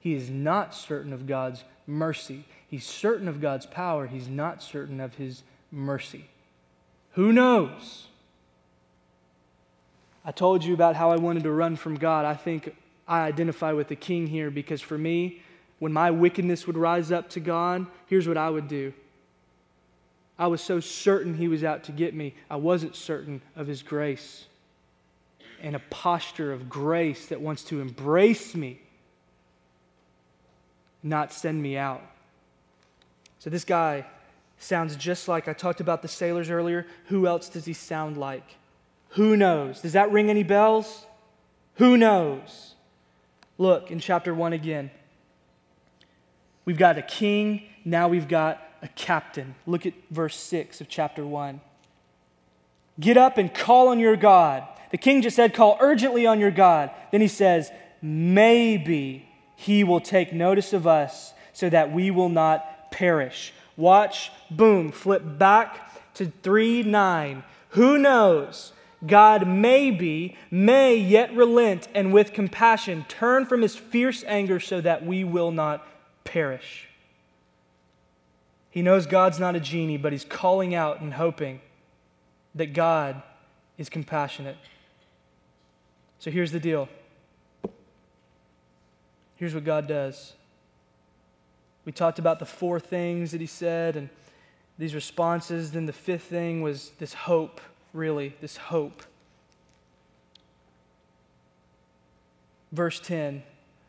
He 0.00 0.14
is 0.14 0.30
not 0.30 0.74
certain 0.74 1.12
of 1.12 1.26
God's 1.26 1.62
mercy. 1.86 2.44
He's 2.76 2.84
certain 2.84 3.26
of 3.26 3.40
God's 3.40 3.64
power. 3.64 4.06
He's 4.06 4.28
not 4.28 4.62
certain 4.62 5.00
of 5.00 5.14
his 5.14 5.42
mercy. 5.72 6.26
Who 7.12 7.32
knows? 7.32 8.08
I 10.26 10.30
told 10.30 10.62
you 10.62 10.74
about 10.74 10.94
how 10.94 11.10
I 11.10 11.16
wanted 11.16 11.44
to 11.44 11.52
run 11.52 11.76
from 11.76 11.94
God. 11.94 12.26
I 12.26 12.34
think 12.34 12.76
I 13.08 13.22
identify 13.22 13.72
with 13.72 13.88
the 13.88 13.96
king 13.96 14.26
here 14.26 14.50
because 14.50 14.82
for 14.82 14.98
me, 14.98 15.40
when 15.78 15.90
my 15.90 16.10
wickedness 16.10 16.66
would 16.66 16.76
rise 16.76 17.10
up 17.10 17.30
to 17.30 17.40
God, 17.40 17.86
here's 18.08 18.28
what 18.28 18.36
I 18.36 18.50
would 18.50 18.68
do. 18.68 18.92
I 20.38 20.48
was 20.48 20.60
so 20.60 20.78
certain 20.78 21.32
he 21.32 21.48
was 21.48 21.64
out 21.64 21.84
to 21.84 21.92
get 21.92 22.12
me, 22.12 22.34
I 22.50 22.56
wasn't 22.56 22.94
certain 22.94 23.40
of 23.56 23.66
his 23.66 23.82
grace. 23.82 24.44
And 25.62 25.74
a 25.74 25.82
posture 25.88 26.52
of 26.52 26.68
grace 26.68 27.24
that 27.28 27.40
wants 27.40 27.64
to 27.64 27.80
embrace 27.80 28.54
me, 28.54 28.82
not 31.02 31.32
send 31.32 31.62
me 31.62 31.78
out. 31.78 32.02
So 33.46 33.50
this 33.50 33.64
guy 33.64 34.04
sounds 34.58 34.96
just 34.96 35.28
like 35.28 35.46
I 35.46 35.52
talked 35.52 35.80
about 35.80 36.02
the 36.02 36.08
sailors 36.08 36.50
earlier. 36.50 36.84
Who 37.04 37.28
else 37.28 37.48
does 37.48 37.64
he 37.64 37.74
sound 37.74 38.16
like? 38.16 38.56
Who 39.10 39.36
knows? 39.36 39.80
Does 39.80 39.92
that 39.92 40.10
ring 40.10 40.30
any 40.30 40.42
bells? 40.42 41.06
Who 41.76 41.96
knows? 41.96 42.74
Look 43.56 43.92
in 43.92 44.00
chapter 44.00 44.34
1 44.34 44.52
again. 44.52 44.90
We've 46.64 46.76
got 46.76 46.98
a 46.98 47.02
king, 47.02 47.62
now 47.84 48.08
we've 48.08 48.26
got 48.26 48.60
a 48.82 48.88
captain. 48.88 49.54
Look 49.64 49.86
at 49.86 49.92
verse 50.10 50.34
6 50.34 50.80
of 50.80 50.88
chapter 50.88 51.24
1. 51.24 51.60
Get 52.98 53.16
up 53.16 53.38
and 53.38 53.54
call 53.54 53.86
on 53.86 54.00
your 54.00 54.16
God. 54.16 54.66
The 54.90 54.98
king 54.98 55.22
just 55.22 55.36
said, 55.36 55.54
Call 55.54 55.76
urgently 55.78 56.26
on 56.26 56.40
your 56.40 56.50
God. 56.50 56.90
Then 57.12 57.20
he 57.20 57.28
says, 57.28 57.70
Maybe 58.02 59.28
he 59.54 59.84
will 59.84 60.00
take 60.00 60.32
notice 60.32 60.72
of 60.72 60.84
us 60.84 61.32
so 61.52 61.70
that 61.70 61.92
we 61.92 62.10
will 62.10 62.28
not 62.28 62.72
perish. 62.90 63.52
Watch, 63.76 64.30
boom, 64.50 64.92
flip 64.92 65.22
back 65.38 66.14
to 66.14 66.32
3 66.42 66.82
9. 66.82 67.44
Who 67.70 67.98
knows? 67.98 68.72
God 69.06 69.46
may 69.46 69.90
be, 69.90 70.36
may 70.50 70.96
yet 70.96 71.34
relent 71.34 71.88
and 71.94 72.12
with 72.12 72.32
compassion 72.32 73.04
turn 73.08 73.44
from 73.44 73.62
his 73.62 73.76
fierce 73.76 74.24
anger 74.26 74.58
so 74.58 74.80
that 74.80 75.04
we 75.04 75.22
will 75.22 75.52
not 75.52 75.86
perish. 76.24 76.88
He 78.70 78.82
knows 78.82 79.06
God's 79.06 79.38
not 79.38 79.54
a 79.54 79.60
genie, 79.60 79.96
but 79.96 80.12
he's 80.12 80.24
calling 80.24 80.74
out 80.74 81.00
and 81.00 81.14
hoping 81.14 81.60
that 82.54 82.72
God 82.72 83.22
is 83.78 83.88
compassionate. 83.88 84.56
So 86.18 86.30
here's 86.30 86.52
the 86.52 86.60
deal. 86.60 86.88
Here's 89.36 89.54
what 89.54 89.64
God 89.64 89.86
does. 89.86 90.32
We 91.86 91.92
talked 91.92 92.18
about 92.18 92.38
the 92.40 92.46
four 92.46 92.78
things 92.78 93.30
that 93.30 93.40
he 93.40 93.46
said 93.46 93.96
and 93.96 94.10
these 94.76 94.94
responses. 94.94 95.70
Then 95.70 95.86
the 95.86 95.92
fifth 95.94 96.24
thing 96.24 96.60
was 96.60 96.90
this 96.98 97.14
hope 97.14 97.62
really, 97.96 98.34
this 98.40 98.56
hope. 98.56 99.02
Verse 102.72 103.00
10 103.00 103.42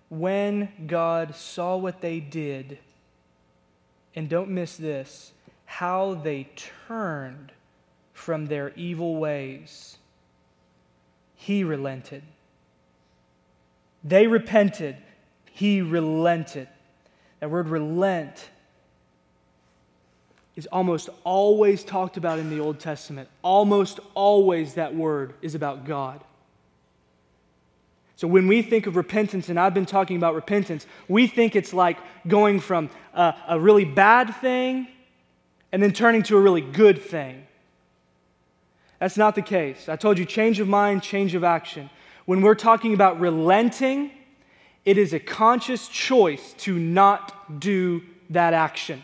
When 0.10 0.70
God 0.88 1.36
saw 1.36 1.76
what 1.76 2.02
they 2.02 2.20
did, 2.20 2.80
and 4.16 4.30
don't 4.30 4.50
miss 4.50 4.78
this, 4.78 5.34
how 5.66 6.16
they 6.16 6.50
turned 6.88 7.52
from 8.14 8.48
their 8.48 8.74
evil 8.76 9.18
ways, 9.18 9.98
he 11.36 11.64
relented. 11.64 12.24
They 14.04 14.28
repented, 14.28 14.98
he 15.52 15.82
relented. 15.82 16.68
That 17.39 17.49
word 17.49 17.69
relent 17.69 18.49
is 20.55 20.65
almost 20.67 21.09
always 21.23 21.83
talked 21.83 22.17
about 22.17 22.39
in 22.39 22.49
the 22.49 22.59
Old 22.59 22.79
Testament. 22.79 23.29
Almost 23.43 23.99
always 24.15 24.73
that 24.73 24.95
word 24.95 25.33
is 25.41 25.53
about 25.53 25.85
God. 25.85 26.23
So 28.15 28.27
when 28.27 28.47
we 28.47 28.63
think 28.63 28.88
of 28.88 28.95
repentance, 28.95 29.49
and 29.49 29.59
I've 29.59 29.75
been 29.75 29.85
talking 29.85 30.17
about 30.17 30.33
repentance, 30.33 30.88
we 31.07 31.27
think 31.27 31.55
it's 31.55 31.71
like 31.71 31.99
going 32.27 32.59
from 32.59 32.89
a, 33.13 33.35
a 33.49 33.59
really 33.59 33.85
bad 33.85 34.35
thing 34.38 34.88
and 35.71 35.83
then 35.83 35.93
turning 35.93 36.23
to 36.23 36.38
a 36.38 36.41
really 36.41 36.61
good 36.61 36.99
thing. 36.99 37.45
That's 38.99 39.17
not 39.17 39.35
the 39.35 39.43
case. 39.43 39.88
I 39.88 39.95
told 39.95 40.17
you 40.17 40.25
change 40.25 40.59
of 40.59 40.67
mind, 40.67 41.03
change 41.03 41.35
of 41.35 41.43
action. 41.43 41.91
When 42.25 42.41
we're 42.41 42.55
talking 42.55 42.95
about 42.95 43.19
relenting, 43.19 44.09
it 44.88 44.97
is 44.97 45.11
a 45.11 45.19
conscious 45.19 45.89
choice 45.89 46.53
to 46.59 46.79
not 46.79 47.59
do 47.59 48.01
that 48.29 48.53
action. 48.53 49.03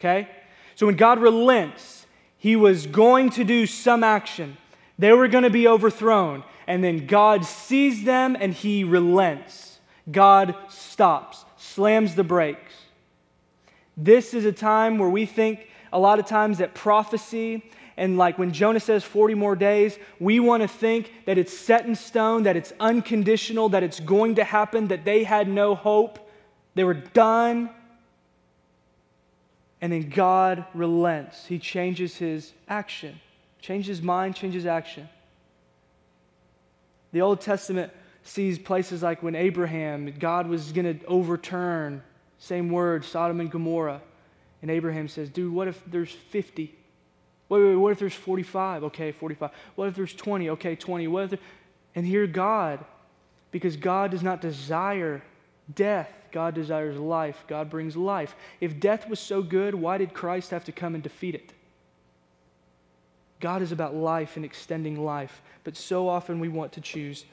Okay? 0.00 0.26
So 0.74 0.86
when 0.86 0.96
God 0.96 1.18
relents, 1.18 2.06
he 2.38 2.56
was 2.56 2.86
going 2.86 3.28
to 3.30 3.44
do 3.44 3.66
some 3.66 4.02
action. 4.02 4.56
They 4.98 5.12
were 5.12 5.28
going 5.28 5.44
to 5.44 5.50
be 5.50 5.68
overthrown. 5.68 6.44
And 6.66 6.82
then 6.82 7.06
God 7.06 7.44
sees 7.44 8.04
them 8.04 8.38
and 8.40 8.54
he 8.54 8.84
relents. 8.84 9.80
God 10.10 10.54
stops, 10.70 11.44
slams 11.58 12.14
the 12.14 12.24
brakes. 12.24 12.72
This 13.98 14.32
is 14.32 14.46
a 14.46 14.52
time 14.52 14.96
where 14.96 15.10
we 15.10 15.26
think 15.26 15.68
a 15.92 15.98
lot 15.98 16.18
of 16.18 16.24
times 16.24 16.56
that 16.56 16.74
prophecy 16.74 17.70
and 17.96 18.18
like 18.18 18.38
when 18.38 18.52
Jonah 18.52 18.80
says 18.80 19.04
40 19.04 19.34
more 19.34 19.56
days, 19.56 19.98
we 20.20 20.38
want 20.38 20.62
to 20.62 20.68
think 20.68 21.12
that 21.24 21.38
it's 21.38 21.56
set 21.56 21.86
in 21.86 21.94
stone, 21.94 22.42
that 22.42 22.56
it's 22.56 22.72
unconditional, 22.78 23.70
that 23.70 23.82
it's 23.82 24.00
going 24.00 24.34
to 24.34 24.44
happen, 24.44 24.88
that 24.88 25.04
they 25.04 25.24
had 25.24 25.48
no 25.48 25.74
hope, 25.74 26.18
they 26.74 26.84
were 26.84 26.94
done. 26.94 27.70
And 29.80 29.92
then 29.92 30.08
God 30.10 30.64
relents. 30.74 31.46
He 31.46 31.58
changes 31.58 32.16
his 32.16 32.52
action, 32.68 33.18
changes 33.60 34.02
mind, 34.02 34.34
changes 34.34 34.66
action. 34.66 35.08
The 37.12 37.22
Old 37.22 37.40
Testament 37.40 37.92
sees 38.22 38.58
places 38.58 39.02
like 39.02 39.22
when 39.22 39.34
Abraham, 39.34 40.12
God 40.18 40.48
was 40.48 40.72
going 40.72 40.98
to 40.98 41.06
overturn, 41.06 42.02
same 42.38 42.68
word, 42.68 43.04
Sodom 43.04 43.40
and 43.40 43.50
Gomorrah. 43.50 44.02
And 44.60 44.70
Abraham 44.70 45.08
says, 45.08 45.30
dude, 45.30 45.52
what 45.52 45.68
if 45.68 45.80
there's 45.86 46.10
50? 46.10 46.74
Wait, 47.48 47.62
wait, 47.62 47.76
what 47.76 47.92
if 47.92 47.98
there's 47.98 48.14
45? 48.14 48.84
Okay, 48.84 49.12
45. 49.12 49.50
What 49.76 49.88
if 49.88 49.94
there's 49.94 50.14
20? 50.14 50.50
Okay, 50.50 50.76
20. 50.76 51.06
What 51.08 51.24
if 51.24 51.30
there... 51.30 51.38
And 51.94 52.04
here 52.04 52.26
God, 52.26 52.84
because 53.50 53.76
God 53.76 54.10
does 54.10 54.22
not 54.22 54.40
desire 54.40 55.22
death, 55.74 56.10
God 56.32 56.54
desires 56.54 56.98
life. 56.98 57.44
God 57.46 57.70
brings 57.70 57.96
life. 57.96 58.34
If 58.60 58.78
death 58.78 59.08
was 59.08 59.20
so 59.20 59.42
good, 59.42 59.74
why 59.74 59.96
did 59.96 60.12
Christ 60.12 60.50
have 60.50 60.64
to 60.64 60.72
come 60.72 60.94
and 60.94 61.02
defeat 61.02 61.34
it? 61.34 61.52
God 63.40 63.62
is 63.62 63.72
about 63.72 63.94
life 63.94 64.36
and 64.36 64.44
extending 64.44 65.02
life, 65.04 65.42
but 65.64 65.76
so 65.76 66.08
often 66.08 66.40
we 66.40 66.48
want 66.48 66.72
to 66.72 66.80
choose 66.80 67.24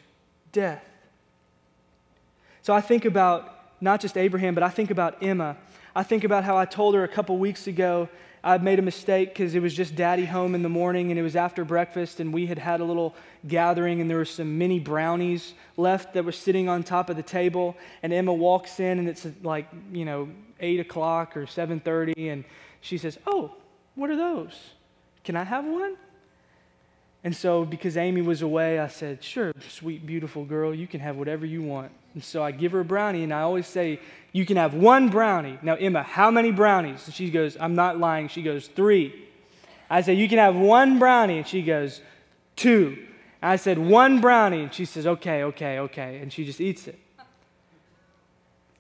death. 0.52 0.84
So 2.62 2.74
I 2.74 2.82
think 2.82 3.06
about 3.06 3.60
not 3.82 4.00
just 4.00 4.18
Abraham, 4.18 4.54
but 4.54 4.64
I 4.64 4.70
think 4.70 4.92
about 4.92 5.22
Emma. 5.22 5.58
I 5.96 6.04
think 6.04 6.24
about 6.24 6.44
how 6.44 6.58
I 6.58 6.66
told 6.66 6.96
her 6.96 7.04
a 7.04 7.08
couple 7.08 7.38
weeks 7.38 7.68
ago 7.68 8.10
I 8.44 8.58
made 8.58 8.78
a 8.78 8.82
mistake 8.82 9.30
because 9.30 9.56
it 9.56 9.62
was 9.62 9.74
just 9.74 9.96
daddy 9.96 10.26
home 10.26 10.54
in 10.54 10.64
the 10.64 10.70
morning 10.70 11.12
and 11.12 11.20
it 11.20 11.24
was 11.24 11.36
after 11.36 11.64
breakfast 11.64 12.20
and 12.20 12.34
we 12.34 12.46
had 12.46 12.60
had 12.60 12.82
a 12.82 12.84
little 12.84 13.16
gathering 13.48 14.02
and 14.02 14.10
there 14.10 14.18
were 14.18 14.26
some 14.26 14.58
mini 14.58 14.80
brownies 14.80 15.54
left 15.78 16.14
that 16.14 16.26
were 16.26 16.34
sitting 16.34 16.68
on 16.68 16.84
top 16.84 17.10
of 17.10 17.16
the 17.16 17.24
table 17.24 17.78
and 18.02 18.12
Emma 18.12 18.34
walks 18.34 18.82
in 18.82 19.00
and 19.00 19.08
it's 19.08 19.26
like, 19.44 19.68
you 19.94 20.04
know, 20.04 20.28
8 20.60 20.82
o'clock 20.82 21.38
or 21.38 21.46
7.30 21.46 22.34
and 22.34 22.44
she 22.82 22.98
says, 22.98 23.18
oh, 23.26 23.56
what 23.96 24.10
are 24.10 24.18
those? 24.18 24.60
Can 25.24 25.38
I 25.38 25.44
have 25.44 25.64
one? 25.64 25.96
And 27.24 27.34
so, 27.34 27.64
because 27.64 27.96
Amy 27.96 28.22
was 28.22 28.42
away, 28.42 28.80
I 28.80 28.88
said, 28.88 29.24
Sure, 29.24 29.54
sweet, 29.70 30.06
beautiful 30.06 30.44
girl, 30.44 30.76
you 30.76 30.88
can 30.88 31.00
have 31.00 31.16
whatever 31.16 31.46
you 31.46 31.62
want. 31.62 31.92
And 32.14 32.24
so 32.24 32.44
I 32.44 32.52
give 32.52 32.72
her 32.74 32.82
a 32.82 32.86
brownie, 32.86 33.24
and 33.24 33.34
I 33.34 33.42
always 33.42 33.68
say, 33.68 34.00
You 34.32 34.46
can 34.46 34.58
have 34.58 34.74
one 34.74 35.10
brownie. 35.10 35.58
Now, 35.62 35.76
Emma, 35.76 36.04
how 36.04 36.30
many 36.30 36.52
brownies? 36.52 37.06
And 37.06 37.14
she 37.14 37.30
goes, 37.30 37.58
I'm 37.60 37.76
not 37.76 38.00
lying. 38.00 38.28
She 38.28 38.42
goes, 38.42 38.68
Three. 38.68 39.28
I 39.90 40.02
say, 40.02 40.14
You 40.14 40.30
can 40.30 40.38
have 40.38 40.56
one 40.56 41.00
brownie. 41.00 41.40
And 41.40 41.48
she 41.48 41.62
goes, 41.64 42.02
Two. 42.56 42.98
And 43.42 43.52
I 43.52 43.56
said, 43.56 43.78
One 43.80 44.22
brownie. 44.22 44.64
And 44.64 44.74
she 44.74 44.86
says, 44.86 45.08
Okay, 45.08 45.44
okay, 45.44 45.80
okay. 45.80 46.20
And 46.20 46.32
she 46.32 46.46
just 46.46 46.62
eats 46.62 46.88
it. 46.88 47.00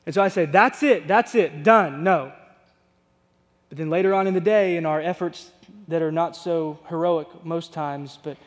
And 0.05 0.13
so 0.13 0.21
I 0.21 0.27
say, 0.27 0.45
That's 0.45 0.83
it, 0.83 1.07
that's 1.07 1.33
it, 1.33 1.63
done, 1.63 2.03
no. 2.03 2.31
But 3.69 3.79
then 3.79 3.89
later 3.89 4.13
on 4.13 4.27
in 4.27 4.35
the 4.35 4.41
day, 4.41 4.77
in 4.77 4.85
our 4.85 5.01
efforts 5.01 5.49
that 5.87 6.03
are 6.03 6.11
not 6.11 6.35
so 6.35 6.77
heroic 6.89 7.27
most 7.43 7.73
times, 7.73 8.19
but 8.21 8.37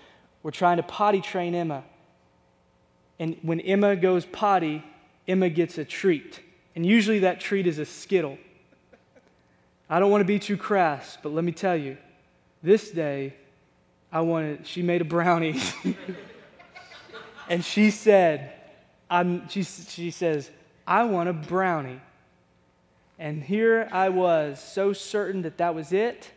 we're 0.45 0.53
trying 0.53 0.77
to 0.77 0.85
potty 0.85 1.21
train 1.21 1.53
Emma. 1.55 1.83
And 3.19 3.37
when 3.43 3.61
Emma 3.61 3.97
goes 3.97 4.27
potty, 4.27 4.85
Emma 5.27 5.49
gets 5.49 5.79
a 5.79 5.85
treat. 5.85 6.41
And 6.75 6.85
usually 6.85 7.21
that 7.21 7.41
treat 7.41 7.67
is 7.67 7.79
a 7.79 7.87
Skittle. 7.87 8.39
I 9.89 9.99
don't 9.99 10.11
want 10.11 10.21
to 10.21 10.27
be 10.27 10.39
too 10.39 10.57
crass, 10.57 11.17
but 11.23 11.33
let 11.33 11.45
me 11.45 11.53
tell 11.53 11.77
you, 11.77 11.97
this 12.63 12.91
day, 12.91 13.35
I 14.11 14.21
wanted, 14.21 14.67
she 14.67 14.83
made 14.83 15.01
a 15.01 15.05
brownie. 15.05 15.61
and 17.49 17.65
she 17.65 17.91
said, 17.91 18.53
I'm, 19.09 19.49
she, 19.49 19.63
she 19.63 20.11
says, 20.11 20.51
I 20.87 21.05
want 21.05 21.29
a 21.29 21.33
brownie. 21.33 22.01
And 23.19 23.43
here 23.43 23.89
I 23.93 24.09
was, 24.11 24.63
so 24.63 24.93
certain 24.93 25.43
that 25.43 25.59
that 25.59 25.75
was 25.75 25.93
it. 25.93 26.31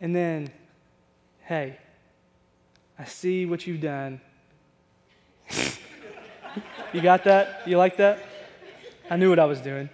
And 0.00 0.14
then, 0.14 0.50
hey, 1.42 1.78
I 2.98 3.04
see 3.04 3.46
what 3.46 3.66
you've 3.66 3.80
done. 3.80 4.20
you 6.92 7.00
got 7.00 7.24
that? 7.24 7.62
You 7.66 7.78
like 7.78 7.96
that? 7.96 8.18
I 9.10 9.16
knew 9.16 9.30
what 9.30 9.38
I 9.38 9.44
was 9.44 9.60
doing. 9.60 9.88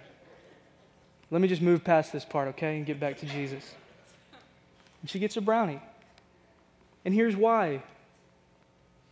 Let 1.31 1.41
me 1.41 1.47
just 1.47 1.61
move 1.61 1.83
past 1.83 2.13
this 2.13 2.25
part, 2.25 2.49
okay, 2.49 2.77
and 2.77 2.85
get 2.85 2.99
back 2.99 3.17
to 3.19 3.25
Jesus. 3.25 3.73
And 5.01 5.09
she 5.09 5.19
gets 5.19 5.37
a 5.37 5.41
brownie. 5.41 5.81
And 7.03 7.13
here's 7.13 7.35
why 7.35 7.83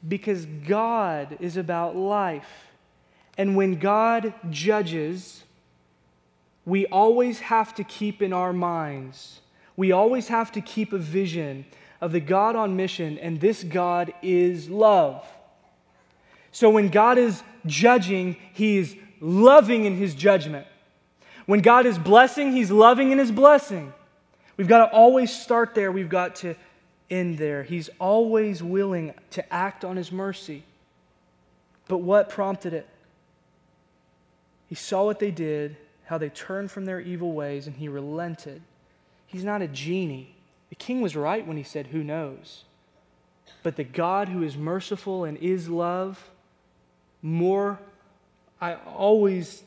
because 0.05 0.45
God 0.45 1.37
is 1.39 1.55
about 1.55 1.95
life. 1.95 2.67
And 3.37 3.55
when 3.55 3.79
God 3.79 4.33
judges, 4.49 5.43
we 6.65 6.85
always 6.87 7.39
have 7.39 7.73
to 7.75 7.85
keep 7.85 8.21
in 8.21 8.33
our 8.33 8.51
minds 8.51 9.39
we 9.75 9.91
always 9.91 10.27
have 10.27 10.51
to 10.53 10.61
keep 10.61 10.93
a 10.93 10.97
vision 10.97 11.65
of 11.99 12.11
the 12.11 12.19
God 12.19 12.55
on 12.55 12.75
mission, 12.75 13.17
and 13.17 13.39
this 13.39 13.63
God 13.63 14.13
is 14.21 14.69
love. 14.69 15.25
So 16.53 16.69
when 16.69 16.87
God 16.87 17.17
is 17.17 17.43
judging, 17.65 18.37
He 18.53 18.77
is 18.77 18.95
loving 19.19 19.83
in 19.83 19.97
His 19.97 20.15
judgment. 20.15 20.65
When 21.45 21.59
God 21.59 21.85
is 21.85 21.97
blessing, 21.97 22.53
He's 22.53 22.71
loving 22.71 23.11
in 23.11 23.17
His 23.17 23.31
blessing. 23.31 23.91
We've 24.55 24.67
got 24.67 24.85
to 24.85 24.95
always 24.95 25.35
start 25.35 25.75
there, 25.75 25.91
we've 25.91 26.07
got 26.07 26.37
to 26.37 26.55
end 27.09 27.37
there. 27.37 27.63
He's 27.63 27.89
always 27.99 28.63
willing 28.63 29.13
to 29.31 29.53
act 29.53 29.83
on 29.83 29.97
His 29.97 30.11
mercy. 30.11 30.63
But 31.89 31.97
what 31.97 32.29
prompted 32.29 32.73
it? 32.73 32.87
He 34.69 34.75
saw 34.75 35.03
what 35.03 35.19
they 35.19 35.31
did, 35.31 35.75
how 36.05 36.17
they 36.17 36.29
turned 36.29 36.71
from 36.71 36.85
their 36.85 37.01
evil 37.01 37.33
ways, 37.33 37.67
and 37.67 37.75
He 37.75 37.89
relented. 37.89 38.61
He's 39.25 39.43
not 39.43 39.61
a 39.61 39.67
genie. 39.67 40.35
The 40.69 40.75
king 40.75 41.01
was 41.01 41.15
right 41.15 41.45
when 41.45 41.57
he 41.57 41.63
said, 41.63 41.87
Who 41.87 42.03
knows? 42.03 42.63
But 43.63 43.75
the 43.75 43.83
God 43.83 44.29
who 44.29 44.43
is 44.43 44.55
merciful 44.55 45.23
and 45.23 45.37
is 45.37 45.69
love, 45.69 46.31
more, 47.23 47.79
I 48.61 48.75
always, 48.75 49.63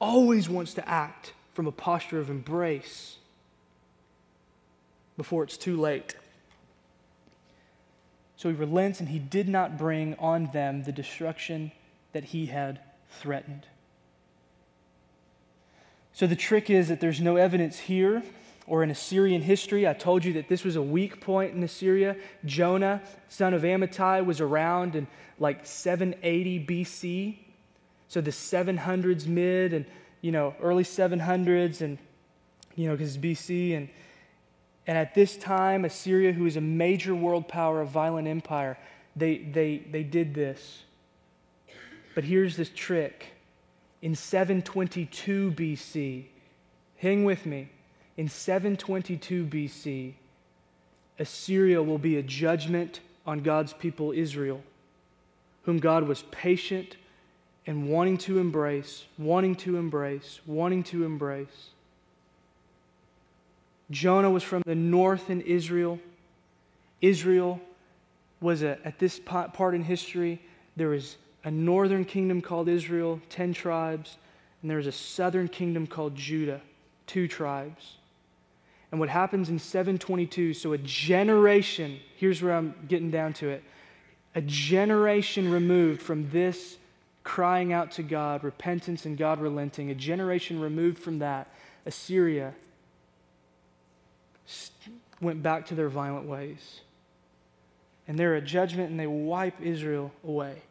always 0.00 0.48
wants 0.48 0.74
to 0.74 0.88
act 0.88 1.34
from 1.52 1.68
a 1.68 1.72
posture 1.72 2.18
of 2.18 2.30
embrace 2.30 3.18
before 5.16 5.44
it's 5.44 5.56
too 5.56 5.80
late. 5.80 6.16
So 8.36 8.48
he 8.48 8.56
relents 8.56 8.98
and 8.98 9.10
he 9.10 9.20
did 9.20 9.48
not 9.48 9.78
bring 9.78 10.16
on 10.18 10.50
them 10.52 10.82
the 10.82 10.92
destruction 10.92 11.70
that 12.12 12.24
he 12.24 12.46
had 12.46 12.80
threatened. 13.10 13.66
So 16.12 16.26
the 16.26 16.36
trick 16.36 16.70
is 16.70 16.88
that 16.88 17.00
there's 17.00 17.20
no 17.20 17.36
evidence 17.36 17.78
here 17.80 18.22
or 18.66 18.82
in 18.82 18.90
Assyrian 18.90 19.42
history. 19.42 19.86
I 19.86 19.92
told 19.92 20.24
you 20.24 20.32
that 20.34 20.48
this 20.48 20.64
was 20.64 20.76
a 20.76 20.82
weak 20.82 21.20
point 21.20 21.54
in 21.54 21.62
Assyria. 21.62 22.16
Jonah, 22.44 23.02
son 23.28 23.54
of 23.54 23.62
Amittai, 23.62 24.24
was 24.24 24.40
around 24.40 24.96
in 24.96 25.06
like 25.38 25.66
780 25.66 26.66
BC. 26.66 27.38
So 28.08 28.20
the 28.20 28.30
700s 28.30 29.26
mid 29.26 29.72
and, 29.72 29.84
you 30.20 30.32
know, 30.32 30.54
early 30.62 30.84
700s 30.84 31.80
and, 31.80 31.98
you 32.74 32.88
know, 32.88 32.96
because 32.96 33.18
BC. 33.18 33.76
And, 33.76 33.88
and 34.86 34.96
at 34.96 35.14
this 35.14 35.36
time, 35.36 35.84
Assyria, 35.84 36.32
who 36.32 36.46
is 36.46 36.56
a 36.56 36.60
major 36.60 37.14
world 37.14 37.48
power, 37.48 37.82
a 37.82 37.86
violent 37.86 38.28
empire, 38.28 38.78
they, 39.16 39.38
they, 39.38 39.78
they 39.90 40.02
did 40.02 40.34
this. 40.34 40.84
But 42.14 42.24
here's 42.24 42.56
this 42.56 42.70
trick. 42.74 43.26
In 44.02 44.14
722 44.14 45.52
BC, 45.52 46.24
hang 46.98 47.24
with 47.24 47.46
me, 47.46 47.70
in 48.16 48.28
722 48.28 49.46
BC, 49.46 50.14
Assyria 51.18 51.82
will 51.82 51.98
be 51.98 52.16
a 52.16 52.22
judgment 52.22 53.00
on 53.26 53.40
God's 53.40 53.72
people 53.72 54.12
Israel, 54.12 54.62
whom 55.62 55.78
God 55.78 56.04
was 56.04 56.22
patient 56.30 56.96
and 57.66 57.88
wanting 57.88 58.18
to 58.18 58.38
embrace, 58.38 59.04
wanting 59.18 59.54
to 59.56 59.76
embrace, 59.76 60.40
wanting 60.46 60.82
to 60.84 61.04
embrace. 61.04 61.70
Jonah 63.90 64.30
was 64.30 64.42
from 64.42 64.62
the 64.66 64.74
north 64.74 65.30
in 65.30 65.40
Israel. 65.42 65.98
Israel 67.00 67.60
was 68.40 68.62
a, 68.62 68.78
at 68.84 68.98
this 68.98 69.18
part 69.18 69.74
in 69.74 69.82
history, 69.82 70.40
there 70.76 70.88
was 70.88 71.16
a 71.44 71.50
northern 71.50 72.04
kingdom 72.04 72.40
called 72.40 72.68
Israel, 72.68 73.20
10 73.30 73.54
tribes, 73.54 74.16
and 74.60 74.70
there 74.70 74.78
was 74.78 74.86
a 74.86 74.92
southern 74.92 75.48
kingdom 75.48 75.86
called 75.86 76.14
Judah, 76.14 76.60
two 77.06 77.28
tribes. 77.28 77.96
And 78.90 79.00
what 79.00 79.08
happens 79.08 79.48
in 79.48 79.58
722, 79.58 80.54
so 80.54 80.72
a 80.72 80.78
generation, 80.78 81.98
here's 82.16 82.42
where 82.42 82.54
I'm 82.54 82.74
getting 82.86 83.10
down 83.10 83.32
to 83.34 83.48
it. 83.48 83.64
A 84.34 84.40
generation 84.40 85.50
removed 85.50 86.00
from 86.00 86.30
this 86.30 86.76
crying 87.24 87.72
out 87.72 87.90
to 87.92 88.02
God, 88.02 88.44
repentance 88.44 89.06
and 89.06 89.16
God 89.16 89.40
relenting, 89.40 89.90
a 89.90 89.94
generation 89.94 90.60
removed 90.60 90.98
from 90.98 91.18
that, 91.20 91.48
Assyria 91.86 92.54
went 95.20 95.42
back 95.42 95.66
to 95.66 95.74
their 95.74 95.88
violent 95.88 96.26
ways. 96.26 96.80
And 98.06 98.18
they're 98.18 98.34
a 98.34 98.42
judgment 98.42 98.90
and 98.90 99.00
they 99.00 99.06
wipe 99.06 99.60
Israel 99.60 100.12
away. 100.22 100.62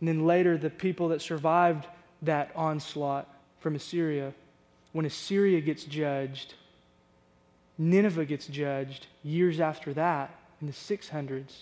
And 0.00 0.08
then 0.08 0.26
later, 0.26 0.58
the 0.58 0.70
people 0.70 1.08
that 1.08 1.22
survived 1.22 1.86
that 2.22 2.50
onslaught 2.56 3.28
from 3.60 3.76
Assyria, 3.76 4.34
when 4.92 5.06
Assyria 5.06 5.60
gets 5.60 5.84
judged, 5.84 6.54
Nineveh 7.76 8.24
gets 8.24 8.46
judged 8.46 9.06
years 9.22 9.60
after 9.60 9.92
that 9.94 10.34
in 10.60 10.66
the 10.66 10.72
600s. 10.72 11.52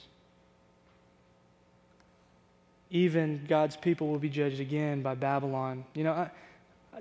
even 2.93 3.41
God's 3.49 3.75
people 3.75 4.09
will 4.09 4.19
be 4.19 4.29
judged 4.29 4.61
again 4.61 5.01
by 5.01 5.15
Babylon. 5.15 5.85
You 5.95 6.05
know, 6.05 6.13
I, 6.13 6.31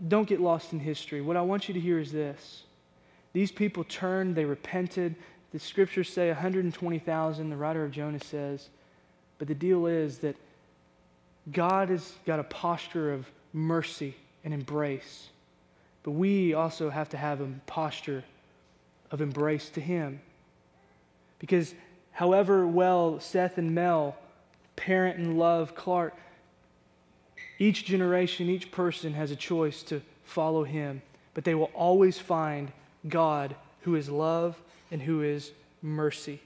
don't 0.07 0.27
get 0.27 0.39
lost 0.39 0.71
in 0.71 0.79
history. 0.79 1.19
What 1.19 1.35
I 1.35 1.41
want 1.41 1.67
you 1.67 1.73
to 1.73 1.79
hear 1.79 1.99
is 1.99 2.13
this 2.13 2.63
these 3.33 3.51
people 3.51 3.83
turned, 3.83 4.35
they 4.35 4.45
repented. 4.45 5.15
The 5.51 5.59
scriptures 5.59 6.09
say 6.09 6.27
120,000, 6.27 7.49
the 7.49 7.57
writer 7.57 7.83
of 7.83 7.91
Jonah 7.91 8.23
says. 8.23 8.69
But 9.37 9.49
the 9.49 9.55
deal 9.55 9.85
is 9.85 10.19
that 10.19 10.37
God 11.51 11.89
has 11.89 12.13
got 12.25 12.39
a 12.39 12.43
posture 12.43 13.11
of 13.11 13.29
mercy 13.51 14.15
and 14.45 14.53
embrace. 14.53 15.27
But 16.03 16.11
we 16.11 16.53
also 16.53 16.89
have 16.89 17.09
to 17.09 17.17
have 17.17 17.41
a 17.41 17.49
posture 17.67 18.23
of 19.11 19.21
embrace 19.21 19.69
to 19.69 19.81
Him. 19.81 20.21
Because 21.39 21.73
however 22.11 22.65
well 22.65 23.19
Seth 23.19 23.57
and 23.57 23.75
Mel 23.75 24.15
parent 24.75 25.17
and 25.17 25.37
love 25.37 25.75
Clark, 25.75 26.15
each 27.59 27.85
generation, 27.85 28.49
each 28.49 28.71
person 28.71 29.13
has 29.13 29.29
a 29.29 29.35
choice 29.35 29.83
to 29.83 30.01
follow 30.23 30.63
Him. 30.63 31.01
But 31.33 31.43
they 31.43 31.55
will 31.55 31.71
always 31.75 32.17
find 32.17 32.71
God 33.07 33.55
who 33.81 33.95
is 33.95 34.09
love 34.09 34.59
and 34.89 35.01
who 35.01 35.21
is 35.21 35.51
mercy. 35.81 36.39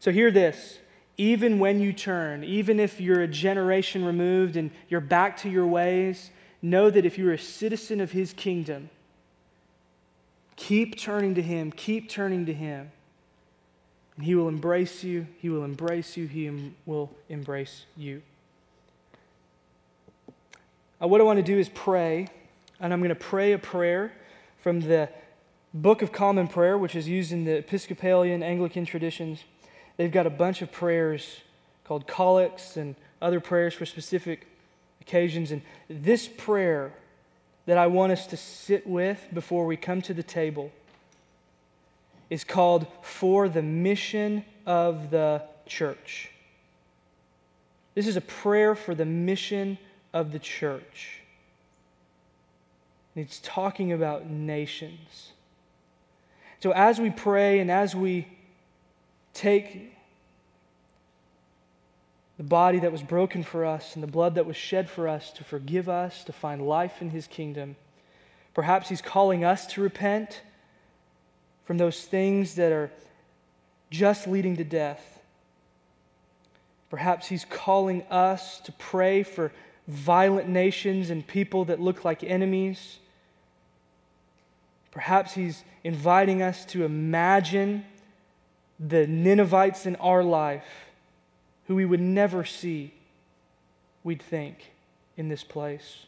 So 0.00 0.12
hear 0.12 0.30
this 0.30 0.78
even 1.16 1.58
when 1.58 1.80
you 1.80 1.92
turn, 1.92 2.44
even 2.44 2.78
if 2.78 3.00
you're 3.00 3.22
a 3.22 3.28
generation 3.28 4.04
removed 4.04 4.56
and 4.56 4.70
you're 4.88 5.00
back 5.00 5.36
to 5.38 5.50
your 5.50 5.66
ways, 5.66 6.30
know 6.62 6.88
that 6.90 7.04
if 7.04 7.18
you're 7.18 7.32
a 7.32 7.38
citizen 7.38 8.00
of 8.00 8.12
his 8.12 8.32
kingdom, 8.32 8.88
keep 10.58 10.98
turning 10.98 11.34
to 11.36 11.42
him, 11.42 11.72
keep 11.72 12.10
turning 12.10 12.44
to 12.44 12.52
him. 12.52 12.90
And 14.16 14.26
he 14.26 14.34
will 14.34 14.48
embrace 14.48 15.04
you, 15.04 15.26
he 15.40 15.48
will 15.48 15.64
embrace 15.64 16.16
you, 16.16 16.26
he 16.26 16.72
will 16.84 17.10
embrace 17.28 17.86
you. 17.96 18.20
Uh, 21.00 21.06
what 21.06 21.20
I 21.20 21.24
want 21.24 21.38
to 21.38 21.44
do 21.44 21.58
is 21.58 21.68
pray, 21.68 22.26
and 22.80 22.92
I'm 22.92 22.98
going 22.98 23.10
to 23.10 23.14
pray 23.14 23.52
a 23.52 23.58
prayer 23.58 24.12
from 24.60 24.80
the 24.80 25.08
Book 25.72 26.02
of 26.02 26.10
Common 26.10 26.48
Prayer, 26.48 26.76
which 26.76 26.96
is 26.96 27.06
used 27.06 27.30
in 27.30 27.44
the 27.44 27.58
Episcopalian 27.58 28.42
Anglican 28.42 28.84
traditions. 28.84 29.44
They've 29.96 30.10
got 30.10 30.26
a 30.26 30.30
bunch 30.30 30.60
of 30.60 30.72
prayers 30.72 31.42
called 31.84 32.08
collects 32.08 32.76
and 32.76 32.96
other 33.22 33.38
prayers 33.38 33.74
for 33.74 33.86
specific 33.86 34.48
occasions. 35.00 35.52
And 35.52 35.62
this 35.88 36.26
prayer 36.26 36.94
that 37.68 37.76
I 37.76 37.86
want 37.86 38.12
us 38.12 38.26
to 38.28 38.36
sit 38.38 38.86
with 38.86 39.28
before 39.34 39.66
we 39.66 39.76
come 39.76 40.00
to 40.00 40.14
the 40.14 40.22
table 40.22 40.72
is 42.30 42.42
called 42.42 42.86
For 43.02 43.46
the 43.46 43.60
Mission 43.60 44.42
of 44.64 45.10
the 45.10 45.42
Church. 45.66 46.30
This 47.94 48.06
is 48.06 48.16
a 48.16 48.22
prayer 48.22 48.74
for 48.74 48.94
the 48.94 49.04
mission 49.04 49.76
of 50.14 50.32
the 50.32 50.38
church. 50.38 51.20
It's 53.14 53.38
talking 53.44 53.92
about 53.92 54.30
nations. 54.30 55.32
So 56.60 56.70
as 56.70 56.98
we 56.98 57.10
pray 57.10 57.58
and 57.60 57.70
as 57.70 57.94
we 57.94 58.28
take 59.34 59.92
the 62.38 62.44
body 62.44 62.78
that 62.78 62.92
was 62.92 63.02
broken 63.02 63.42
for 63.42 63.66
us 63.66 63.94
and 63.94 64.02
the 64.02 64.08
blood 64.08 64.36
that 64.36 64.46
was 64.46 64.56
shed 64.56 64.88
for 64.88 65.08
us 65.08 65.32
to 65.32 65.44
forgive 65.44 65.88
us, 65.88 66.22
to 66.24 66.32
find 66.32 66.62
life 66.62 67.02
in 67.02 67.10
his 67.10 67.26
kingdom. 67.26 67.74
Perhaps 68.54 68.88
he's 68.88 69.02
calling 69.02 69.44
us 69.44 69.66
to 69.66 69.82
repent 69.82 70.40
from 71.64 71.78
those 71.78 72.04
things 72.04 72.54
that 72.54 72.70
are 72.70 72.90
just 73.90 74.28
leading 74.28 74.56
to 74.56 74.64
death. 74.64 75.20
Perhaps 76.90 77.26
he's 77.26 77.44
calling 77.44 78.02
us 78.04 78.60
to 78.60 78.72
pray 78.72 79.24
for 79.24 79.52
violent 79.88 80.48
nations 80.48 81.10
and 81.10 81.26
people 81.26 81.64
that 81.64 81.80
look 81.80 82.04
like 82.04 82.22
enemies. 82.22 82.98
Perhaps 84.92 85.34
he's 85.34 85.64
inviting 85.82 86.40
us 86.40 86.64
to 86.66 86.84
imagine 86.84 87.84
the 88.78 89.06
Ninevites 89.08 89.86
in 89.86 89.96
our 89.96 90.22
life 90.22 90.87
who 91.68 91.74
we 91.74 91.84
would 91.84 92.00
never 92.00 92.44
see, 92.44 92.92
we'd 94.02 94.22
think, 94.22 94.72
in 95.16 95.28
this 95.28 95.44
place. 95.44 96.06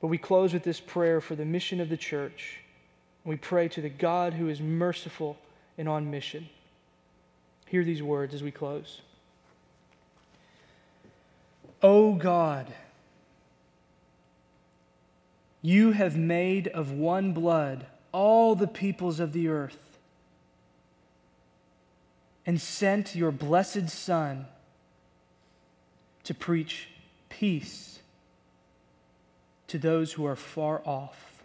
But 0.00 0.08
we 0.08 0.18
close 0.18 0.52
with 0.52 0.64
this 0.64 0.80
prayer 0.80 1.20
for 1.20 1.36
the 1.36 1.44
mission 1.44 1.80
of 1.80 1.88
the 1.88 1.96
church. 1.96 2.58
We 3.24 3.36
pray 3.36 3.68
to 3.68 3.80
the 3.80 3.88
God 3.88 4.34
who 4.34 4.48
is 4.48 4.60
merciful 4.60 5.38
and 5.78 5.88
on 5.88 6.10
mission. 6.10 6.48
Hear 7.66 7.84
these 7.84 8.02
words 8.02 8.34
as 8.34 8.42
we 8.42 8.50
close. 8.50 9.00
O 11.84 12.14
God, 12.14 12.66
you 15.62 15.92
have 15.92 16.16
made 16.16 16.66
of 16.66 16.90
one 16.90 17.32
blood 17.32 17.86
all 18.10 18.56
the 18.56 18.66
peoples 18.66 19.20
of 19.20 19.32
the 19.32 19.46
earth 19.46 19.91
and 22.44 22.60
sent 22.60 23.14
your 23.14 23.30
blessed 23.30 23.88
Son 23.88 24.46
to 26.24 26.34
preach 26.34 26.88
peace 27.28 28.00
to 29.68 29.78
those 29.78 30.12
who 30.12 30.26
are 30.26 30.36
far 30.36 30.82
off 30.84 31.44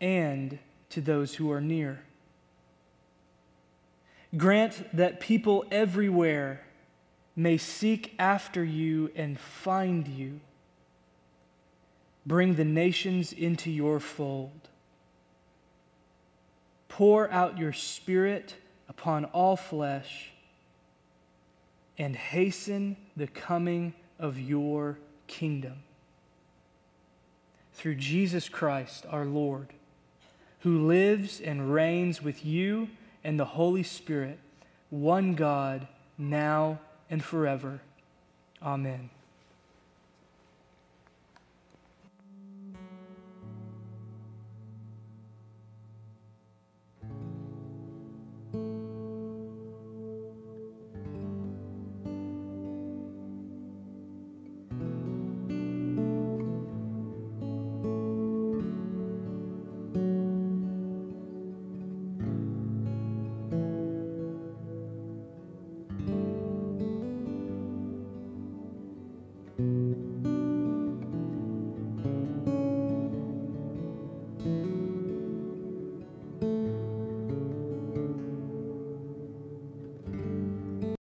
and 0.00 0.58
to 0.90 1.00
those 1.00 1.34
who 1.34 1.50
are 1.50 1.60
near. 1.60 2.00
Grant 4.36 4.94
that 4.96 5.20
people 5.20 5.64
everywhere 5.70 6.60
may 7.34 7.56
seek 7.56 8.14
after 8.18 8.62
you 8.62 9.10
and 9.16 9.38
find 9.38 10.06
you. 10.06 10.40
Bring 12.26 12.54
the 12.54 12.64
nations 12.64 13.32
into 13.32 13.70
your 13.70 14.00
fold 14.00 14.67
pour 16.98 17.30
out 17.30 17.56
your 17.56 17.72
Spirit 17.72 18.56
upon 18.88 19.24
all 19.26 19.54
flesh 19.54 20.32
and 21.96 22.16
hasten 22.16 22.96
the 23.16 23.28
coming 23.28 23.94
of 24.18 24.36
your 24.36 24.98
kingdom. 25.28 25.76
Through 27.72 27.94
Jesus 27.94 28.48
Christ 28.48 29.06
our 29.08 29.24
Lord, 29.24 29.68
who 30.62 30.88
lives 30.88 31.40
and 31.40 31.72
reigns 31.72 32.20
with 32.20 32.44
you 32.44 32.88
and 33.22 33.38
the 33.38 33.44
Holy 33.44 33.84
Spirit, 33.84 34.40
one 34.90 35.36
God, 35.36 35.86
now 36.18 36.80
and 37.08 37.22
forever. 37.22 37.80
Amen. 38.60 39.10